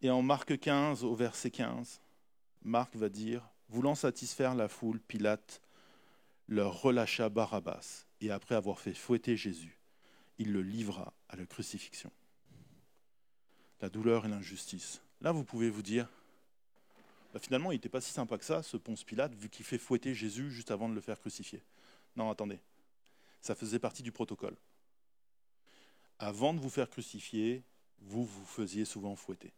Et 0.00 0.08
en 0.08 0.22
Marc 0.22 0.58
15, 0.58 1.04
au 1.04 1.14
verset 1.14 1.50
15, 1.50 2.00
Marc 2.62 2.96
va 2.96 3.10
dire, 3.10 3.50
voulant 3.68 3.94
satisfaire 3.94 4.54
la 4.54 4.68
foule, 4.68 5.00
Pilate 5.00 5.60
leur 6.48 6.82
relâcha 6.82 7.28
Barabbas, 7.28 8.06
et 8.20 8.30
après 8.30 8.54
avoir 8.54 8.78
fait 8.78 8.94
fouetter 8.94 9.36
Jésus, 9.36 9.78
il 10.38 10.52
le 10.52 10.62
livra 10.62 11.14
à 11.28 11.36
la 11.36 11.46
crucifixion. 11.46 12.10
La 13.80 13.88
douleur 13.88 14.26
et 14.26 14.28
l'injustice. 14.28 15.00
Là, 15.20 15.32
vous 15.32 15.44
pouvez 15.44 15.70
vous 15.70 15.82
dire, 15.82 16.08
bah, 17.32 17.40
finalement, 17.40 17.72
il 17.72 17.76
n'était 17.76 17.88
pas 17.88 18.00
si 18.00 18.12
sympa 18.12 18.38
que 18.38 18.44
ça, 18.44 18.62
ce 18.62 18.76
Ponce 18.76 19.04
Pilate, 19.04 19.34
vu 19.34 19.48
qu'il 19.48 19.64
fait 19.64 19.78
fouetter 19.78 20.14
Jésus 20.14 20.50
juste 20.50 20.70
avant 20.70 20.88
de 20.88 20.94
le 20.94 21.00
faire 21.00 21.18
crucifier. 21.18 21.62
Non, 22.16 22.30
attendez, 22.30 22.60
ça 23.40 23.54
faisait 23.54 23.78
partie 23.78 24.02
du 24.02 24.12
protocole. 24.12 24.56
Avant 26.18 26.54
de 26.54 26.60
vous 26.60 26.70
faire 26.70 26.88
crucifier, 26.88 27.64
vous 28.00 28.24
vous 28.24 28.44
faisiez 28.44 28.84
souvent 28.84 29.16
fouetter. 29.16 29.52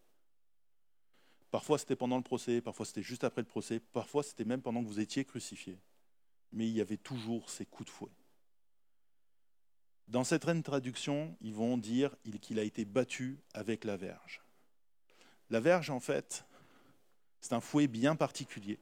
Parfois 1.51 1.79
c'était 1.79 1.97
pendant 1.97 2.17
le 2.17 2.23
procès, 2.23 2.61
parfois 2.61 2.87
c'était 2.87 3.03
juste 3.03 3.25
après 3.25 3.43
le 3.43 3.47
procès, 3.47 3.81
parfois 3.81 4.23
c'était 4.23 4.45
même 4.45 4.63
pendant 4.63 4.83
que 4.83 4.89
vous 4.89 5.01
étiez 5.01 5.25
crucifié. 5.25 5.79
Mais 6.53 6.67
il 6.67 6.73
y 6.73 6.81
avait 6.81 6.97
toujours 6.97 7.51
ces 7.51 7.67
coups 7.67 7.87
de 7.87 7.91
fouet. 7.91 8.13
Dans 10.09 10.23
cette 10.23 10.45
reine 10.45 10.63
traduction, 10.63 11.37
ils 11.41 11.55
vont 11.55 11.77
dire 11.77 12.15
qu'il 12.41 12.61
a 12.61 12.63
été 12.63 12.85
battu 12.85 13.41
avec 13.55 13.85
la 13.85 13.97
verge. 13.97 14.43
La 15.51 15.59
verge, 15.59 15.91
en 15.91 15.99
fait, 15.99 16.45
c'est 17.41 17.55
un 17.55 17.61
fouet 17.61 17.89
bien 17.89 18.15
particulier. 18.15 18.79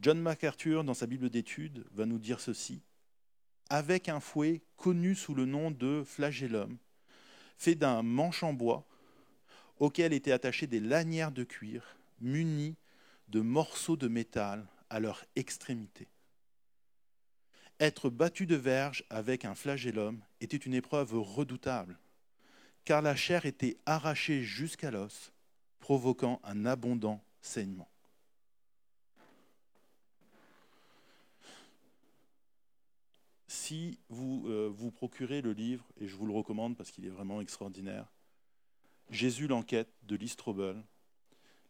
John 0.00 0.20
MacArthur, 0.20 0.82
dans 0.82 0.94
sa 0.94 1.06
Bible 1.06 1.30
d'études, 1.30 1.84
va 1.92 2.06
nous 2.06 2.18
dire 2.18 2.40
ceci. 2.40 2.82
Avec 3.70 4.08
un 4.08 4.20
fouet 4.20 4.62
connu 4.76 5.14
sous 5.14 5.34
le 5.34 5.46
nom 5.46 5.70
de 5.70 6.02
flagellum, 6.04 6.76
fait 7.56 7.76
d'un 7.76 8.02
manche 8.02 8.42
en 8.42 8.52
bois, 8.52 8.84
auxquels 9.78 10.12
étaient 10.12 10.32
attachées 10.32 10.66
des 10.66 10.80
lanières 10.80 11.32
de 11.32 11.44
cuir 11.44 11.96
munies 12.20 12.76
de 13.28 13.40
morceaux 13.40 13.96
de 13.96 14.08
métal 14.08 14.66
à 14.90 15.00
leur 15.00 15.24
extrémité. 15.36 16.08
Être 17.80 18.08
battu 18.08 18.46
de 18.46 18.54
verge 18.54 19.04
avec 19.10 19.44
un 19.44 19.54
flagellum 19.54 20.20
était 20.40 20.56
une 20.56 20.74
épreuve 20.74 21.18
redoutable, 21.18 21.98
car 22.84 23.02
la 23.02 23.16
chair 23.16 23.46
était 23.46 23.78
arrachée 23.84 24.42
jusqu'à 24.42 24.90
l'os, 24.90 25.32
provoquant 25.80 26.40
un 26.44 26.66
abondant 26.66 27.22
saignement. 27.42 27.88
Si 33.48 33.98
vous 34.08 34.44
euh, 34.46 34.70
vous 34.72 34.90
procurez 34.90 35.40
le 35.40 35.52
livre, 35.52 35.84
et 36.00 36.06
je 36.06 36.14
vous 36.14 36.26
le 36.26 36.32
recommande 36.32 36.76
parce 36.76 36.90
qu'il 36.90 37.06
est 37.06 37.10
vraiment 37.10 37.40
extraordinaire, 37.40 38.13
Jésus 39.10 39.46
l'enquête 39.46 39.90
de 40.02 40.16
Listrobel. 40.16 40.82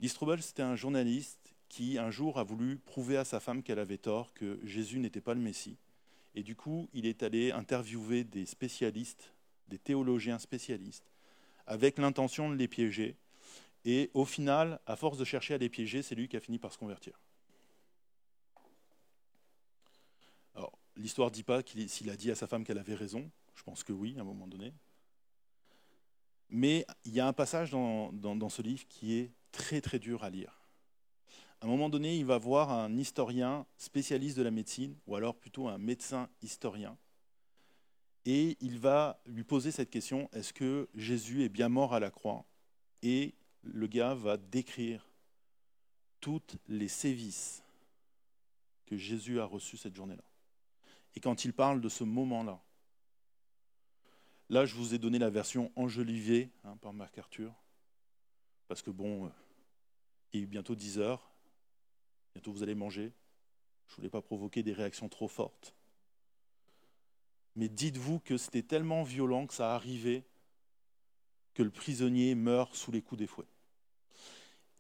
Listrobel, 0.01 0.43
c'était 0.43 0.62
un 0.62 0.76
journaliste 0.76 1.55
qui 1.68 1.99
un 1.99 2.11
jour 2.11 2.39
a 2.39 2.45
voulu 2.45 2.76
prouver 2.78 3.16
à 3.16 3.24
sa 3.24 3.41
femme 3.41 3.62
qu'elle 3.62 3.78
avait 3.78 3.99
tort, 3.99 4.32
que 4.32 4.61
Jésus 4.64 4.99
n'était 4.99 5.20
pas 5.20 5.35
le 5.35 5.41
Messie. 5.41 5.76
Et 6.35 6.43
du 6.43 6.57
coup, 6.57 6.89
il 6.93 7.07
est 7.07 7.22
allé 7.22 7.53
interviewer 7.53 8.24
des 8.24 8.47
spécialistes, 8.47 9.32
des 9.68 9.78
théologiens 9.78 10.39
spécialistes, 10.39 11.11
avec 11.66 11.99
l'intention 11.99 12.51
de 12.51 12.55
les 12.55 12.68
piéger. 12.68 13.16
Et 13.85 14.11
au 14.14 14.24
final, 14.24 14.80
à 14.87 14.97
force 14.97 15.18
de 15.18 15.24
chercher 15.24 15.55
à 15.55 15.59
les 15.59 15.68
piéger, 15.68 16.03
c'est 16.03 16.14
lui 16.14 16.28
qui 16.28 16.37
a 16.37 16.41
fini 16.41 16.59
par 16.59 16.72
se 16.72 16.78
convertir. 16.78 17.20
Alors, 20.55 20.78
l'histoire 20.97 21.28
ne 21.28 21.35
dit 21.35 21.43
pas 21.43 21.61
s'il 21.87 22.11
a 22.11 22.16
dit 22.16 22.30
à 22.30 22.35
sa 22.35 22.47
femme 22.47 22.64
qu'elle 22.64 22.78
avait 22.78 22.95
raison. 22.95 23.30
Je 23.55 23.62
pense 23.62 23.85
que 23.85 23.93
oui, 23.93 24.14
à 24.16 24.22
un 24.22 24.24
moment 24.24 24.47
donné. 24.47 24.72
Mais 26.57 26.87
il 27.05 27.13
y 27.13 27.19
a 27.19 27.27
un 27.27 27.33
passage 27.33 27.73
dans, 27.73 28.49
ce 28.49 28.63
livre 28.63 28.87
qui 28.89 29.15
est 29.15 29.33
très 29.51 29.81
très 29.81 29.99
dur 29.99 30.23
à 30.23 30.31
lire. 30.31 30.63
À 31.61 31.67
un 31.67 31.69
moment 31.69 31.89
donné, 31.89 32.17
il 32.17 32.25
va 32.25 32.39
voir 32.39 32.71
un 32.71 32.97
historien 32.97 33.67
spécialiste 33.77 34.37
de 34.37 34.43
la 34.45 34.53
médecine, 34.53 34.95
ou 35.09 35.17
alors 35.17 35.35
plutôt 35.35 35.67
un 35.67 35.79
médecin 35.79 36.29
historien, 36.43 36.97
et 38.25 38.57
il 38.61 38.79
va 38.79 39.21
lui 39.27 39.43
poser 39.43 39.73
cette 39.73 39.91
question, 39.91 40.31
est-ce 40.33 40.53
que 40.53 40.89
Jésus 40.95 41.43
est 41.43 41.49
bien 41.49 41.69
mort 41.69 41.93
à 41.93 41.99
la 41.99 42.13
croix? 42.13 42.45
Et 43.03 43.35
le 43.63 43.89
gars 43.89 44.15
va 44.15 44.37
décrire 44.37 45.11
toutes 46.21 46.57
les 46.69 46.89
sévices 46.89 47.65
que 48.87 48.97
Jésus 48.97 49.41
a 49.41 49.45
reçues 49.45 49.77
cette 49.77 49.97
journée-là. 49.97 50.23
Et 51.17 51.21
quand 51.21 51.45
il 51.45 51.53
parle 51.53 51.81
de 51.81 51.89
ce 51.89 52.05
moment-là, 52.05 52.63
Là, 54.51 54.66
je 54.66 54.74
vous 54.74 54.95
ai 54.95 54.99
donné 54.99 55.18
la 55.18 55.30
version 55.30 55.72
enjolivée 55.74 56.51
hein, 56.64 56.76
par 56.76 56.92
Marc 56.92 57.16
Arthur, 57.16 57.53
parce 58.68 58.82
que 58.82 58.90
bon, 58.90 59.26
euh, 59.26 59.30
il 60.32 60.42
est 60.42 60.47
bientôt 60.47 60.74
10 60.74 60.99
heures, 60.99 61.30
bientôt 62.34 62.53
vous 62.53 62.62
allez 62.62 62.74
manger. 62.74 63.12
Je 63.86 63.92
ne 63.92 63.97
voulais 63.97 64.11
pas 64.11 64.22
provoquer 64.22 64.62
des 64.62 64.72
réactions 64.72 65.09
trop 65.09 65.28
fortes. 65.28 65.74
Mais 67.57 67.68
dites-vous 67.68 68.18
que 68.20 68.36
c'était 68.36 68.62
tellement 68.62 69.03
violent 69.03 69.47
que 69.47 69.55
ça 69.55 69.74
arrivait 69.74 70.24
que 71.55 71.62
le 71.62 71.70
prisonnier 71.70 72.34
meurt 72.34 72.74
sous 72.74 72.90
les 72.90 73.01
coups 73.01 73.20
des 73.20 73.26
fouets. 73.26 73.47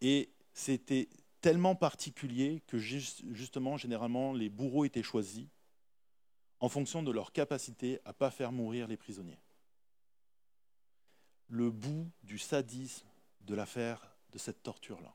Et 0.00 0.30
c'était 0.52 1.08
tellement 1.40 1.76
particulier 1.76 2.62
que 2.66 2.78
justement, 2.78 3.76
généralement, 3.76 4.32
les 4.32 4.48
bourreaux 4.48 4.84
étaient 4.84 5.02
choisis 5.02 5.46
en 6.58 6.68
fonction 6.68 7.02
de 7.02 7.12
leur 7.12 7.32
capacité 7.32 8.00
à 8.04 8.08
ne 8.08 8.14
pas 8.14 8.30
faire 8.30 8.50
mourir 8.50 8.88
les 8.88 8.96
prisonniers 8.96 9.38
le 11.48 11.70
bout 11.70 12.10
du 12.22 12.38
sadisme 12.38 13.06
de 13.42 13.54
l'affaire 13.54 14.16
de 14.32 14.38
cette 14.38 14.62
torture-là. 14.62 15.14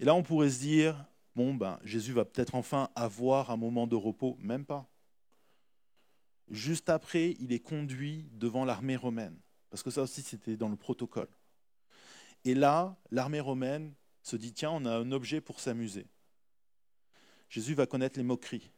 Et 0.00 0.04
là, 0.04 0.14
on 0.14 0.22
pourrait 0.22 0.50
se 0.50 0.58
dire, 0.58 1.06
bon, 1.34 1.54
ben, 1.54 1.78
Jésus 1.84 2.12
va 2.12 2.24
peut-être 2.24 2.54
enfin 2.54 2.90
avoir 2.94 3.50
un 3.50 3.56
moment 3.56 3.86
de 3.86 3.96
repos, 3.96 4.36
même 4.40 4.64
pas. 4.64 4.88
Juste 6.50 6.88
après, 6.90 7.36
il 7.38 7.52
est 7.52 7.60
conduit 7.60 8.28
devant 8.32 8.64
l'armée 8.64 8.96
romaine, 8.96 9.38
parce 9.70 9.82
que 9.82 9.90
ça 9.90 10.02
aussi, 10.02 10.22
c'était 10.22 10.56
dans 10.56 10.68
le 10.68 10.76
protocole. 10.76 11.28
Et 12.44 12.54
là, 12.54 12.96
l'armée 13.10 13.40
romaine 13.40 13.94
se 14.22 14.36
dit, 14.36 14.52
tiens, 14.52 14.72
on 14.72 14.84
a 14.84 14.90
un 14.90 15.12
objet 15.12 15.40
pour 15.40 15.60
s'amuser. 15.60 16.06
Jésus 17.48 17.74
va 17.74 17.86
connaître 17.86 18.18
les 18.18 18.24
moqueries. 18.24 18.73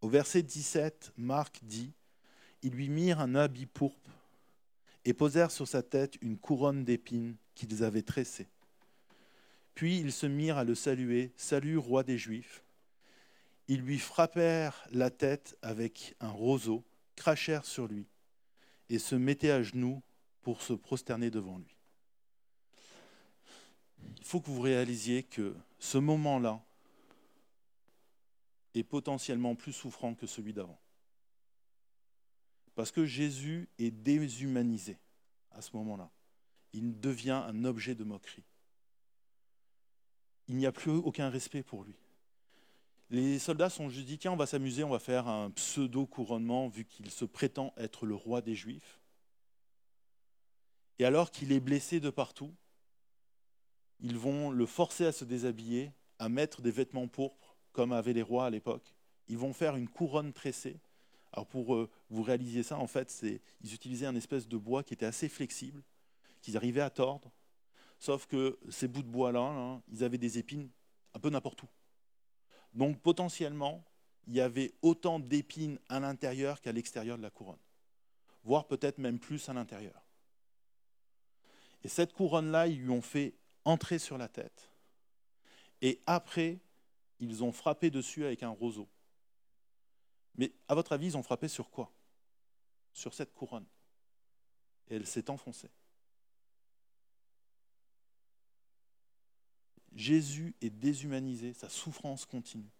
Au 0.00 0.08
verset 0.08 0.42
17, 0.42 1.12
Marc 1.16 1.60
dit 1.64 1.92
Ils 2.62 2.72
lui 2.72 2.88
mirent 2.88 3.20
un 3.20 3.34
habit 3.34 3.66
pourpre 3.66 4.10
et 5.04 5.12
posèrent 5.12 5.50
sur 5.50 5.66
sa 5.66 5.82
tête 5.82 6.16
une 6.22 6.38
couronne 6.38 6.84
d'épines 6.84 7.34
qu'ils 7.54 7.82
avaient 7.82 8.02
tressée. 8.02 8.46
Puis 9.74 9.98
ils 9.98 10.12
se 10.12 10.26
mirent 10.26 10.58
à 10.58 10.64
le 10.64 10.74
saluer 10.74 11.32
Salut, 11.36 11.78
roi 11.78 12.04
des 12.04 12.18
Juifs. 12.18 12.62
Ils 13.66 13.80
lui 13.80 13.98
frappèrent 13.98 14.86
la 14.92 15.10
tête 15.10 15.56
avec 15.62 16.14
un 16.20 16.30
roseau, 16.30 16.84
crachèrent 17.16 17.64
sur 17.64 17.88
lui 17.88 18.06
et 18.88 18.98
se 18.98 19.16
mettaient 19.16 19.50
à 19.50 19.62
genoux 19.62 20.00
pour 20.42 20.62
se 20.62 20.72
prosterner 20.72 21.30
devant 21.30 21.58
lui. 21.58 21.76
Il 24.18 24.24
faut 24.24 24.40
que 24.40 24.50
vous 24.50 24.60
réalisiez 24.60 25.24
que 25.24 25.54
ce 25.78 25.98
moment-là 25.98 26.62
potentiellement 28.84 29.54
plus 29.54 29.72
souffrant 29.72 30.14
que 30.14 30.26
celui 30.26 30.52
d'avant. 30.52 30.78
Parce 32.74 32.92
que 32.92 33.04
Jésus 33.04 33.68
est 33.78 33.90
déshumanisé 33.90 34.98
à 35.50 35.60
ce 35.60 35.76
moment-là. 35.76 36.10
Il 36.72 37.00
devient 37.00 37.42
un 37.46 37.64
objet 37.64 37.94
de 37.94 38.04
moquerie. 38.04 38.44
Il 40.48 40.56
n'y 40.56 40.66
a 40.66 40.72
plus 40.72 40.92
aucun 40.92 41.28
respect 41.28 41.62
pour 41.62 41.84
lui. 41.84 41.96
Les 43.10 43.38
soldats 43.38 43.70
sont 43.70 43.88
juste 43.88 44.06
dit, 44.06 44.18
tiens, 44.18 44.32
on 44.32 44.36
va 44.36 44.46
s'amuser, 44.46 44.84
on 44.84 44.90
va 44.90 44.98
faire 44.98 45.28
un 45.28 45.50
pseudo-couronnement 45.50 46.68
vu 46.68 46.84
qu'il 46.84 47.10
se 47.10 47.24
prétend 47.24 47.72
être 47.78 48.04
le 48.04 48.14
roi 48.14 48.42
des 48.42 48.54
Juifs. 48.54 49.00
Et 50.98 51.04
alors 51.04 51.30
qu'il 51.30 51.52
est 51.52 51.60
blessé 51.60 52.00
de 52.00 52.10
partout, 52.10 52.54
ils 54.00 54.18
vont 54.18 54.50
le 54.50 54.66
forcer 54.66 55.06
à 55.06 55.12
se 55.12 55.24
déshabiller, 55.24 55.92
à 56.18 56.28
mettre 56.28 56.60
des 56.60 56.70
vêtements 56.70 57.08
pourpres, 57.08 57.47
comme 57.78 57.92
avaient 57.92 58.12
les 58.12 58.22
rois 58.22 58.46
à 58.46 58.50
l'époque. 58.50 58.92
Ils 59.28 59.38
vont 59.38 59.52
faire 59.52 59.76
une 59.76 59.88
couronne 59.88 60.32
tressée. 60.32 60.80
Alors 61.32 61.46
pour 61.46 61.76
euh, 61.76 61.88
vous 62.10 62.24
réaliser 62.24 62.64
ça, 62.64 62.76
en 62.76 62.88
fait, 62.88 63.24
ils 63.60 63.72
utilisaient 63.72 64.06
un 64.06 64.16
espèce 64.16 64.48
de 64.48 64.56
bois 64.56 64.82
qui 64.82 64.94
était 64.94 65.06
assez 65.06 65.28
flexible, 65.28 65.80
qu'ils 66.42 66.56
arrivaient 66.56 66.80
à 66.80 66.90
tordre. 66.90 67.30
Sauf 68.00 68.26
que 68.26 68.58
ces 68.68 68.88
bouts 68.88 69.04
de 69.04 69.08
bois-là, 69.08 69.80
ils 69.92 70.02
avaient 70.02 70.18
des 70.18 70.38
épines 70.38 70.68
un 71.14 71.20
peu 71.20 71.30
n'importe 71.30 71.62
où. 71.62 71.68
Donc 72.74 73.00
potentiellement, 73.00 73.84
il 74.26 74.34
y 74.34 74.40
avait 74.40 74.74
autant 74.82 75.20
d'épines 75.20 75.78
à 75.88 76.00
l'intérieur 76.00 76.60
qu'à 76.60 76.72
l'extérieur 76.72 77.16
de 77.16 77.22
la 77.22 77.30
couronne, 77.30 77.62
voire 78.42 78.66
peut-être 78.66 78.98
même 78.98 79.20
plus 79.20 79.48
à 79.48 79.52
l'intérieur. 79.52 80.02
Et 81.84 81.88
cette 81.88 82.12
couronne-là, 82.12 82.66
ils 82.66 82.80
lui 82.80 82.90
ont 82.90 83.02
fait 83.02 83.36
entrer 83.64 84.00
sur 84.00 84.18
la 84.18 84.26
tête. 84.26 84.68
Et 85.80 86.00
après, 86.06 86.58
ils 87.20 87.42
ont 87.42 87.52
frappé 87.52 87.90
dessus 87.90 88.24
avec 88.24 88.42
un 88.42 88.50
roseau. 88.50 88.88
Mais 90.36 90.52
à 90.68 90.74
votre 90.74 90.92
avis, 90.92 91.06
ils 91.08 91.16
ont 91.16 91.22
frappé 91.22 91.48
sur 91.48 91.70
quoi? 91.70 91.92
Sur 92.92 93.14
cette 93.14 93.34
couronne. 93.34 93.66
Et 94.88 94.96
elle 94.96 95.06
s'est 95.06 95.30
enfoncée. 95.30 95.70
Jésus 99.94 100.54
est 100.60 100.70
déshumanisé, 100.70 101.54
sa 101.54 101.68
souffrance 101.68 102.24
continue. 102.24 102.70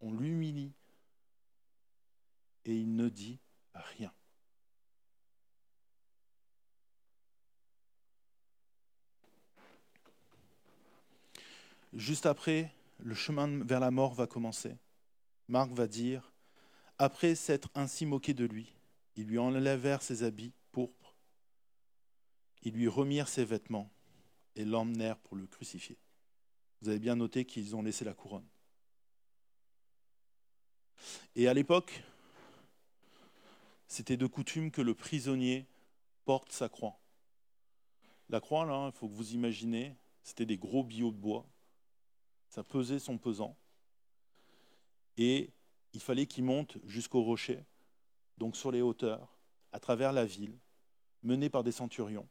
On 0.00 0.12
l'humilie 0.12 0.72
et 2.64 2.76
il 2.76 2.94
ne 2.94 3.08
dit 3.08 3.40
rien. 3.74 4.12
Juste 11.92 12.26
après, 12.26 12.72
le 13.02 13.14
chemin 13.14 13.64
vers 13.64 13.80
la 13.80 13.90
mort 13.90 14.14
va 14.14 14.26
commencer. 14.26 14.76
Marc 15.48 15.72
va 15.72 15.86
dire, 15.86 16.32
après 16.98 17.34
s'être 17.34 17.68
ainsi 17.74 18.06
moqué 18.06 18.32
de 18.32 18.44
lui, 18.44 18.74
ils 19.16 19.26
lui 19.26 19.38
enlevèrent 19.38 20.02
ses 20.02 20.22
habits 20.22 20.52
pourpres, 20.70 21.16
ils 22.62 22.72
lui 22.72 22.88
remirent 22.88 23.28
ses 23.28 23.44
vêtements 23.44 23.90
et 24.54 24.64
l'emmenèrent 24.64 25.18
pour 25.18 25.36
le 25.36 25.46
crucifier. 25.46 25.98
Vous 26.80 26.88
avez 26.88 27.00
bien 27.00 27.16
noté 27.16 27.44
qu'ils 27.44 27.74
ont 27.74 27.82
laissé 27.82 28.04
la 28.04 28.14
couronne. 28.14 28.46
Et 31.34 31.48
à 31.48 31.54
l'époque, 31.54 32.04
c'était 33.88 34.16
de 34.16 34.26
coutume 34.26 34.70
que 34.70 34.80
le 34.80 34.94
prisonnier 34.94 35.66
porte 36.24 36.52
sa 36.52 36.68
croix. 36.68 36.98
La 38.28 38.40
croix, 38.40 38.64
là, 38.64 38.90
il 38.92 38.96
faut 38.96 39.08
que 39.08 39.14
vous 39.14 39.32
imaginez, 39.32 39.96
c'était 40.22 40.46
des 40.46 40.56
gros 40.56 40.84
billots 40.84 41.10
de 41.10 41.16
bois 41.16 41.51
ça 42.52 42.62
pesait 42.62 42.98
son 42.98 43.16
pesant. 43.16 43.56
Et 45.16 45.54
il 45.94 46.00
fallait 46.00 46.26
qu'il 46.26 46.44
monte 46.44 46.76
jusqu'au 46.84 47.22
rocher, 47.22 47.64
donc 48.36 48.58
sur 48.58 48.70
les 48.70 48.82
hauteurs, 48.82 49.38
à 49.72 49.80
travers 49.80 50.12
la 50.12 50.26
ville, 50.26 50.58
mené 51.22 51.48
par 51.48 51.64
des 51.64 51.72
centurions. 51.72 52.28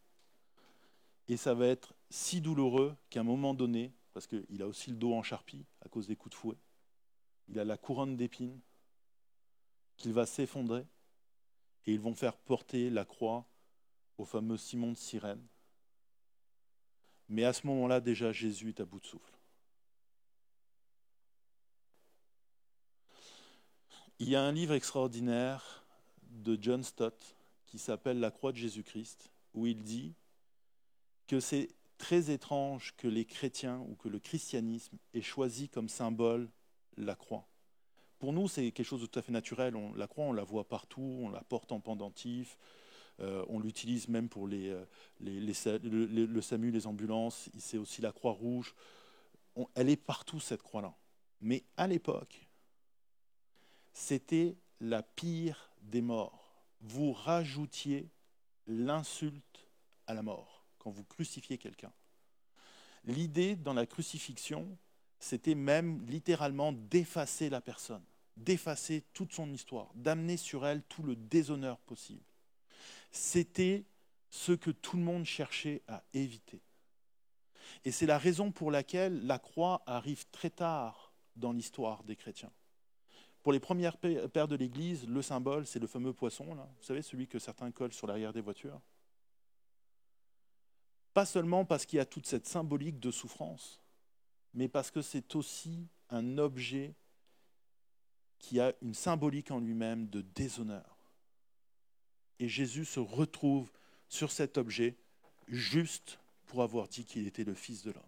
Et 1.28 1.38
ça 1.38 1.56
va 1.56 1.66
être 1.66 1.96
si 2.12 2.40
douloureux 2.40 2.96
qu'à 3.10 3.22
un 3.22 3.24
moment 3.24 3.56
donné, 3.56 3.94
parce 4.14 4.28
qu'il 4.28 4.62
a 4.62 4.68
aussi 4.68 4.92
le 4.92 4.98
dos 4.98 5.16
en 5.16 5.24
charpie 5.24 5.66
à 5.84 5.90
cause 5.90 6.06
des 6.06 6.16
coups 6.16 6.36
de 6.36 6.40
fouet, 6.40 6.58
il 7.48 7.58
a 7.58 7.66
la 7.66 7.78
couronne 7.78 8.16
d'épines, 8.16 8.62
qu'il 9.98 10.14
va 10.14 10.28
s'effondrer, 10.28 10.86
et 11.88 11.94
ils 11.94 12.00
vont 12.00 12.14
faire 12.14 12.38
porter 12.38 12.92
la 12.92 13.06
croix 13.06 13.48
au 14.20 14.26
fameux 14.26 14.58
Simon 14.58 14.92
de 14.92 14.98
Cyrène. 14.98 15.48
Mais 17.28 17.44
à 17.44 17.54
ce 17.54 17.66
moment-là, 17.66 18.00
déjà, 18.02 18.32
Jésus 18.32 18.70
est 18.70 18.82
à 18.82 18.86
bout 18.86 19.00
de 19.00 19.08
souffle. 19.08 19.41
Il 24.22 24.30
y 24.30 24.36
a 24.36 24.44
un 24.44 24.52
livre 24.52 24.76
extraordinaire 24.76 25.84
de 26.30 26.56
John 26.62 26.84
Stott 26.84 27.36
qui 27.66 27.80
s'appelle 27.80 28.20
La 28.20 28.30
croix 28.30 28.52
de 28.52 28.58
Jésus-Christ, 28.58 29.32
où 29.56 29.66
il 29.66 29.82
dit 29.82 30.14
que 31.26 31.40
c'est 31.40 31.70
très 31.98 32.30
étrange 32.30 32.94
que 32.98 33.08
les 33.08 33.26
chrétiens 33.26 33.80
ou 33.90 33.96
que 33.96 34.10
le 34.10 34.20
christianisme 34.20 34.96
ait 35.16 35.24
choisi 35.24 35.70
comme 35.70 35.90
symbole 35.90 36.48
la 36.98 37.16
croix. 37.16 37.48
Pour 38.20 38.32
nous, 38.32 38.48
c'est 38.48 38.72
quelque 38.72 38.86
chose 38.86 39.02
de 39.02 39.08
tout 39.08 39.18
à 39.18 39.24
fait 39.24 39.32
naturel. 39.32 39.74
la 39.96 40.06
croix, 40.06 40.26
on 40.26 40.34
la 40.34 40.44
voit 40.44 40.68
partout, 40.68 41.02
on 41.24 41.30
la 41.32 41.42
porte 41.42 41.72
en 41.72 41.80
pendentif, 41.80 42.60
euh, 43.22 43.44
on 43.50 43.60
l'utilise 43.60 44.08
même 44.08 44.30
pour 44.30 44.48
les, 44.48 44.70
euh, 44.70 44.86
le, 45.20 46.42
SAMU, 46.42 46.70
les 46.70 46.86
ambulances, 46.86 47.50
c'est 47.58 47.80
aussi 47.80 48.04
la 48.04 48.12
croix 48.12 48.34
rouge. 48.34 48.76
elle 49.74 49.90
est 49.90 49.98
partout, 49.98 50.40
cette 50.40 50.62
croix-là. 50.62 50.94
Mais 51.42 51.64
à 51.76 51.88
l'époque, 51.88 52.51
c'était 53.94 54.58
la 54.80 55.04
pire 55.04 55.72
des 55.82 56.02
morts. 56.02 56.64
Vous 56.82 57.14
rajoutiez 57.14 58.10
l'insulte 58.68 59.68
à 60.08 60.14
la 60.14 60.22
mort 60.22 60.66
quand 60.80 60.92
vous 60.92 61.04
crucifiez 61.04 61.58
quelqu'un. 61.58 61.92
L'idée 63.04 63.56
dans 63.56 63.74
la 63.74 63.86
crucifixion, 63.86 64.78
c'était 65.20 65.56
même 65.56 66.04
littéralement 66.08 66.72
d'effacer 66.72 67.50
la 67.50 67.62
personne, 67.62 68.04
d'effacer 68.38 69.04
toute 69.14 69.34
son 69.34 69.52
histoire, 69.54 69.92
d'amener 69.96 70.38
sur 70.38 70.66
elle 70.66 70.84
tout 70.84 71.04
le 71.04 71.16
déshonneur 71.16 71.80
possible. 71.80 72.24
C'était 73.12 73.86
ce 74.30 74.54
que 74.54 74.72
tout 74.72 74.98
le 74.98 75.04
monde 75.04 75.26
cherchait 75.26 75.84
à 75.88 76.04
éviter. 76.14 76.62
Et 77.86 77.92
c'est 77.92 78.06
la 78.06 78.18
raison 78.18 78.52
pour 78.52 78.72
laquelle 78.72 79.26
la 79.26 79.40
croix 79.40 79.84
arrive 79.86 80.26
très 80.32 80.50
tard 80.50 81.14
dans 81.36 81.52
l'histoire 81.52 82.04
des 82.04 82.16
chrétiens. 82.16 82.52
Pour 83.44 83.54
les 83.54 83.60
premières 83.60 83.98
pères 83.98 84.48
de 84.48 84.56
l'Église, 84.56 85.08
le 85.08 85.22
symbole, 85.22 85.66
c'est 85.66 85.80
le 85.80 85.88
fameux 85.88 86.14
poisson, 86.14 86.54
là. 86.54 86.70
vous 86.78 86.84
savez, 86.84 87.02
celui 87.02 87.28
que 87.28 87.40
certains 87.40 87.72
collent 87.72 87.94
sur 87.94 88.06
l'arrière 88.06 88.34
des 88.34 88.42
voitures. 88.42 88.80
Pas 91.14 91.26
seulement 91.26 91.66
parce 91.66 91.86
qu'il 91.86 91.98
y 91.98 92.00
a 92.00 92.06
toute 92.06 92.28
cette 92.28 92.48
symbolique 92.48 93.00
de 93.00 93.12
souffrance, 93.12 93.82
mais 94.54 94.68
parce 94.68 94.92
que 94.92 95.02
c'est 95.02 95.36
aussi 95.36 95.88
un 96.10 96.38
objet 96.38 96.96
qui 98.38 98.60
a 98.60 98.74
une 98.82 98.94
symbolique 98.94 99.52
en 99.52 99.60
lui-même 99.60 100.08
de 100.08 100.22
déshonneur. 100.22 100.98
Et 102.40 102.48
Jésus 102.48 102.86
se 102.86 103.00
retrouve 103.00 103.72
sur 104.08 104.32
cet 104.32 104.58
objet 104.58 104.98
juste 105.48 106.20
pour 106.48 106.64
avoir 106.64 106.88
dit 106.88 107.06
qu'il 107.06 107.28
était 107.28 107.44
le 107.44 107.54
Fils 107.54 107.84
de 107.84 107.92
l'homme. 107.92 108.04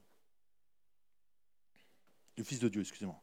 Le 2.37 2.43
Fils 2.43 2.59
de 2.59 2.67
Dieu, 2.67 2.81
excusez-moi. 2.81 3.21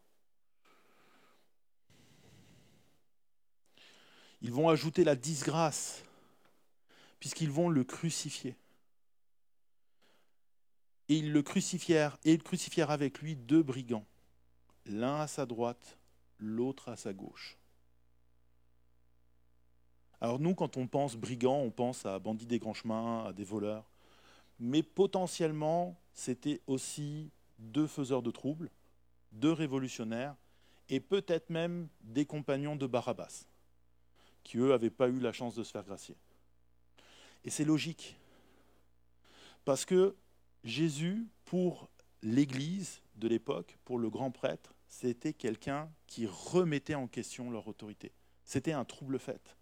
Ils 4.43 4.53
vont 4.53 4.69
ajouter 4.69 5.05
la 5.05 5.17
disgrâce, 5.17 6.03
puisqu'ils 7.19 7.51
vont 7.51 7.69
le 7.69 7.85
crucifier. 7.85 8.57
Et 11.09 11.19
ils 11.19 11.33
le 11.33 11.43
crucifièrent, 11.43 12.19
et 12.25 12.33
ils 12.33 12.43
crucifièrent 12.43 12.91
avec 12.91 13.21
lui 13.21 13.37
deux 13.37 13.63
brigands, 13.63 14.07
l'un 14.87 15.21
à 15.21 15.27
sa 15.27 15.45
droite, 15.45 15.99
l'autre 16.39 16.89
à 16.89 16.97
sa 16.97 17.13
gauche. 17.13 17.59
Alors 20.23 20.39
nous, 20.39 20.55
quand 20.55 20.77
on 20.77 20.87
pense 20.87 21.17
brigands, 21.17 21.61
on 21.61 21.71
pense 21.71 22.07
à 22.07 22.19
bandits 22.19 22.47
des 22.47 22.59
grands 22.59 22.75
chemins, 22.75 23.25
à 23.27 23.33
des 23.33 23.45
voleurs. 23.45 23.91
Mais 24.59 24.83
potentiellement, 24.83 25.99
c'était 26.13 26.61
aussi 26.67 27.31
deux 27.59 27.87
faiseurs 27.87 28.23
de 28.23 28.31
troubles, 28.31 28.71
deux 29.33 29.53
révolutionnaires, 29.53 30.37
et 30.89 31.01
peut-être 31.01 31.51
même 31.51 31.89
des 32.03 32.27
compagnons 32.27 32.77
de 32.77 32.87
Barabbas 32.87 33.47
qui, 34.51 34.59
eux, 34.59 34.71
n'avaient 34.71 34.91
pas 34.91 35.09
eu 35.09 35.21
la 35.21 35.33
chance 35.33 35.55
de 35.55 35.63
se 35.63 35.71
faire 35.71 35.85
gracier. 35.85 36.17
Et 37.45 37.51
c'est 37.51 37.65
logique. 37.65 38.17
Parce 39.65 39.85
que 39.85 40.17
Jésus, 40.65 41.29
pour 41.45 41.89
l'Église 42.21 43.01
de 43.15 43.29
l'époque, 43.29 43.79
pour 43.85 43.97
le 43.97 44.11
grand 44.11 44.33
prêtre, 44.33 44.75
c'était 44.89 45.35
quelqu'un 45.35 45.89
qui 46.09 46.27
remettait 46.27 46.97
en 46.97 47.07
question 47.07 47.53
leur 47.53 47.69
autorité. 47.69 48.11
C'était 48.45 48.73
un 48.73 48.85
trouble 48.85 49.21
fait. 49.21 49.57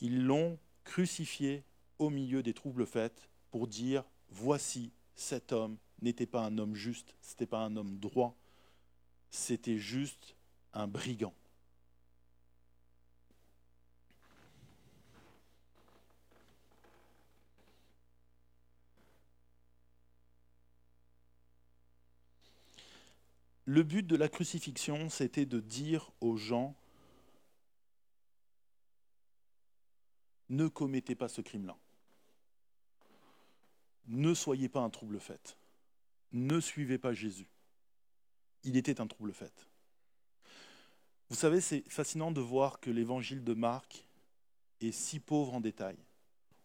Ils 0.00 0.24
l'ont 0.24 0.58
crucifié 0.82 1.62
au 2.00 2.10
milieu 2.10 2.42
des 2.42 2.52
troubles 2.52 2.84
faits 2.84 3.30
pour 3.52 3.68
dire 3.68 4.02
voici 4.28 4.90
cet 5.14 5.52
homme 5.52 5.78
n'était 6.02 6.26
pas 6.26 6.40
un 6.40 6.58
homme 6.58 6.74
juste, 6.74 7.14
c'était 7.20 7.46
pas 7.46 7.60
un 7.60 7.76
homme 7.76 7.96
droit, 7.96 8.36
c'était 9.30 9.78
juste 9.78 10.34
un 10.72 10.88
brigand. 10.88 11.32
Le 23.66 23.82
but 23.82 24.06
de 24.06 24.16
la 24.16 24.28
crucifixion, 24.28 25.08
c'était 25.08 25.46
de 25.46 25.60
dire 25.60 26.12
aux 26.20 26.36
gens, 26.36 26.76
ne 30.50 30.68
commettez 30.68 31.14
pas 31.14 31.28
ce 31.28 31.40
crime-là. 31.40 31.76
Ne 34.06 34.34
soyez 34.34 34.68
pas 34.68 34.80
un 34.80 34.90
trouble 34.90 35.18
fait. 35.18 35.56
Ne 36.32 36.60
suivez 36.60 36.98
pas 36.98 37.14
Jésus. 37.14 37.48
Il 38.64 38.76
était 38.76 39.00
un 39.00 39.06
trouble 39.06 39.32
fait. 39.32 39.66
Vous 41.30 41.36
savez, 41.36 41.60
c'est 41.60 41.88
fascinant 41.88 42.32
de 42.32 42.40
voir 42.40 42.80
que 42.80 42.90
l'évangile 42.90 43.44
de 43.44 43.54
Marc 43.54 44.06
est 44.80 44.92
si 44.92 45.20
pauvre 45.20 45.54
en 45.54 45.60
détails. 45.60 46.04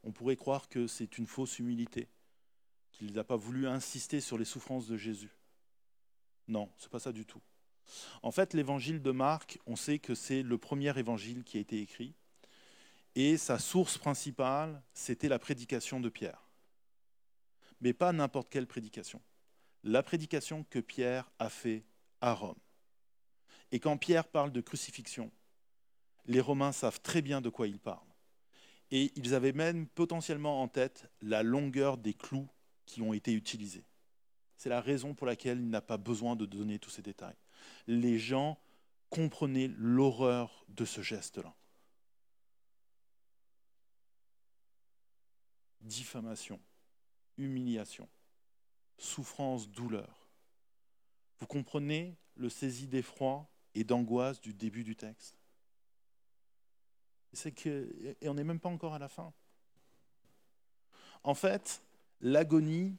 On 0.03 0.11
pourrait 0.11 0.35
croire 0.35 0.67
que 0.67 0.87
c'est 0.87 1.17
une 1.17 1.27
fausse 1.27 1.59
humilité, 1.59 2.09
qu'il 2.91 3.13
n'a 3.13 3.23
pas 3.23 3.35
voulu 3.37 3.67
insister 3.67 4.19
sur 4.19 4.37
les 4.37 4.45
souffrances 4.45 4.87
de 4.87 4.97
Jésus. 4.97 5.31
Non, 6.49 6.71
ce 6.77 6.85
n'est 6.85 6.89
pas 6.89 6.99
ça 6.99 7.11
du 7.11 7.25
tout. 7.25 7.41
En 8.23 8.31
fait, 8.31 8.53
l'évangile 8.53 9.01
de 9.01 9.11
Marc, 9.11 9.59
on 9.67 9.75
sait 9.75 9.99
que 9.99 10.15
c'est 10.15 10.41
le 10.41 10.57
premier 10.57 10.97
évangile 10.97 11.43
qui 11.43 11.57
a 11.57 11.61
été 11.61 11.79
écrit, 11.79 12.15
et 13.15 13.37
sa 13.37 13.59
source 13.59 13.97
principale, 13.97 14.81
c'était 14.93 15.29
la 15.29 15.39
prédication 15.39 15.99
de 15.99 16.09
Pierre. 16.09 16.49
Mais 17.81 17.93
pas 17.93 18.11
n'importe 18.11 18.49
quelle 18.49 18.67
prédication. 18.67 19.21
La 19.83 20.03
prédication 20.03 20.63
que 20.63 20.79
Pierre 20.79 21.31
a 21.37 21.49
fait 21.49 21.85
à 22.19 22.33
Rome. 22.33 22.59
Et 23.71 23.79
quand 23.79 23.97
Pierre 23.97 24.27
parle 24.27 24.51
de 24.51 24.61
crucifixion, 24.61 25.31
les 26.25 26.41
Romains 26.41 26.71
savent 26.71 27.01
très 27.01 27.21
bien 27.21 27.41
de 27.41 27.49
quoi 27.49 27.67
il 27.67 27.79
parle. 27.79 28.07
Et 28.91 29.11
ils 29.15 29.35
avaient 29.35 29.53
même 29.53 29.87
potentiellement 29.87 30.61
en 30.63 30.67
tête 30.67 31.09
la 31.21 31.43
longueur 31.43 31.97
des 31.97 32.15
clous 32.15 32.49
qui 32.85 33.01
ont 33.01 33.13
été 33.13 33.33
utilisés. 33.33 33.85
C'est 34.59 34.67
la 34.67 34.81
raison 34.81 35.13
pour 35.13 35.25
laquelle 35.25 35.57
il 35.61 35.69
n'a 35.69 35.79
pas 35.79 35.95
besoin 35.95 36.35
de 36.35 36.45
donner 36.45 36.79
tous 36.79 36.89
ces 36.89 37.01
détails. 37.01 37.37
Les 37.87 38.19
gens 38.19 38.59
comprenaient 39.09 39.71
l'horreur 39.77 40.65
de 40.67 40.83
ce 40.83 41.01
geste-là. 41.01 41.55
Diffamation, 45.79 46.59
humiliation, 47.37 48.09
souffrance, 48.97 49.69
douleur. 49.69 50.27
Vous 51.39 51.47
comprenez 51.47 52.17
le 52.35 52.49
saisi 52.49 52.85
d'effroi 52.85 53.49
et 53.75 53.85
d'angoisse 53.85 54.41
du 54.41 54.53
début 54.53 54.83
du 54.83 54.97
texte? 54.97 55.37
C'est 57.31 57.65
et 57.65 58.27
on 58.27 58.33
n'est 58.33 58.43
même 58.43 58.59
pas 58.59 58.67
encore 58.67 58.93
à 58.93 58.99
la 58.99 59.07
fin. 59.07 59.31
En 61.23 61.33
fait, 61.33 61.81
l'agonie 62.19 62.97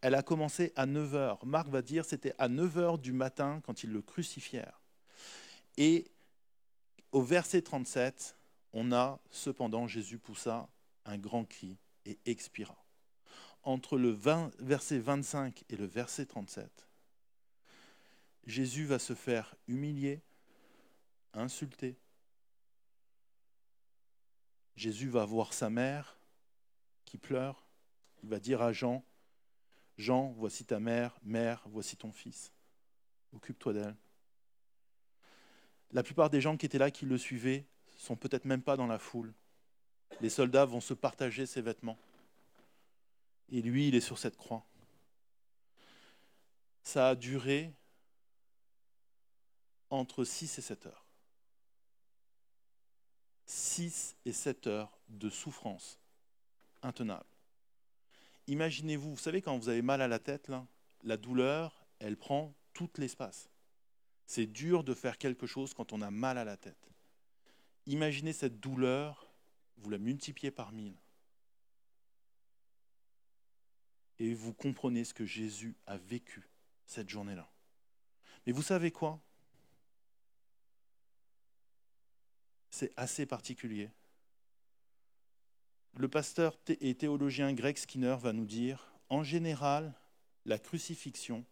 elle 0.00 0.14
a 0.14 0.22
commencé 0.22 0.72
à 0.76 0.86
9 0.86 1.12
h 1.14 1.46
Marc 1.46 1.68
va 1.68 1.82
dire 1.82 2.04
c'était 2.04 2.34
à 2.38 2.48
9 2.48 2.76
h 2.76 3.00
du 3.00 3.12
matin 3.12 3.60
quand 3.64 3.82
ils 3.82 3.90
le 3.90 4.02
crucifièrent. 4.02 4.80
Et 5.76 6.10
au 7.12 7.22
verset 7.22 7.62
37, 7.62 8.36
on 8.72 8.92
a 8.92 9.20
cependant 9.30 9.86
Jésus 9.86 10.18
poussa 10.18 10.68
un 11.04 11.18
grand 11.18 11.44
cri 11.44 11.76
et 12.04 12.18
expira. 12.26 12.76
Entre 13.62 13.98
le 13.98 14.10
verset 14.58 14.98
25 14.98 15.64
et 15.68 15.76
le 15.76 15.86
verset 15.86 16.26
37, 16.26 16.86
Jésus 18.46 18.84
va 18.84 18.98
se 18.98 19.14
faire 19.14 19.56
humilier, 19.66 20.22
insulter. 21.32 21.96
Jésus 24.76 25.08
va 25.08 25.24
voir 25.24 25.52
sa 25.52 25.68
mère 25.68 26.18
qui 27.04 27.18
pleure. 27.18 27.66
Il 28.22 28.28
va 28.28 28.38
dire 28.38 28.62
à 28.62 28.72
Jean, 28.72 29.04
Jean, 29.98 30.32
voici 30.36 30.64
ta 30.64 30.78
mère, 30.78 31.18
mère, 31.22 31.62
voici 31.66 31.96
ton 31.96 32.12
fils. 32.12 32.52
Occupe-toi 33.32 33.72
d'elle. 33.72 33.96
La 35.92 36.02
plupart 36.02 36.30
des 36.30 36.40
gens 36.40 36.56
qui 36.56 36.66
étaient 36.66 36.78
là, 36.78 36.90
qui 36.90 37.06
le 37.06 37.16
suivaient, 37.16 37.66
sont 37.96 38.16
peut-être 38.16 38.44
même 38.44 38.62
pas 38.62 38.76
dans 38.76 38.86
la 38.86 38.98
foule. 38.98 39.32
Les 40.20 40.28
soldats 40.28 40.64
vont 40.64 40.80
se 40.80 40.94
partager 40.94 41.46
ses 41.46 41.62
vêtements. 41.62 41.98
Et 43.48 43.62
lui, 43.62 43.88
il 43.88 43.94
est 43.94 44.00
sur 44.00 44.18
cette 44.18 44.36
croix. 44.36 44.64
Ça 46.82 47.10
a 47.10 47.14
duré 47.14 47.72
entre 49.90 50.24
6 50.24 50.58
et 50.58 50.62
7 50.62 50.86
heures. 50.86 51.06
6 53.46 54.16
et 54.24 54.32
7 54.32 54.66
heures 54.66 54.98
de 55.08 55.30
souffrance 55.30 55.98
intenable. 56.82 57.35
Imaginez-vous, 58.46 59.10
vous 59.10 59.20
savez, 59.20 59.42
quand 59.42 59.58
vous 59.58 59.68
avez 59.68 59.82
mal 59.82 60.00
à 60.00 60.08
la 60.08 60.18
tête, 60.18 60.50
la 61.02 61.16
douleur, 61.16 61.86
elle 61.98 62.16
prend 62.16 62.54
tout 62.72 62.90
l'espace. 62.98 63.48
C'est 64.26 64.46
dur 64.46 64.84
de 64.84 64.94
faire 64.94 65.18
quelque 65.18 65.46
chose 65.46 65.74
quand 65.74 65.92
on 65.92 66.02
a 66.02 66.10
mal 66.10 66.38
à 66.38 66.44
la 66.44 66.56
tête. 66.56 66.90
Imaginez 67.86 68.32
cette 68.32 68.60
douleur, 68.60 69.32
vous 69.76 69.90
la 69.90 69.98
multipliez 69.98 70.50
par 70.50 70.72
mille. 70.72 70.96
Et 74.18 74.34
vous 74.34 74.54
comprenez 74.54 75.04
ce 75.04 75.14
que 75.14 75.26
Jésus 75.26 75.76
a 75.86 75.96
vécu 75.96 76.48
cette 76.86 77.08
journée-là. 77.08 77.50
Mais 78.46 78.52
vous 78.52 78.62
savez 78.62 78.90
quoi? 78.90 79.20
C'est 82.70 82.92
assez 82.96 83.26
particulier 83.26 83.90
le 85.98 86.08
pasteur 86.08 86.58
et 86.68 86.94
théologien 86.94 87.54
grec 87.54 87.78
Skinner 87.78 88.16
va 88.20 88.34
nous 88.34 88.44
dire, 88.44 88.92
en 89.08 89.22
général, 89.22 89.94
la 90.44 90.58
crucifixion 90.58 91.44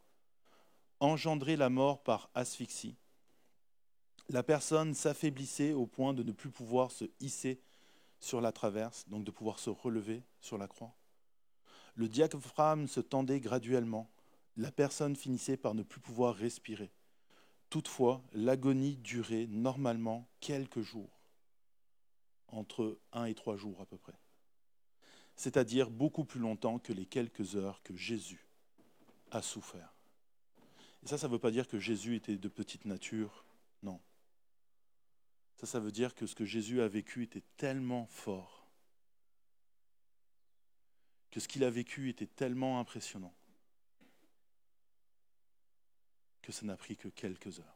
engendrait 1.01 1.57
la 1.57 1.71
mort 1.71 2.03
par 2.03 2.31
asphyxie. 2.35 2.97
La 4.29 4.43
personne 4.43 4.95
s'affaiblissait 4.95 5.73
au 5.73 5.87
point 5.87 6.13
de 6.13 6.23
ne 6.23 6.33
plus 6.33 6.51
pouvoir 6.51 6.91
se 6.91 7.07
hisser 7.21 7.63
sur 8.21 8.43
la 8.43 8.53
traverse, 8.53 9.09
donc 9.09 9.25
de 9.25 9.31
pouvoir 9.31 9.59
se 9.59 9.71
relever 9.71 10.23
sur 10.41 10.59
la 10.59 10.69
croix. 10.69 10.95
Le 11.95 12.09
diaphragme 12.09 12.87
se 12.87 13.01
tendait 13.01 13.41
graduellement. 13.41 14.11
La 14.57 14.71
personne 14.71 15.17
finissait 15.17 15.57
par 15.57 15.75
ne 15.75 15.83
plus 15.83 16.01
pouvoir 16.01 16.35
respirer. 16.35 16.93
Toutefois, 17.71 18.23
l'agonie 18.33 18.97
durait 18.97 19.47
normalement 19.49 20.29
quelques 20.41 20.83
jours, 20.83 21.19
entre 22.49 22.99
un 23.13 23.25
et 23.25 23.35
trois 23.35 23.57
jours 23.57 23.81
à 23.81 23.87
peu 23.87 23.97
près 23.97 24.15
c'est-à-dire 25.37 25.91
beaucoup 25.91 26.25
plus 26.25 26.41
longtemps 26.41 26.79
que 26.79 26.93
les 26.93 27.07
quelques 27.07 27.57
heures 27.57 27.83
que 27.83 27.95
Jésus 27.97 28.47
a 29.31 29.43
souffert. 29.43 29.93
Et 31.03 31.09
ça, 31.09 31.19
ça 31.19 31.29
ne 31.29 31.33
veut 31.33 31.39
pas 31.39 31.51
dire 31.51 31.69
que 31.69 31.79
Jésus 31.79 32.17
était 32.17 32.37
de 32.37 32.49
petite 32.49 32.85
nature, 32.85 33.45
non. 33.83 34.01
Ça, 35.57 35.67
ça 35.67 35.81
veut 35.81 35.93
dire 35.93 36.15
que 36.15 36.27
ce 36.27 36.35
que 36.35 36.45
Jésus 36.45 36.81
a 36.81 36.89
vécu 36.89 37.23
était 37.23 37.43
tellement 37.57 38.07
fort, 38.07 38.67
que 41.31 41.41
ce 41.41 41.49
qu'il 41.49 41.65
a 41.65 41.71
vécu 41.71 42.09
était 42.09 42.27
tellement 42.27 42.81
impressionnant, 42.81 43.35
que 46.43 46.53
ça 46.53 46.65
n'a 46.65 46.77
pris 46.77 46.97
que 46.97 47.09
quelques 47.09 47.61
heures. 47.61 47.74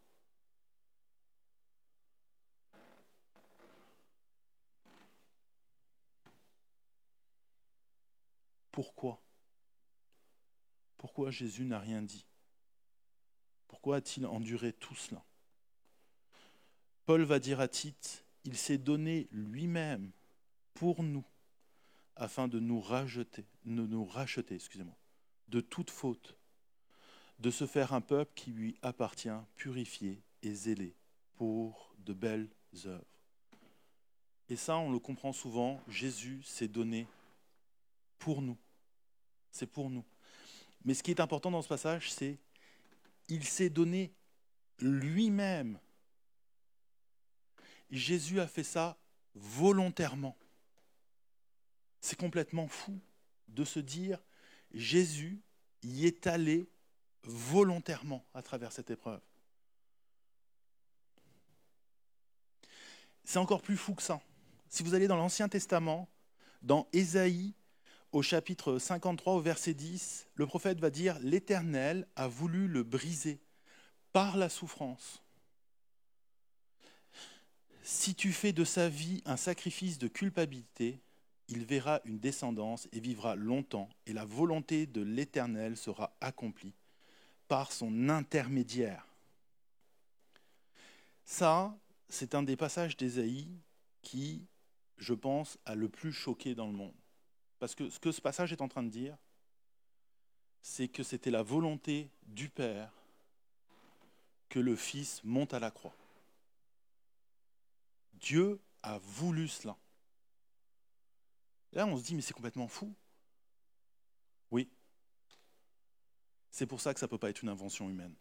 Pourquoi? 8.78 9.20
Pourquoi 10.98 11.32
Jésus 11.32 11.64
n'a 11.64 11.80
rien 11.80 12.00
dit? 12.00 12.24
Pourquoi 13.66 13.96
a-t-il 13.96 14.24
enduré 14.24 14.72
tout 14.72 14.94
cela? 14.94 15.24
Paul 17.04 17.24
va 17.24 17.40
dire 17.40 17.58
à 17.58 17.66
Tite, 17.66 18.24
il 18.44 18.56
s'est 18.56 18.78
donné 18.78 19.26
lui-même 19.32 20.12
pour 20.74 21.02
nous, 21.02 21.24
afin 22.14 22.46
de 22.46 22.60
nous 22.60 22.80
racheter, 22.80 23.46
de 23.64 24.86
de 25.48 25.60
toute 25.60 25.90
faute, 25.90 26.36
de 27.40 27.50
se 27.50 27.66
faire 27.66 27.94
un 27.94 28.00
peuple 28.00 28.30
qui 28.36 28.52
lui 28.52 28.76
appartient, 28.82 29.40
purifié 29.56 30.22
et 30.42 30.54
zélé 30.54 30.94
pour 31.34 31.96
de 31.98 32.12
belles 32.12 32.48
œuvres. 32.84 33.04
Et 34.48 34.54
ça, 34.54 34.76
on 34.76 34.92
le 34.92 35.00
comprend 35.00 35.32
souvent, 35.32 35.82
Jésus 35.88 36.44
s'est 36.44 36.68
donné 36.68 37.08
pour 38.20 38.40
nous 38.40 38.56
c'est 39.58 39.66
pour 39.66 39.90
nous. 39.90 40.04
Mais 40.84 40.94
ce 40.94 41.02
qui 41.02 41.10
est 41.10 41.20
important 41.20 41.50
dans 41.50 41.62
ce 41.62 41.68
passage, 41.68 42.12
c'est 42.12 42.38
il 43.28 43.44
s'est 43.44 43.70
donné 43.70 44.14
lui-même. 44.78 45.78
Jésus 47.90 48.40
a 48.40 48.46
fait 48.46 48.64
ça 48.64 48.96
volontairement. 49.34 50.36
C'est 52.00 52.18
complètement 52.18 52.68
fou 52.68 52.98
de 53.48 53.64
se 53.64 53.80
dire 53.80 54.22
Jésus 54.72 55.40
y 55.82 56.06
est 56.06 56.26
allé 56.26 56.68
volontairement 57.24 58.24
à 58.34 58.42
travers 58.42 58.72
cette 58.72 58.90
épreuve. 58.90 59.20
C'est 63.24 63.38
encore 63.38 63.62
plus 63.62 63.76
fou 63.76 63.94
que 63.94 64.02
ça. 64.02 64.20
Si 64.68 64.82
vous 64.82 64.94
allez 64.94 65.08
dans 65.08 65.16
l'Ancien 65.16 65.48
Testament, 65.48 66.08
dans 66.62 66.88
Ésaïe, 66.92 67.54
au 68.12 68.22
chapitre 68.22 68.78
53, 68.78 69.34
au 69.34 69.40
verset 69.40 69.74
10, 69.74 70.28
le 70.34 70.46
prophète 70.46 70.80
va 70.80 70.90
dire 70.90 71.18
L'Éternel 71.20 72.06
a 72.16 72.28
voulu 72.28 72.68
le 72.68 72.82
briser 72.82 73.40
par 74.12 74.36
la 74.36 74.48
souffrance. 74.48 75.22
Si 77.82 78.14
tu 78.14 78.32
fais 78.32 78.52
de 78.52 78.64
sa 78.64 78.88
vie 78.88 79.22
un 79.24 79.36
sacrifice 79.36 79.98
de 79.98 80.08
culpabilité, 80.08 81.00
il 81.48 81.64
verra 81.64 82.00
une 82.04 82.18
descendance 82.18 82.88
et 82.92 83.00
vivra 83.00 83.34
longtemps, 83.34 83.88
et 84.06 84.12
la 84.12 84.24
volonté 84.24 84.86
de 84.86 85.00
l'Éternel 85.00 85.76
sera 85.76 86.14
accomplie 86.20 86.74
par 87.46 87.72
son 87.72 88.10
intermédiaire. 88.10 89.06
Ça, 91.24 91.74
c'est 92.08 92.34
un 92.34 92.42
des 92.42 92.56
passages 92.56 92.96
d'Ésaïe 92.96 93.48
qui, 94.02 94.46
je 94.98 95.14
pense, 95.14 95.58
a 95.64 95.74
le 95.74 95.88
plus 95.88 96.12
choqué 96.12 96.54
dans 96.54 96.66
le 96.66 96.72
monde. 96.72 96.94
Parce 97.58 97.74
que 97.74 97.90
ce 97.90 97.98
que 97.98 98.12
ce 98.12 98.20
passage 98.20 98.52
est 98.52 98.60
en 98.60 98.68
train 98.68 98.82
de 98.82 98.90
dire, 98.90 99.16
c'est 100.62 100.88
que 100.88 101.02
c'était 101.02 101.30
la 101.30 101.42
volonté 101.42 102.10
du 102.26 102.48
Père 102.48 102.92
que 104.48 104.58
le 104.58 104.76
Fils 104.76 105.22
monte 105.24 105.54
à 105.54 105.58
la 105.58 105.70
croix. 105.70 105.94
Dieu 108.14 108.60
a 108.82 108.98
voulu 108.98 109.48
cela. 109.48 109.76
Là, 111.72 111.86
on 111.86 111.96
se 111.96 112.02
dit, 112.02 112.14
mais 112.14 112.22
c'est 112.22 112.32
complètement 112.32 112.68
fou. 112.68 112.94
Oui. 114.50 114.70
C'est 116.50 116.66
pour 116.66 116.80
ça 116.80 116.94
que 116.94 117.00
ça 117.00 117.06
ne 117.06 117.10
peut 117.10 117.18
pas 117.18 117.30
être 117.30 117.42
une 117.42 117.50
invention 117.50 117.88
humaine. 117.88 118.14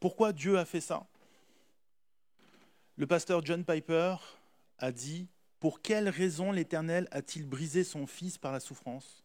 Pourquoi 0.00 0.32
Dieu 0.32 0.58
a 0.58 0.64
fait 0.64 0.80
ça? 0.80 1.06
Le 2.96 3.06
pasteur 3.06 3.44
John 3.44 3.64
Piper 3.64 4.16
a 4.78 4.92
dit, 4.92 5.28
pour 5.62 5.80
quelle 5.80 6.08
raison 6.08 6.50
l'Éternel 6.50 7.06
a-t-il 7.12 7.46
brisé 7.46 7.84
son 7.84 8.08
Fils 8.08 8.36
par 8.36 8.50
la 8.50 8.58
souffrance? 8.58 9.22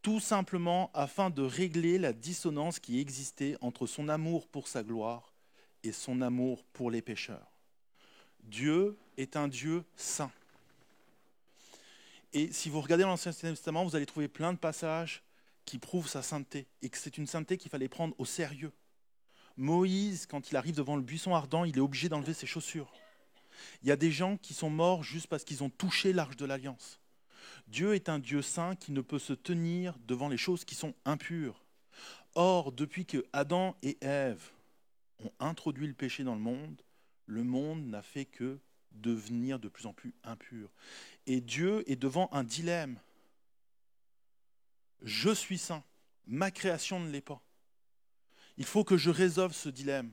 Tout 0.00 0.18
simplement 0.18 0.90
afin 0.94 1.28
de 1.28 1.42
régler 1.42 1.98
la 1.98 2.14
dissonance 2.14 2.78
qui 2.78 3.00
existait 3.00 3.58
entre 3.60 3.86
son 3.86 4.08
amour 4.08 4.48
pour 4.48 4.66
sa 4.66 4.82
gloire 4.82 5.34
et 5.82 5.92
son 5.92 6.22
amour 6.22 6.64
pour 6.72 6.90
les 6.90 7.02
pécheurs. 7.02 7.52
Dieu 8.44 8.96
est 9.18 9.36
un 9.36 9.46
Dieu 9.46 9.84
saint. 9.94 10.32
Et 12.32 12.50
si 12.50 12.70
vous 12.70 12.80
regardez 12.80 13.04
l'Ancien 13.04 13.34
Testament, 13.34 13.84
vous 13.84 13.94
allez 13.94 14.06
trouver 14.06 14.28
plein 14.28 14.54
de 14.54 14.58
passages 14.58 15.22
qui 15.66 15.76
prouvent 15.76 16.08
sa 16.08 16.22
sainteté 16.22 16.66
et 16.80 16.88
que 16.88 16.96
c'est 16.96 17.18
une 17.18 17.26
sainteté 17.26 17.58
qu'il 17.58 17.70
fallait 17.70 17.90
prendre 17.90 18.14
au 18.16 18.24
sérieux. 18.24 18.72
Moïse, 19.58 20.24
quand 20.24 20.50
il 20.50 20.56
arrive 20.56 20.76
devant 20.76 20.96
le 20.96 21.02
buisson 21.02 21.34
ardent, 21.34 21.64
il 21.64 21.76
est 21.76 21.80
obligé 21.82 22.08
d'enlever 22.08 22.32
ses 22.32 22.46
chaussures. 22.46 22.90
Il 23.82 23.88
y 23.88 23.92
a 23.92 23.96
des 23.96 24.10
gens 24.10 24.36
qui 24.36 24.54
sont 24.54 24.70
morts 24.70 25.02
juste 25.02 25.26
parce 25.26 25.44
qu'ils 25.44 25.62
ont 25.62 25.70
touché 25.70 26.12
l'arche 26.12 26.36
de 26.36 26.44
l'alliance. 26.44 27.00
Dieu 27.68 27.94
est 27.94 28.08
un 28.08 28.18
Dieu 28.18 28.42
saint 28.42 28.76
qui 28.76 28.92
ne 28.92 29.00
peut 29.00 29.18
se 29.18 29.32
tenir 29.32 29.96
devant 30.06 30.28
les 30.28 30.36
choses 30.36 30.64
qui 30.64 30.74
sont 30.74 30.94
impures. 31.04 31.64
Or, 32.34 32.72
depuis 32.72 33.06
que 33.06 33.24
Adam 33.32 33.76
et 33.82 33.96
Ève 34.00 34.50
ont 35.24 35.32
introduit 35.40 35.86
le 35.86 35.94
péché 35.94 36.22
dans 36.22 36.34
le 36.34 36.40
monde, 36.40 36.82
le 37.26 37.42
monde 37.42 37.86
n'a 37.86 38.02
fait 38.02 38.26
que 38.26 38.58
devenir 38.92 39.58
de 39.58 39.68
plus 39.68 39.86
en 39.86 39.92
plus 39.92 40.14
impur. 40.22 40.70
Et 41.26 41.40
Dieu 41.40 41.82
est 41.90 41.96
devant 41.96 42.28
un 42.32 42.44
dilemme. 42.44 42.98
Je 45.02 45.30
suis 45.30 45.58
saint, 45.58 45.84
ma 46.26 46.50
création 46.50 47.00
ne 47.00 47.10
l'est 47.10 47.20
pas. 47.20 47.42
Il 48.56 48.64
faut 48.64 48.84
que 48.84 48.96
je 48.96 49.10
résolve 49.10 49.52
ce 49.52 49.68
dilemme. 49.68 50.12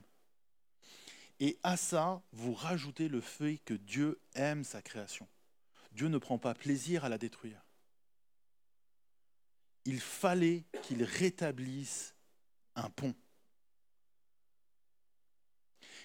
Et 1.40 1.58
à 1.62 1.76
ça, 1.76 2.22
vous 2.32 2.54
rajoutez 2.54 3.08
le 3.08 3.20
fait 3.20 3.58
que 3.64 3.74
Dieu 3.74 4.20
aime 4.34 4.64
sa 4.64 4.82
création. 4.82 5.28
Dieu 5.92 6.08
ne 6.08 6.18
prend 6.18 6.38
pas 6.38 6.54
plaisir 6.54 7.04
à 7.04 7.08
la 7.08 7.18
détruire. 7.18 7.64
Il 9.84 10.00
fallait 10.00 10.64
qu'il 10.82 11.02
rétablisse 11.02 12.14
un 12.74 12.88
pont. 12.90 13.14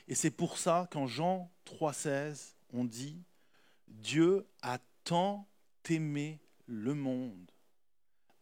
Et 0.07 0.15
c'est 0.15 0.31
pour 0.31 0.57
ça 0.57 0.87
qu'en 0.91 1.07
Jean 1.07 1.51
3,16, 1.65 2.55
on 2.73 2.83
dit 2.83 3.23
Dieu 3.87 4.47
a 4.61 4.79
tant 5.03 5.47
aimé 5.89 6.39
le 6.65 6.93
monde, 6.93 7.51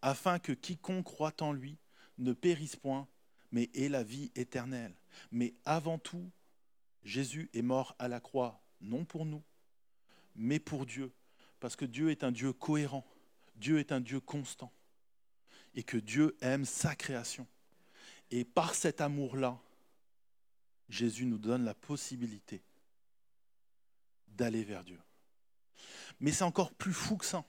afin 0.01 0.39
que 0.39 0.51
quiconque 0.51 1.05
croit 1.05 1.41
en 1.41 1.53
lui 1.53 1.77
ne 2.17 2.33
périsse 2.33 2.75
point, 2.75 3.07
mais 3.51 3.69
ait 3.73 3.89
la 3.89 4.03
vie 4.03 4.31
éternelle. 4.35 4.93
Mais 5.31 5.53
avant 5.63 5.97
tout, 5.97 6.29
Jésus 7.07 7.49
est 7.53 7.61
mort 7.61 7.95
à 7.99 8.09
la 8.09 8.19
croix, 8.19 8.61
non 8.81 9.05
pour 9.05 9.25
nous, 9.25 9.41
mais 10.35 10.59
pour 10.59 10.85
Dieu, 10.85 11.13
parce 11.61 11.77
que 11.77 11.85
Dieu 11.85 12.11
est 12.11 12.25
un 12.25 12.33
Dieu 12.33 12.51
cohérent, 12.51 13.07
Dieu 13.55 13.79
est 13.79 13.93
un 13.93 14.01
Dieu 14.01 14.19
constant, 14.19 14.73
et 15.73 15.83
que 15.83 15.95
Dieu 15.95 16.35
aime 16.41 16.65
sa 16.65 16.95
création. 16.95 17.47
Et 18.29 18.43
par 18.43 18.75
cet 18.75 18.99
amour-là, 18.99 19.57
Jésus 20.89 21.25
nous 21.25 21.37
donne 21.37 21.63
la 21.63 21.73
possibilité 21.73 22.61
d'aller 24.27 24.65
vers 24.65 24.83
Dieu. 24.83 24.99
Mais 26.19 26.33
c'est 26.33 26.43
encore 26.43 26.73
plus 26.73 26.93
fou 26.93 27.15
que 27.15 27.25
ça. 27.25 27.45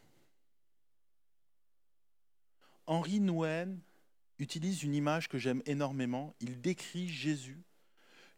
Henri 2.87 3.19
Nouwen 3.19 3.81
utilise 4.39 4.85
une 4.85 4.95
image 4.95 5.29
que 5.29 5.37
j'aime 5.37 5.63
énormément. 5.67 6.33
Il 6.39 6.61
décrit 6.61 7.09
Jésus 7.09 7.65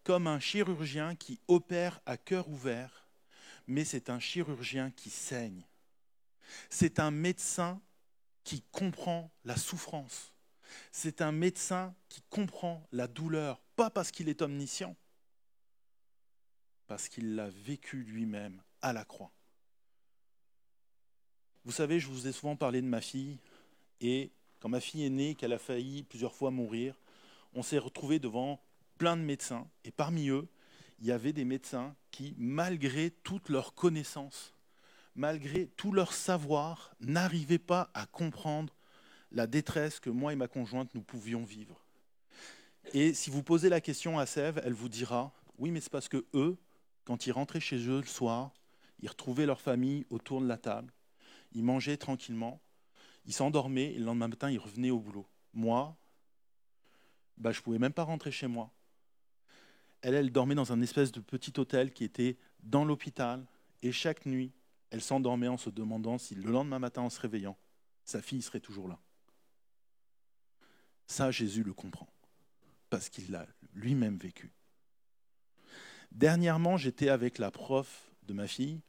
comme 0.05 0.27
un 0.27 0.41
chirurgien 0.41 1.15
qui 1.15 1.41
opère 1.49 2.01
à 2.07 2.17
cœur 2.17 2.49
ouvert, 2.49 3.09
mais 3.67 3.85
c'est 3.85 4.11
un 4.11 4.19
chirurgien 4.19 4.91
qui 4.91 5.11
saigne. 5.11 5.65
C'est 6.69 6.99
un 6.99 7.11
médecin 7.11 7.81
qui 8.45 8.63
comprend 8.73 9.31
la 9.45 9.57
souffrance. 9.57 10.33
C'est 10.93 11.21
un 11.21 11.33
médecin 11.33 11.95
qui 12.09 12.23
comprend 12.31 12.87
la 12.93 13.07
douleur, 13.07 13.61
pas 13.77 13.91
parce 13.91 14.11
qu'il 14.11 14.29
est 14.29 14.43
omniscient, 14.43 14.97
parce 16.87 17.09
qu'il 17.09 17.35
l'a 17.35 17.49
vécu 17.49 18.03
lui-même 18.03 18.63
à 18.83 18.93
la 18.93 19.05
croix. 19.05 19.33
Vous 21.65 21.73
savez, 21.73 22.01
je 22.01 22.09
vous 22.09 22.27
ai 22.27 22.33
souvent 22.33 22.57
parlé 22.57 22.81
de 22.81 22.87
ma 22.87 23.01
fille, 23.01 23.39
et 24.01 24.33
quand 24.61 24.69
ma 24.69 24.81
fille 24.81 25.05
est 25.05 25.11
née, 25.11 25.35
qu'elle 25.35 25.53
a 25.53 25.59
failli 25.59 26.03
plusieurs 26.05 26.35
fois 26.35 26.51
mourir, 26.51 26.99
on 27.53 27.63
s'est 27.63 27.79
retrouvé 27.79 28.19
devant 28.19 28.63
plein 29.01 29.17
de 29.17 29.23
médecins, 29.23 29.67
et 29.85 29.93
parmi 29.93 30.29
eux, 30.29 30.47
il 30.99 31.07
y 31.07 31.11
avait 31.11 31.33
des 31.33 31.47
médecins 31.47 31.97
qui, 32.11 32.35
malgré 32.37 33.11
toutes 33.11 33.49
leurs 33.49 33.75
connaissances, 33.75 34.55
malgré 35.15 35.69
tout 35.69 35.91
leur 35.91 36.13
savoir, 36.13 36.95
n'arrivaient 37.01 37.59
pas 37.59 37.91
à 37.95 38.05
comprendre 38.05 38.77
la 39.33 39.47
détresse 39.47 40.01
que 40.01 40.11
moi 40.11 40.35
et 40.35 40.37
ma 40.37 40.49
conjointe 40.49 40.95
nous 40.95 41.01
pouvions 41.01 41.45
vivre. 41.45 41.83
Et 42.93 43.15
si 43.15 43.31
vous 43.31 43.43
posez 43.43 43.71
la 43.71 43.81
question 43.81 44.19
à 44.19 44.27
Sève, 44.27 44.61
elle 44.67 44.75
vous 44.75 44.91
dira 44.91 45.33
oui, 45.57 45.71
mais 45.71 45.81
c'est 45.81 45.91
parce 45.91 46.11
que 46.11 46.27
eux, 46.35 46.59
quand 47.07 47.27
ils 47.27 47.33
rentraient 47.33 47.59
chez 47.59 47.79
eux 47.89 48.03
le 48.03 48.07
soir, 48.07 48.53
ils 49.01 49.09
retrouvaient 49.09 49.47
leur 49.47 49.63
famille 49.63 50.05
autour 50.11 50.43
de 50.43 50.47
la 50.47 50.59
table, 50.59 50.93
ils 51.53 51.65
mangeaient 51.65 51.97
tranquillement, 51.97 52.61
ils 53.25 53.33
s'endormaient 53.33 53.95
et 53.95 53.99
le 53.99 54.05
lendemain 54.05 54.29
matin, 54.29 54.51
ils 54.51 54.59
revenaient 54.59 54.91
au 54.91 54.99
boulot. 54.99 55.27
Moi, 55.55 55.97
bah, 57.39 57.51
je 57.51 57.61
ne 57.61 57.63
pouvais 57.63 57.79
même 57.79 57.95
pas 57.95 58.05
rentrer 58.05 58.31
chez 58.31 58.47
moi. 58.47 58.71
Elle, 60.03 60.15
elle 60.15 60.33
dormait 60.33 60.55
dans 60.55 60.73
un 60.73 60.81
espèce 60.81 61.13
de 61.13 61.21
petit 61.21 61.53
hôtel 61.59 61.93
qui 61.93 62.05
était 62.05 62.37
dans 62.63 62.85
l'hôpital 62.85 63.45
et 63.83 63.93
chaque 63.93 64.27
nuit, 64.27 64.53
elle 64.91 65.01
s'endormait 65.01 65.49
en 65.49 65.57
se 65.57 65.71
demandant 65.71 66.19
si 66.19 66.35
le 66.35 66.51
lendemain 66.51 66.79
matin, 66.79 67.03
en 67.03 67.11
se 67.11 67.21
réveillant, 67.21 67.57
sa 68.05 68.21
fille 68.21 68.43
serait 68.43 68.61
toujours 68.61 68.89
là. 68.89 68.99
Ça, 71.07 71.31
Jésus 71.31 71.63
le 71.63 71.73
comprend, 71.73 72.09
parce 72.89 73.09
qu'il 73.09 73.31
l'a 73.31 73.47
lui-même 73.75 74.17
vécu. 74.17 74.53
Dernièrement, 76.13 76.77
j'étais 76.77 77.09
avec 77.09 77.39
la 77.39 77.51
prof 77.51 78.11
de 78.25 78.33
ma 78.33 78.47
fille 78.47 78.81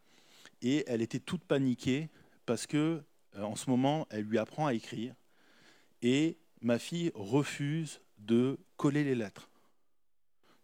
et 0.62 0.84
elle 0.88 1.02
était 1.02 1.20
toute 1.20 1.44
paniquée 1.44 2.10
parce 2.46 2.66
que 2.66 3.04
euh, 3.36 3.44
en 3.44 3.56
ce 3.56 3.70
moment, 3.70 4.08
elle 4.10 4.24
lui 4.24 4.38
apprend 4.40 4.66
à 4.66 4.74
écrire 4.74 5.14
et 6.02 6.38
ma 6.62 6.80
fille 6.80 7.12
refuse 7.14 8.02
de 8.18 8.60
coller 8.76 9.04
les 9.04 9.16
lettres. 9.16 9.51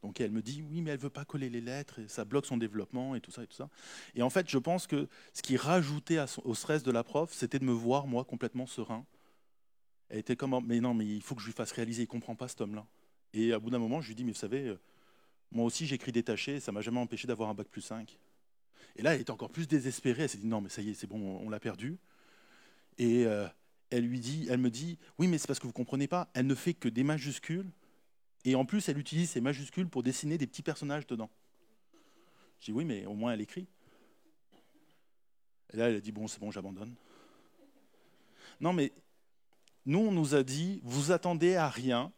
Donc 0.08 0.20
elle 0.22 0.32
me 0.32 0.42
dit 0.42 0.64
oui, 0.72 0.82
mais 0.82 0.92
elle 0.92 1.00
veut 1.00 1.10
pas 1.10 1.26
coller 1.26 1.50
les 1.50 1.62
lettres, 1.62 2.00
et 2.00 2.08
ça 2.08 2.26
bloque 2.26 2.46
son 2.46 2.58
développement 2.58 3.14
et 3.14 3.22
tout 3.22 3.32
ça 3.32 3.44
et 3.44 3.48
tout 3.48 3.56
ça. 3.56 3.70
Et 4.16 4.22
en 4.22 4.30
fait, 4.30 4.50
je 4.50 4.58
pense 4.58 4.88
que 4.88 5.08
ce 5.34 5.42
qui 5.42 5.58
rajoutait 5.58 6.20
au 6.44 6.56
stress 6.56 6.82
de 6.82 6.92
la 6.92 7.04
prof, 7.04 7.34
c'était 7.34 7.60
de 7.60 7.66
me 7.66 7.74
voir 7.74 8.08
moi 8.08 8.24
complètement 8.24 8.68
serein 8.68 9.06
elle 10.10 10.20
était 10.20 10.36
comme, 10.36 10.58
mais 10.66 10.80
non, 10.80 10.94
mais 10.94 11.06
il 11.06 11.22
faut 11.22 11.36
que 11.36 11.42
je 11.42 11.48
lui 11.48 11.54
fasse 11.54 11.72
réaliser, 11.72 12.04
il 12.04 12.06
ne 12.06 12.12
comprend 12.12 12.36
pas 12.36 12.48
cet 12.48 12.62
homme-là. 12.62 12.86
Et 13.34 13.52
à 13.52 13.60
bout 13.60 13.70
d'un 13.70 13.80
moment, 13.80 14.02
je 14.02 14.08
lui 14.08 14.16
dis, 14.16 14.24
mais 14.24 14.32
vous 14.32 14.38
savez, 14.38 14.68
euh, 14.68 14.80
Moi 15.52 15.66
aussi, 15.66 15.86
j'écris 15.86 16.12
détaché, 16.12 16.60
ça 16.60 16.72
m'a 16.72 16.82
jamais 16.82 17.00
empêché 17.00 17.28
d'avoir 17.28 17.50
un 17.50 17.54
bac 17.54 17.68
plus 17.68 17.82
5. 17.82 18.18
Et 18.96 19.02
là, 19.02 19.16
elle 19.16 19.22
était 19.22 19.32
encore 19.32 19.50
plus 19.50 19.68
désespérée. 19.68 20.24
Elle 20.24 20.30
s'est 20.30 20.38
dit 20.38 20.48
non, 20.48 20.62
mais 20.62 20.70
ça 20.70 20.82
y 20.82 20.90
est, 20.90 20.94
c'est 20.94 21.08
bon, 21.08 21.40
on 21.42 21.50
l'a 21.50 21.60
perdu. 21.60 21.98
Et 22.98 23.26
euh, 23.26 23.48
elle 23.90 24.06
lui 24.06 24.20
dit, 24.20 24.48
elle 24.50 24.60
me 24.60 24.70
dit, 24.70 24.98
oui, 25.20 25.28
mais 25.28 25.38
c'est 25.38 25.48
parce 25.48 25.60
que 25.60 25.68
vous 25.68 25.74
comprenez 25.74 26.08
pas. 26.08 26.30
Elle 26.34 26.48
ne 26.48 26.56
fait 26.56 26.74
que 26.74 26.90
des 26.90 27.04
majuscules, 27.04 27.70
et 28.48 28.56
en 28.56 28.64
plus, 28.64 28.88
elle 28.88 28.98
utilise 28.98 29.32
ces 29.32 29.42
majuscules 29.42 29.90
pour 29.90 30.04
dessiner 30.04 30.38
des 30.38 30.48
petits 30.48 30.62
personnages 30.62 31.06
dedans. 31.06 31.30
Je 32.62 32.68
dis 32.68 32.72
oui, 32.72 32.86
mais 32.86 33.06
au 33.06 33.14
moins 33.14 33.34
elle 33.34 33.42
écrit. 33.42 33.68
Et 35.74 35.76
là, 35.76 35.90
elle 35.90 35.98
a 35.98 36.00
dit 36.00 36.14
bon, 36.14 36.30
c'est 36.30 36.40
bon, 36.40 36.50
j'abandonne. 36.50 36.96
Non, 38.62 38.72
mais 38.72 38.94
nous, 39.86 40.00
on 40.00 40.14
nous 40.14 40.34
a 40.34 40.44
dit, 40.44 40.80
vous 40.84 41.12
attendez 41.12 41.56
à 41.56 41.68
rien. 41.68 42.14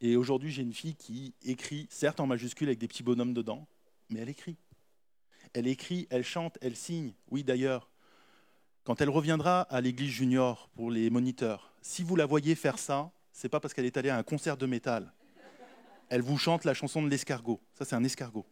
Et 0.00 0.16
aujourd'hui, 0.16 0.50
j'ai 0.50 0.62
une 0.62 0.74
fille 0.74 0.96
qui 0.96 1.32
écrit, 1.44 1.86
certes 1.88 2.18
en 2.18 2.26
majuscule 2.26 2.66
avec 2.66 2.80
des 2.80 2.88
petits 2.88 3.04
bonhommes 3.04 3.32
dedans, 3.32 3.68
mais 4.08 4.18
elle 4.18 4.28
écrit. 4.28 4.56
Elle 5.52 5.68
écrit, 5.68 6.08
elle 6.10 6.24
chante, 6.24 6.58
elle 6.62 6.74
signe. 6.74 7.14
Oui, 7.30 7.44
d'ailleurs, 7.44 7.88
quand 8.82 9.00
elle 9.00 9.08
reviendra 9.08 9.62
à 9.62 9.80
l'église 9.80 10.10
junior 10.10 10.68
pour 10.74 10.90
les 10.90 11.10
moniteurs, 11.10 11.72
si 11.80 12.02
vous 12.02 12.16
la 12.16 12.26
voyez 12.26 12.56
faire 12.56 12.80
ça, 12.80 13.12
c'est 13.32 13.48
pas 13.48 13.60
parce 13.60 13.74
qu'elle 13.74 13.86
est 13.86 13.96
allée 13.96 14.10
à 14.10 14.16
un 14.16 14.22
concert 14.22 14.56
de 14.56 14.66
métal. 14.66 15.12
Elle 16.08 16.22
vous 16.22 16.38
chante 16.38 16.64
la 16.64 16.74
chanson 16.74 17.02
de 17.02 17.08
l'escargot. 17.08 17.60
Ça, 17.72 17.84
c'est 17.84 17.94
un 17.94 18.04
escargot. 18.04 18.46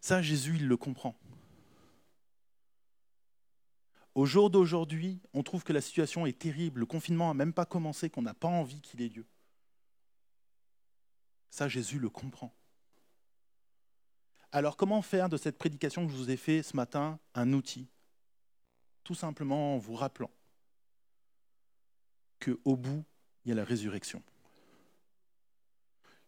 Ça, 0.00 0.22
Jésus, 0.22 0.56
il 0.56 0.68
le 0.68 0.76
comprend. 0.76 1.16
Au 4.14 4.26
jour 4.26 4.50
d'aujourd'hui, 4.50 5.20
on 5.32 5.42
trouve 5.42 5.64
que 5.64 5.72
la 5.72 5.80
situation 5.80 6.26
est 6.26 6.38
terrible, 6.38 6.80
le 6.80 6.86
confinement 6.86 7.28
n'a 7.28 7.34
même 7.34 7.52
pas 7.52 7.64
commencé, 7.64 8.10
qu'on 8.10 8.22
n'a 8.22 8.34
pas 8.34 8.48
envie 8.48 8.80
qu'il 8.80 9.00
ait 9.00 9.08
lieu. 9.08 9.26
Ça, 11.50 11.68
Jésus 11.68 11.98
le 11.98 12.10
comprend. 12.10 12.54
Alors 14.50 14.76
comment 14.76 15.00
faire 15.00 15.30
de 15.30 15.38
cette 15.38 15.56
prédication 15.56 16.04
que 16.06 16.12
je 16.12 16.16
vous 16.16 16.30
ai 16.30 16.36
faite 16.36 16.66
ce 16.66 16.76
matin 16.76 17.18
un 17.34 17.54
outil? 17.54 17.88
Tout 19.02 19.14
simplement 19.14 19.74
en 19.74 19.78
vous 19.78 19.94
rappelant 19.94 20.30
qu'au 22.42 22.76
bout, 22.76 23.04
il 23.44 23.50
y 23.50 23.52
a 23.52 23.54
la 23.54 23.64
résurrection. 23.64 24.22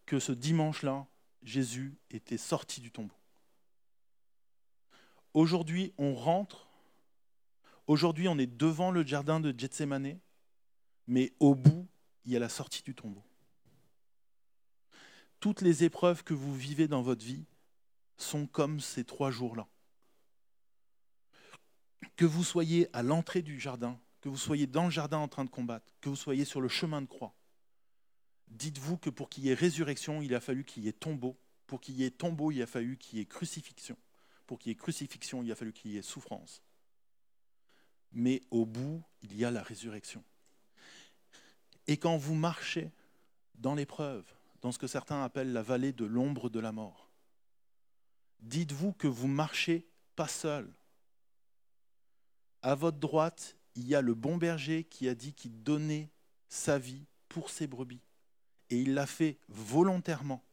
Que 0.07 0.19
ce 0.19 0.33
dimanche-là, 0.33 1.07
Jésus 1.43 1.97
était 2.11 2.39
sorti 2.39 2.81
du 2.81 2.91
tombeau. 2.91 3.15
Aujourd'hui, 5.33 5.93
on 5.99 6.15
rentre. 6.15 6.69
Aujourd'hui, 7.87 8.29
on 8.29 8.39
est 8.39 8.47
devant 8.47 8.91
le 8.91 9.05
jardin 9.05 9.41
de 9.41 9.53
Gethsemane, 9.57 10.19
mais 11.07 11.33
au 11.41 11.55
bout, 11.55 11.87
il 12.25 12.33
y 12.33 12.37
a 12.37 12.41
la 12.41 12.49
sortie 12.49 12.83
du 12.83 12.95
tombeau. 12.95 13.23
Toutes 15.41 15.61
les 15.61 15.85
épreuves 15.85 16.25
que 16.25 16.33
vous 16.33 16.55
vivez 16.55 16.89
dans 16.89 17.03
votre 17.03 17.25
vie 17.25 17.45
sont 18.17 18.47
comme 18.47 18.81
ces 18.81 19.05
trois 19.05 19.31
jours-là. 19.31 19.67
Que 22.17 22.25
vous 22.25 22.45
soyez 22.45 22.89
à 22.95 23.03
l'entrée 23.03 23.43
du 23.43 23.59
jardin, 23.59 24.01
que 24.25 24.31
vous 24.31 24.39
soyez 24.39 24.67
dans 24.67 24.85
le 24.85 24.91
jardin 24.91 25.19
en 25.19 25.29
train 25.29 25.45
de 25.45 25.51
combattre, 25.51 25.93
que 26.01 26.09
vous 26.09 26.17
soyez 26.17 26.47
sur 26.47 26.63
le 26.63 26.69
chemin 26.69 27.03
de 27.03 27.07
croix, 27.07 27.35
dites-vous 28.49 28.97
que 28.97 29.11
pour 29.11 29.29
qu'il 29.29 29.45
y 29.45 29.51
ait 29.51 29.55
résurrection, 29.55 30.23
il 30.23 30.35
a 30.35 30.41
fallu 30.41 30.65
qu'il 30.65 30.83
y 30.83 30.89
ait 30.89 30.95
tombeau. 30.95 31.37
Pour 31.67 31.79
qu'il 31.79 31.95
y 31.97 32.05
ait 32.05 32.11
tombeau, 32.11 32.51
il 32.51 32.63
a 32.63 32.67
fallu 32.67 32.97
qu'il 32.97 33.19
y 33.19 33.21
ait 33.21 33.27
crucifixion. 33.27 33.99
Pour 34.47 34.59
qu'il 34.59 34.71
y 34.71 34.73
ait 34.73 34.77
crucifixion, 34.77 35.43
il 35.43 35.53
a 35.53 35.55
fallu 35.55 35.75
qu'il 35.75 35.91
y 35.91 35.99
ait 35.99 36.03
souffrance. 36.03 36.63
Mais 38.13 38.41
au 38.51 38.65
bout, 38.65 39.03
il 39.21 39.37
y 39.37 39.45
a 39.45 39.51
la 39.51 39.63
résurrection. 39.63 40.25
Et 41.87 41.99
quand 41.99 42.17
vous 42.17 42.35
marchez 42.35 42.93
dans 43.57 43.75
l'épreuve, 43.75 44.25
dans 44.63 44.73
ce 44.73 44.79
que 44.79 44.87
certains 44.87 45.23
appellent 45.23 45.53
la 45.53 45.61
vallée 45.61 45.93
de 45.93 46.07
l'ombre 46.07 46.49
de 46.49 46.61
la 46.61 46.73
mort, 46.73 47.11
dites-vous 48.41 48.95
que 48.95 49.07
vous 49.07 49.29
marchez 49.29 49.87
pas 50.17 50.29
seul. 50.29 50.75
À 52.63 52.75
votre 52.75 52.97
droite, 52.97 53.59
il 53.75 53.87
y 53.89 53.95
a 53.95 54.01
le 54.01 54.15
bon 54.15 54.37
berger 54.37 54.85
qui 54.85 55.09
a 55.09 55.15
dit 55.15 55.35
qu'il 55.35 55.63
donnait 55.63 56.11
sa 56.49 56.79
vie 56.79 57.07
pour 57.29 57.51
ses 57.51 57.67
brebis. 57.67 58.03
Et 58.71 58.81
il 58.81 58.95
l'a 58.95 59.07
fait 59.07 59.39
volontairement. 59.49 60.45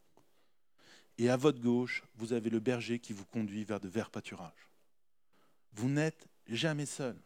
Et 1.18 1.30
à 1.30 1.36
votre 1.36 1.60
gauche, 1.60 2.02
vous 2.16 2.32
avez 2.32 2.50
le 2.50 2.60
berger 2.60 2.98
qui 2.98 3.12
vous 3.12 3.24
conduit 3.26 3.64
vers 3.64 3.80
de 3.80 3.88
verts 3.88 4.10
pâturages. 4.10 4.70
Vous 5.72 5.88
n'êtes 5.88 6.26
jamais 6.48 6.86
seul. 6.86 7.16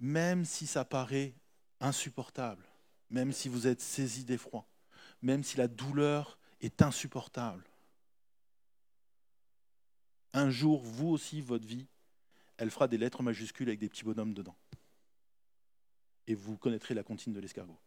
Même 0.00 0.44
si 0.44 0.66
ça 0.66 0.84
paraît 0.84 1.34
insupportable, 1.80 2.64
même 3.10 3.32
si 3.32 3.48
vous 3.48 3.66
êtes 3.66 3.80
saisi 3.80 4.24
d'effroi, 4.24 4.66
même 5.22 5.42
si 5.42 5.56
la 5.56 5.68
douleur 5.68 6.38
est 6.60 6.82
insupportable, 6.82 7.64
un 10.32 10.50
jour, 10.50 10.84
vous 10.84 11.08
aussi, 11.08 11.40
votre 11.40 11.66
vie, 11.66 11.86
elle 12.58 12.70
fera 12.70 12.88
des 12.88 12.98
lettres 12.98 13.22
majuscules 13.22 13.68
avec 13.68 13.78
des 13.78 13.88
petits 13.88 14.04
bonhommes 14.04 14.34
dedans. 14.34 14.56
Et 16.26 16.34
vous 16.34 16.58
connaîtrez 16.58 16.94
la 16.94 17.02
comptine 17.02 17.32
de 17.32 17.40
l'escargot. 17.40 17.78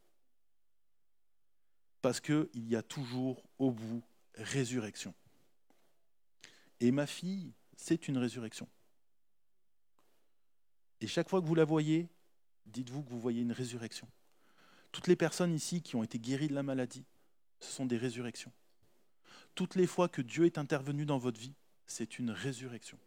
Parce 2.01 2.19
qu'il 2.19 2.49
y 2.55 2.75
a 2.75 2.81
toujours 2.81 3.43
au 3.59 3.69
bout 3.69 4.01
résurrection. 4.35 5.13
Et 6.79 6.91
ma 6.91 7.05
fille, 7.05 7.53
c'est 7.75 8.07
une 8.07 8.17
résurrection. 8.17 8.67
Et 11.01 11.07
chaque 11.07 11.29
fois 11.29 11.41
que 11.41 11.45
vous 11.45 11.55
la 11.55 11.65
voyez, 11.65 12.09
dites-vous 12.65 13.03
que 13.03 13.09
vous 13.09 13.19
voyez 13.19 13.41
une 13.41 13.51
résurrection. 13.51 14.07
Toutes 14.91 15.07
les 15.07 15.15
personnes 15.15 15.53
ici 15.53 15.81
qui 15.81 15.95
ont 15.95 16.03
été 16.03 16.17
guéries 16.17 16.47
de 16.47 16.55
la 16.55 16.63
maladie, 16.63 17.05
ce 17.59 17.71
sont 17.71 17.85
des 17.85 17.97
résurrections. 17.97 18.51
Toutes 19.53 19.75
les 19.75 19.87
fois 19.87 20.09
que 20.09 20.21
Dieu 20.21 20.45
est 20.45 20.57
intervenu 20.57 21.05
dans 21.05 21.17
votre 21.17 21.39
vie, 21.39 21.53
c'est 21.85 22.19
une 22.19 22.31
résurrection. 22.31 22.97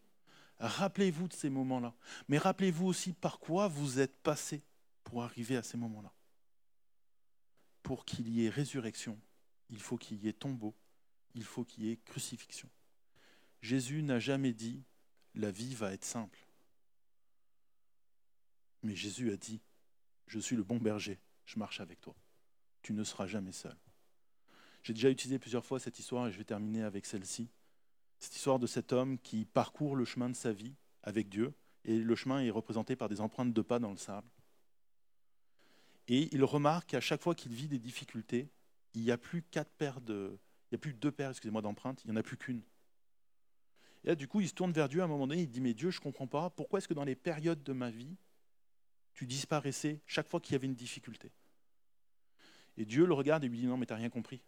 Rappelez-vous 0.59 1.29
de 1.29 1.33
ces 1.33 1.51
moments-là. 1.51 1.95
Mais 2.29 2.39
rappelez-vous 2.39 2.87
aussi 2.87 3.13
par 3.13 3.39
quoi 3.39 3.69
vous 3.69 3.99
êtes 3.99 4.17
passé 4.23 4.63
pour 5.03 5.23
arriver 5.23 5.57
à 5.57 5.63
ces 5.63 5.77
moments-là. 5.77 6.13
Pour 7.83 8.05
qu'il 8.05 8.29
y 8.29 8.47
ait 8.47 8.51
résurrection, 8.51 9.21
il 9.69 9.81
faut 9.81 9.99
qu'il 9.99 10.19
y 10.25 10.29
ait 10.29 10.33
tombeau, 10.33 10.75
il 11.35 11.45
faut 11.45 11.65
qu'il 11.65 11.85
y 11.85 11.91
ait 11.91 11.97
crucifixion. 11.97 12.69
Jésus 13.61 14.03
n'a 14.03 14.19
jamais 14.19 14.53
dit 14.53 14.83
la 15.35 15.51
vie 15.51 15.75
va 15.75 15.93
être 15.93 16.05
simple. 16.05 16.47
Mais 18.83 18.95
Jésus 18.95 19.33
a 19.33 19.37
dit, 19.37 19.61
je 20.27 20.39
suis 20.39 20.57
le 20.57 20.63
bon 20.63 20.77
berger, 20.77 21.19
je 21.47 21.59
marche 21.59 21.81
avec 21.81 22.01
toi. 22.01 22.15
Tu 22.83 22.93
ne 22.93 23.03
seras 23.03 23.27
jamais 23.27 23.53
seul. 23.53 23.77
J'ai 24.83 24.93
déjà 24.93 25.11
utilisé 25.11 25.39
plusieurs 25.39 25.65
fois 25.65 25.81
cette 25.81 25.99
histoire 25.99 26.29
et 26.29 26.33
je 26.33 26.39
vais 26.39 26.45
terminer 26.45 26.83
avec 26.83 27.07
celle-ci. 27.07 27.49
Cette 28.25 28.37
histoire 28.37 28.59
de 28.59 28.67
cet 28.67 28.95
homme 28.95 29.19
qui 29.19 29.45
parcourt 29.45 29.97
le 29.97 30.07
chemin 30.07 30.31
de 30.31 30.35
sa 30.35 30.51
vie 30.51 30.73
avec 31.03 31.29
Dieu, 31.29 31.53
et 31.85 31.99
le 31.99 32.15
chemin 32.15 32.41
est 32.41 32.49
représenté 32.49 32.97
par 32.97 33.11
des 33.11 33.21
empreintes 33.21 33.53
de 33.53 33.61
pas 33.61 33.79
dans 33.79 33.91
le 33.91 33.99
sable. 33.99 34.27
Et 36.09 36.35
il 36.35 36.43
remarque 36.43 36.89
qu'à 36.89 37.03
chaque 37.03 37.21
fois 37.21 37.35
qu'il 37.35 37.53
vit 37.53 37.69
des 37.69 37.79
difficultés, 37.79 38.49
il 38.95 39.03
n'y 39.03 39.11
a 39.11 39.19
plus 39.19 39.43
quatre 39.43 39.71
paires 39.73 40.01
de, 40.01 40.39
il 40.71 40.75
y 40.75 40.77
a 40.77 40.79
plus 40.79 40.95
deux 40.95 41.13
paires, 41.13 41.29
excusez-moi, 41.29 41.61
d'empreintes, 41.61 42.03
il 42.03 42.11
n'y 42.11 42.17
en 42.17 42.21
a 42.21 42.23
plus 42.23 42.39
qu'une. 42.39 42.63
Et 44.05 44.09
là, 44.09 44.15
du 44.15 44.27
coup, 44.27 44.41
il 44.41 44.49
se 44.49 44.55
tourne 44.55 44.73
vers 44.73 44.89
Dieu 44.89 45.03
à 45.03 45.05
un 45.05 45.09
moment 45.09 45.27
donné, 45.27 45.43
il 45.43 45.51
dit, 45.51 45.61
mais 45.61 45.75
Dieu, 45.75 45.91
je 45.91 45.99
ne 45.99 46.03
comprends 46.05 46.27
pas, 46.27 46.49
pourquoi 46.49 46.79
est-ce 46.79 46.89
que 46.89 46.95
dans 46.95 47.05
les 47.05 47.17
périodes 47.17 47.63
de 47.63 47.73
ma 47.75 47.91
vie, 47.91 48.17
tu 49.13 49.27
disparaissais 49.27 50.01
chaque 50.07 50.29
fois 50.29 50.41
qu'il 50.41 50.55
y 50.55 50.57
avait 50.57 50.67
une 50.67 50.75
difficulté? 50.75 51.31
Et 52.79 52.87
Dieu 52.87 53.05
le 53.05 53.13
regarde 53.13 53.45
et 53.45 53.49
lui 53.49 53.59
dit, 53.59 53.67
non, 53.67 53.77
mais 53.77 53.85
tu 53.85 53.93
n'as 53.93 53.99
rien 53.99 54.09
compris. 54.09 54.41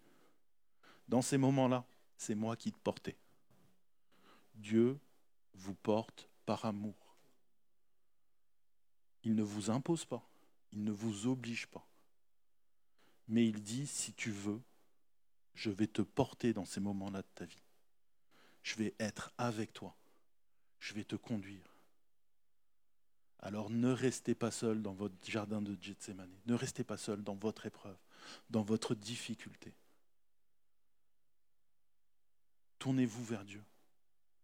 Dans 1.08 1.20
ces 1.20 1.36
moments-là, 1.36 1.86
c'est 2.16 2.34
moi 2.34 2.56
qui 2.56 2.72
te 2.72 2.78
portais. 2.78 3.18
Dieu 4.56 4.98
vous 5.54 5.74
porte 5.74 6.28
par 6.44 6.64
amour. 6.64 7.16
Il 9.22 9.34
ne 9.34 9.42
vous 9.42 9.70
impose 9.70 10.04
pas, 10.04 10.28
il 10.72 10.84
ne 10.84 10.92
vous 10.92 11.26
oblige 11.26 11.66
pas. 11.66 11.86
Mais 13.28 13.46
il 13.46 13.62
dit, 13.62 13.86
si 13.86 14.12
tu 14.12 14.30
veux, 14.30 14.60
je 15.54 15.70
vais 15.70 15.86
te 15.86 16.02
porter 16.02 16.52
dans 16.52 16.64
ces 16.64 16.80
moments-là 16.80 17.22
de 17.22 17.28
ta 17.34 17.44
vie. 17.44 17.62
Je 18.62 18.76
vais 18.76 18.94
être 19.00 19.32
avec 19.38 19.72
toi. 19.72 19.96
Je 20.78 20.94
vais 20.94 21.04
te 21.04 21.16
conduire. 21.16 21.76
Alors 23.40 23.70
ne 23.70 23.90
restez 23.90 24.34
pas 24.34 24.50
seul 24.50 24.82
dans 24.82 24.92
votre 24.92 25.14
jardin 25.28 25.62
de 25.62 25.76
Gethsemane. 25.80 26.32
Ne 26.46 26.54
restez 26.54 26.84
pas 26.84 26.96
seul 26.96 27.22
dans 27.22 27.34
votre 27.34 27.66
épreuve, 27.66 27.96
dans 28.50 28.62
votre 28.62 28.94
difficulté. 28.94 29.72
Tournez-vous 32.78 33.24
vers 33.24 33.44
Dieu. 33.44 33.62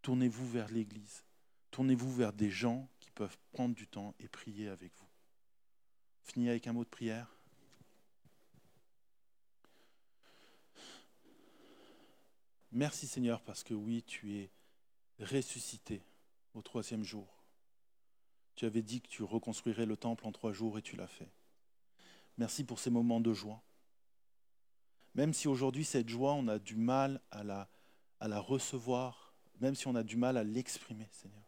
Tournez-vous 0.03 0.49
vers 0.49 0.69
l'Église. 0.69 1.25
Tournez-vous 1.71 2.13
vers 2.13 2.33
des 2.33 2.51
gens 2.51 2.89
qui 3.01 3.11
peuvent 3.11 3.39
prendre 3.53 3.75
du 3.75 3.87
temps 3.87 4.15
et 4.19 4.29
prier 4.29 4.69
avec 4.69 4.93
vous. 4.97 5.09
Finis 6.25 6.49
avec 6.49 6.67
un 6.67 6.73
mot 6.73 6.85
de 6.85 6.89
prière. 6.89 7.35
Merci 12.73 13.07
Seigneur 13.07 13.43
parce 13.43 13.63
que 13.63 13.75
oui, 13.75 14.03
tu 14.03 14.35
es 14.35 14.51
ressuscité 15.21 16.03
au 16.55 16.63
troisième 16.63 17.05
jour. 17.05 17.43
Tu 18.55 18.67
avais 18.67 18.83
dit 18.83 19.01
que 19.01 19.09
tu 19.09 19.23
reconstruirais 19.23 19.87
le 19.87 19.97
temple 19.97 20.27
en 20.27 20.33
trois 20.33 20.53
jours 20.53 20.79
et 20.79 20.83
tu 20.83 20.97
l'as 20.97 21.07
fait. 21.07 21.31
Merci 22.39 22.65
pour 22.65 22.79
ces 22.79 22.91
moments 22.91 23.21
de 23.21 23.33
joie. 23.33 23.63
Même 25.15 25.35
si 25.35 25.49
aujourd'hui 25.49 25.85
cette 25.85 26.09
joie, 26.09 26.33
on 26.33 26.49
a 26.49 26.59
du 26.59 26.77
mal 26.77 27.21
à 27.31 27.45
la, 27.45 27.69
à 28.21 28.29
la 28.29 28.41
recevoir, 28.41 29.22
même 29.63 29.77
si 29.77 29.87
on 29.87 29.95
a 29.95 30.03
du 30.03 30.17
mal 30.17 30.37
à 30.37 30.43
l'exprimer, 30.43 31.09
Seigneur. 31.13 31.45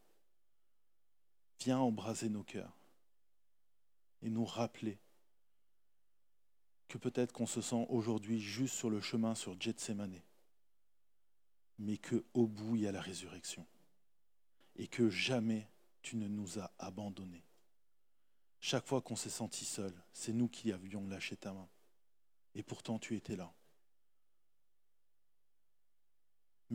Viens 1.58 1.78
embraser 1.78 2.28
nos 2.28 2.44
cœurs 2.44 2.78
et 4.22 4.30
nous 4.30 4.44
rappeler 4.44 5.00
que 6.86 6.96
peut-être 6.96 7.32
qu'on 7.32 7.46
se 7.46 7.60
sent 7.60 7.86
aujourd'hui 7.88 8.40
juste 8.40 8.76
sur 8.76 8.88
le 8.88 9.00
chemin 9.00 9.34
sur 9.34 9.60
Gethsemane, 9.60 10.22
mais 11.78 11.98
qu'au 11.98 12.46
bout 12.46 12.76
il 12.76 12.82
y 12.82 12.86
a 12.86 12.92
la 12.92 13.00
résurrection 13.00 13.66
et 14.76 14.86
que 14.86 15.10
jamais 15.10 15.68
tu 16.00 16.16
ne 16.16 16.28
nous 16.28 16.60
as 16.60 16.70
abandonnés. 16.78 17.44
Chaque 18.60 18.86
fois 18.86 19.02
qu'on 19.02 19.16
s'est 19.16 19.28
senti 19.28 19.64
seul, 19.64 19.92
c'est 20.12 20.32
nous 20.32 20.48
qui 20.48 20.72
avions 20.72 21.06
lâché 21.08 21.36
ta 21.36 21.52
main. 21.52 21.68
Et 22.54 22.62
pourtant 22.62 23.00
tu 23.00 23.16
étais 23.16 23.36
là. 23.36 23.52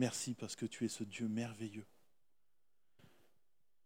Merci 0.00 0.32
parce 0.32 0.56
que 0.56 0.64
tu 0.64 0.86
es 0.86 0.88
ce 0.88 1.04
Dieu 1.04 1.28
merveilleux. 1.28 1.86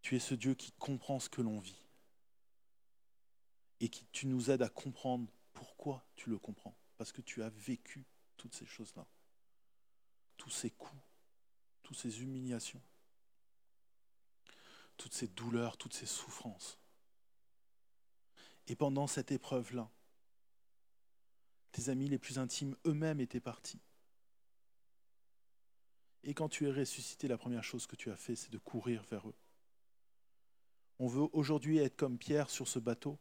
Tu 0.01 0.15
es 0.15 0.21
ce 0.21 0.37
Dieu 0.37 0.55
qui 0.55 0.71
comprend 0.71 1.19
ce 1.19 1.29
que 1.29 1.43
l'on 1.43 1.59
vit. 1.59 1.83
Et 3.81 3.89
qui 3.89 4.07
tu 4.13 4.29
nous 4.29 4.49
aides 4.49 4.63
à 4.63 4.69
comprendre 4.69 5.29
pourquoi 5.55 6.07
tu 6.15 6.31
le 6.31 6.39
comprends. 6.39 6.77
Parce 6.99 7.11
que 7.11 7.21
tu 7.21 7.43
as 7.43 7.49
vécu 7.49 8.05
toutes 8.37 8.55
ces 8.55 8.65
choses-là. 8.65 9.05
Tous 10.37 10.51
ces 10.51 10.71
coups, 10.71 11.03
toutes 11.83 11.97
ces 11.97 12.23
humiliations, 12.23 12.81
toutes 14.97 15.15
ces 15.15 15.27
douleurs, 15.27 15.77
toutes 15.77 15.95
ces 15.95 16.07
souffrances. 16.07 16.79
Et 18.69 18.77
pendant 18.77 19.09
cette 19.09 19.33
épreuve-là, 19.33 19.91
tes 21.73 21.89
amis 21.89 22.09
les 22.09 22.19
plus 22.21 22.39
intimes 22.39 22.77
eux-mêmes 22.87 23.19
étaient 23.19 23.41
partis. 23.41 23.81
Et 26.25 26.33
quand 26.33 26.49
tu 26.49 26.67
es 26.67 26.73
ressuscité, 26.73 27.29
la 27.29 27.37
première 27.37 27.63
chose 27.63 27.87
que 27.87 27.97
tu 27.97 28.11
as 28.11 28.17
fait, 28.17 28.35
c'est 28.35 28.51
de 28.51 28.59
courir 28.59 29.03
vers 29.11 29.29
eux. 29.29 29.35
On 30.99 31.07
veut 31.07 31.29
aujourd'hui 31.33 31.79
être 31.79 31.97
comme 31.97 32.19
Pierre 32.19 32.49
sur 32.49 32.67
ce 32.67 32.79
bateau, 32.79 33.19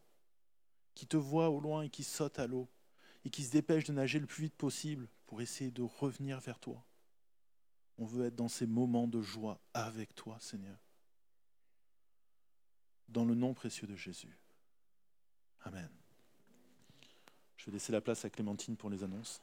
qui 0.95 1.05
te 1.05 1.17
voit 1.17 1.49
au 1.49 1.59
loin 1.59 1.83
et 1.83 1.89
qui 1.89 2.03
saute 2.03 2.39
à 2.39 2.47
l'eau, 2.47 2.69
et 3.25 3.29
qui 3.29 3.43
se 3.43 3.51
dépêche 3.51 3.83
de 3.83 3.93
nager 3.93 4.19
le 4.19 4.25
plus 4.25 4.43
vite 4.43 4.55
possible 4.55 5.09
pour 5.25 5.41
essayer 5.41 5.71
de 5.71 5.81
revenir 5.81 6.39
vers 6.39 6.59
toi. 6.59 6.85
On 7.97 8.05
veut 8.05 8.25
être 8.25 8.35
dans 8.35 8.47
ces 8.47 8.67
moments 8.67 9.07
de 9.07 9.21
joie 9.21 9.59
avec 9.73 10.15
toi, 10.15 10.37
Seigneur. 10.39 10.77
Dans 13.09 13.25
le 13.25 13.35
nom 13.35 13.53
précieux 13.53 13.87
de 13.87 13.95
Jésus. 13.95 14.37
Amen. 15.61 15.89
Je 17.57 17.65
vais 17.65 17.73
laisser 17.73 17.91
la 17.91 18.01
place 18.01 18.25
à 18.25 18.29
Clémentine 18.29 18.77
pour 18.77 18.89
les 18.89 19.03
annonces. 19.03 19.41